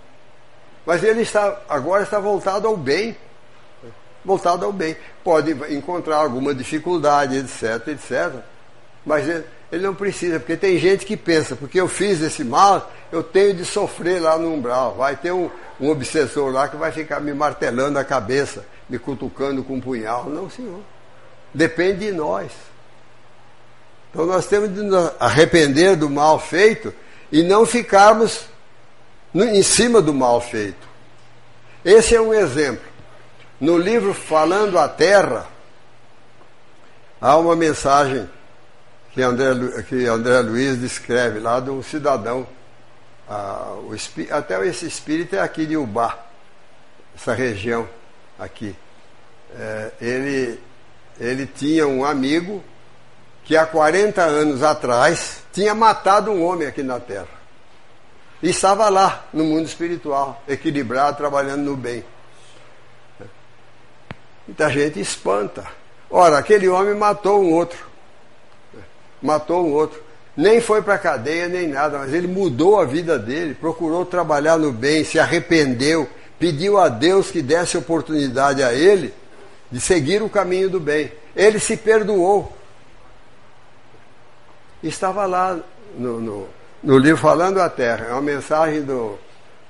Mas 0.84 1.04
ele 1.04 1.22
está 1.22 1.60
agora 1.68 2.02
está 2.02 2.18
voltado 2.18 2.66
ao 2.66 2.76
bem. 2.76 3.16
Voltado 4.24 4.66
ao 4.66 4.72
bem. 4.72 4.96
Pode 5.22 5.52
encontrar 5.72 6.16
alguma 6.16 6.52
dificuldade, 6.52 7.38
etc, 7.38 7.86
etc. 7.86 8.42
Mas 9.04 9.28
ele, 9.28 9.44
ele 9.70 9.84
não 9.84 9.94
precisa, 9.94 10.40
porque 10.40 10.56
tem 10.56 10.76
gente 10.78 11.06
que 11.06 11.16
pensa, 11.16 11.54
porque 11.54 11.80
eu 11.80 11.86
fiz 11.86 12.20
esse 12.20 12.42
mal, 12.42 12.90
eu 13.12 13.22
tenho 13.22 13.54
de 13.54 13.64
sofrer 13.64 14.20
lá 14.20 14.36
no 14.36 14.52
umbral. 14.52 14.96
Vai 14.96 15.14
ter 15.14 15.30
um, 15.30 15.48
um 15.80 15.88
obsessor 15.90 16.50
lá 16.50 16.68
que 16.68 16.76
vai 16.76 16.90
ficar 16.90 17.20
me 17.20 17.32
martelando 17.32 18.00
a 18.00 18.04
cabeça, 18.04 18.66
me 18.88 18.98
cutucando 18.98 19.62
com 19.62 19.74
um 19.74 19.80
punhal. 19.80 20.24
Não, 20.24 20.50
senhor. 20.50 20.80
Depende 21.54 22.06
de 22.06 22.12
nós. 22.12 22.50
Então 24.16 24.24
nós 24.24 24.46
temos 24.46 24.74
de 24.74 24.80
nos 24.80 25.12
arrepender 25.20 25.94
do 25.94 26.08
mal 26.08 26.40
feito 26.40 26.90
e 27.30 27.42
não 27.42 27.66
ficarmos 27.66 28.46
em 29.34 29.62
cima 29.62 30.00
do 30.00 30.14
mal 30.14 30.40
feito. 30.40 30.88
Esse 31.84 32.14
é 32.14 32.20
um 32.22 32.32
exemplo. 32.32 32.82
No 33.60 33.76
livro 33.76 34.14
Falando 34.14 34.78
a 34.78 34.88
Terra, 34.88 35.46
há 37.20 37.36
uma 37.36 37.54
mensagem 37.54 38.26
que 39.12 39.20
André, 39.20 39.82
que 39.82 40.06
André 40.06 40.40
Luiz 40.40 40.78
descreve 40.78 41.38
lá 41.38 41.60
de 41.60 41.68
um 41.68 41.82
cidadão. 41.82 42.46
Ah, 43.28 43.74
o, 43.82 43.94
até 44.30 44.66
esse 44.66 44.86
espírito 44.86 45.36
é 45.36 45.40
aqui 45.40 45.66
de 45.66 45.76
Ubá, 45.76 46.18
essa 47.14 47.34
região 47.34 47.86
aqui. 48.38 48.74
É, 49.54 49.90
ele, 50.00 50.58
ele 51.20 51.46
tinha 51.46 51.86
um 51.86 52.02
amigo 52.02 52.64
que 53.46 53.56
há 53.56 53.64
40 53.64 54.20
anos 54.22 54.62
atrás 54.62 55.44
tinha 55.52 55.74
matado 55.74 56.32
um 56.32 56.44
homem 56.44 56.66
aqui 56.66 56.82
na 56.82 56.98
Terra. 56.98 57.28
E 58.42 58.50
estava 58.50 58.88
lá, 58.88 59.24
no 59.32 59.44
mundo 59.44 59.66
espiritual, 59.66 60.42
equilibrado, 60.48 61.16
trabalhando 61.16 61.62
no 61.62 61.76
bem. 61.76 62.04
Muita 64.46 64.68
gente 64.68 65.00
espanta. 65.00 65.64
Ora, 66.10 66.38
aquele 66.38 66.68
homem 66.68 66.94
matou 66.94 67.40
um 67.40 67.52
outro. 67.52 67.78
Matou 69.22 69.64
um 69.64 69.72
outro. 69.72 70.02
Nem 70.36 70.60
foi 70.60 70.82
para 70.82 70.94
a 70.94 70.98
cadeia, 70.98 71.48
nem 71.48 71.68
nada, 71.68 71.98
mas 71.98 72.12
ele 72.12 72.26
mudou 72.26 72.78
a 72.78 72.84
vida 72.84 73.18
dele, 73.18 73.54
procurou 73.54 74.04
trabalhar 74.04 74.58
no 74.58 74.70
bem, 74.70 75.02
se 75.02 75.18
arrependeu, 75.18 76.06
pediu 76.38 76.78
a 76.78 76.88
Deus 76.88 77.30
que 77.30 77.40
desse 77.40 77.78
oportunidade 77.78 78.62
a 78.62 78.74
ele 78.74 79.14
de 79.72 79.80
seguir 79.80 80.22
o 80.22 80.28
caminho 80.28 80.68
do 80.68 80.78
bem. 80.78 81.10
Ele 81.34 81.58
se 81.58 81.76
perdoou 81.76 82.52
estava 84.82 85.26
lá 85.26 85.58
no, 85.96 86.20
no, 86.20 86.48
no, 86.82 86.98
livro 86.98 87.20
Falando 87.20 87.60
a 87.60 87.68
Terra. 87.68 88.06
É 88.08 88.12
uma 88.12 88.22
mensagem 88.22 88.82
do, 88.82 89.18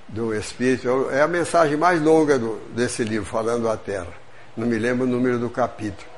do 0.09 0.35
Espírito, 0.35 1.09
é 1.11 1.23
a 1.23 1.29
mensagem 1.29 1.77
mais 1.77 2.03
longa 2.03 2.39
do, 2.39 2.59
desse 2.75 3.05
livro, 3.05 3.27
Falando 3.27 3.69
a 3.69 3.77
Terra. 3.77 4.09
Não 4.57 4.67
me 4.67 4.79
lembro 4.79 5.07
o 5.07 5.09
número 5.09 5.39
do 5.39 5.51
capítulo. 5.51 6.09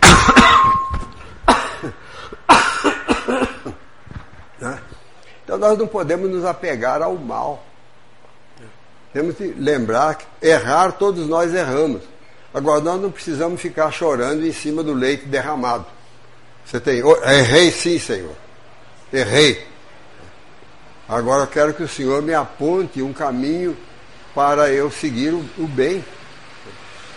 Né? 4.60 4.78
Então 5.42 5.58
nós 5.58 5.76
não 5.76 5.86
podemos 5.86 6.30
nos 6.30 6.44
apegar 6.44 7.02
ao 7.02 7.16
mal. 7.16 7.64
Temos 9.12 9.36
que 9.36 9.48
lembrar 9.48 10.16
que 10.16 10.26
errar 10.40 10.92
todos 10.92 11.28
nós 11.28 11.52
erramos. 11.52 12.02
Agora 12.52 12.80
nós 12.80 13.00
não 13.00 13.10
precisamos 13.10 13.60
ficar 13.60 13.90
chorando 13.90 14.46
em 14.46 14.52
cima 14.52 14.82
do 14.82 14.92
leite 14.92 15.26
derramado. 15.26 15.86
Você 16.64 16.80
tem. 16.80 17.00
Errei 17.00 17.70
sim, 17.70 17.98
Senhor. 17.98 18.34
Errei. 19.12 19.66
Agora 21.08 21.42
eu 21.42 21.46
quero 21.46 21.74
que 21.74 21.82
o 21.82 21.88
Senhor 21.88 22.22
me 22.22 22.32
aponte 22.32 23.02
um 23.02 23.12
caminho 23.12 23.76
para 24.34 24.70
eu 24.70 24.90
seguir 24.90 25.32
o, 25.32 25.66
bem. 25.68 26.04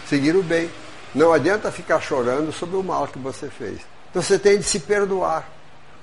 Seguir 0.08 0.36
o 0.36 0.44
bem. 0.44 0.70
Não 1.16 1.32
adianta 1.32 1.72
ficar 1.72 2.00
chorando 2.02 2.52
sobre 2.52 2.76
o 2.76 2.84
mal 2.84 3.08
que 3.08 3.18
você 3.18 3.50
fez. 3.50 3.80
Então 4.10 4.22
você 4.22 4.38
tem 4.38 4.58
de 4.58 4.64
se 4.64 4.80
perdoar. 4.80 5.50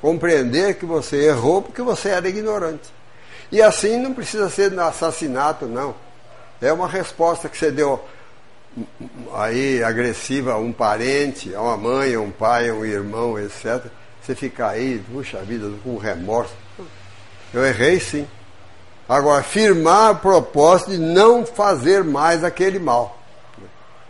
Compreender 0.00 0.74
que 0.74 0.86
você 0.86 1.28
errou 1.28 1.62
porque 1.62 1.82
você 1.82 2.08
era 2.08 2.28
ignorante. 2.28 2.92
E 3.52 3.60
assim 3.60 3.98
não 3.98 4.14
precisa 4.14 4.48
ser 4.48 4.78
assassinato, 4.80 5.66
não. 5.66 5.94
É 6.60 6.72
uma 6.72 6.88
resposta 6.88 7.48
que 7.48 7.56
você 7.56 7.70
deu 7.70 8.02
aí 9.32 9.82
agressiva 9.82 10.52
a 10.52 10.58
um 10.58 10.72
parente, 10.72 11.54
a 11.54 11.60
uma 11.60 11.76
mãe, 11.76 12.14
a 12.14 12.20
um 12.20 12.30
pai, 12.30 12.68
a 12.68 12.74
um 12.74 12.84
irmão, 12.84 13.38
etc. 13.38 13.86
Você 14.20 14.34
fica 14.34 14.68
aí, 14.68 15.02
puxa 15.12 15.38
vida, 15.42 15.70
com 15.82 15.96
remorso. 15.96 16.54
Eu 17.52 17.64
errei 17.64 18.00
sim. 18.00 18.26
Agora, 19.08 19.42
firmar 19.42 20.12
o 20.12 20.16
propósito 20.16 20.92
de 20.92 20.98
não 20.98 21.44
fazer 21.44 22.02
mais 22.02 22.42
aquele 22.42 22.78
mal. 22.78 23.22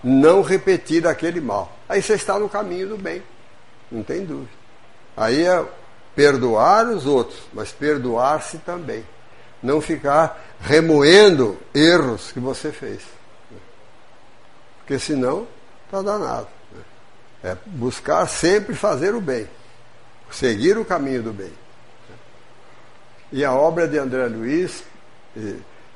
Não 0.03 0.43
repetir 0.43 1.07
aquele 1.07 1.41
mal. 1.41 1.73
Aí 1.89 2.01
você 2.01 2.15
está 2.15 2.39
no 2.39 2.49
caminho 2.49 2.91
do 2.91 2.97
bem. 2.97 3.23
Não 3.91 4.03
tem 4.03 4.25
dúvida. 4.25 4.51
Aí 5.17 5.45
é 5.45 5.65
perdoar 6.15 6.87
os 6.87 7.07
outros, 7.07 7.41
mas 7.53 7.73
perdoar-se 7.73 8.59
também. 8.59 9.05
Não 9.63 9.81
ficar 9.81 10.43
remoendo 10.61 11.59
erros 11.75 12.31
que 12.33 12.39
você 12.39 12.71
fez. 12.71 13.03
Porque 14.85 14.99
senão 14.99 15.49
está 15.87 16.03
danado. 16.03 16.47
É 17.43 17.57
buscar 17.67 18.27
sempre 18.27 18.75
fazer 18.75 19.15
o 19.15 19.21
bem, 19.21 19.49
seguir 20.31 20.79
o 20.79 20.85
caminho 20.85 21.23
do 21.23 21.33
bem. 21.33 21.53
E 23.33 23.45
a 23.45 23.53
obra 23.53 23.89
de 23.89 23.99
André 23.99 24.27
Luiz, 24.27 24.85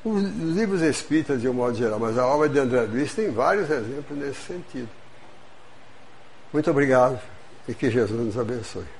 os 0.03 0.23
livros 0.23 0.81
espíritas 0.81 1.39
de 1.41 1.47
um 1.47 1.53
modo 1.53 1.75
geral, 1.75 1.99
mas 1.99 2.17
a 2.17 2.25
obra 2.25 2.49
de 2.49 2.59
André 2.59 2.81
Luiz 2.81 3.13
tem 3.13 3.31
vários 3.31 3.69
exemplos 3.69 4.17
nesse 4.17 4.41
sentido. 4.41 4.89
Muito 6.51 6.69
obrigado 6.69 7.19
e 7.67 7.73
que 7.73 7.89
Jesus 7.89 8.19
nos 8.19 8.37
abençoe. 8.37 8.98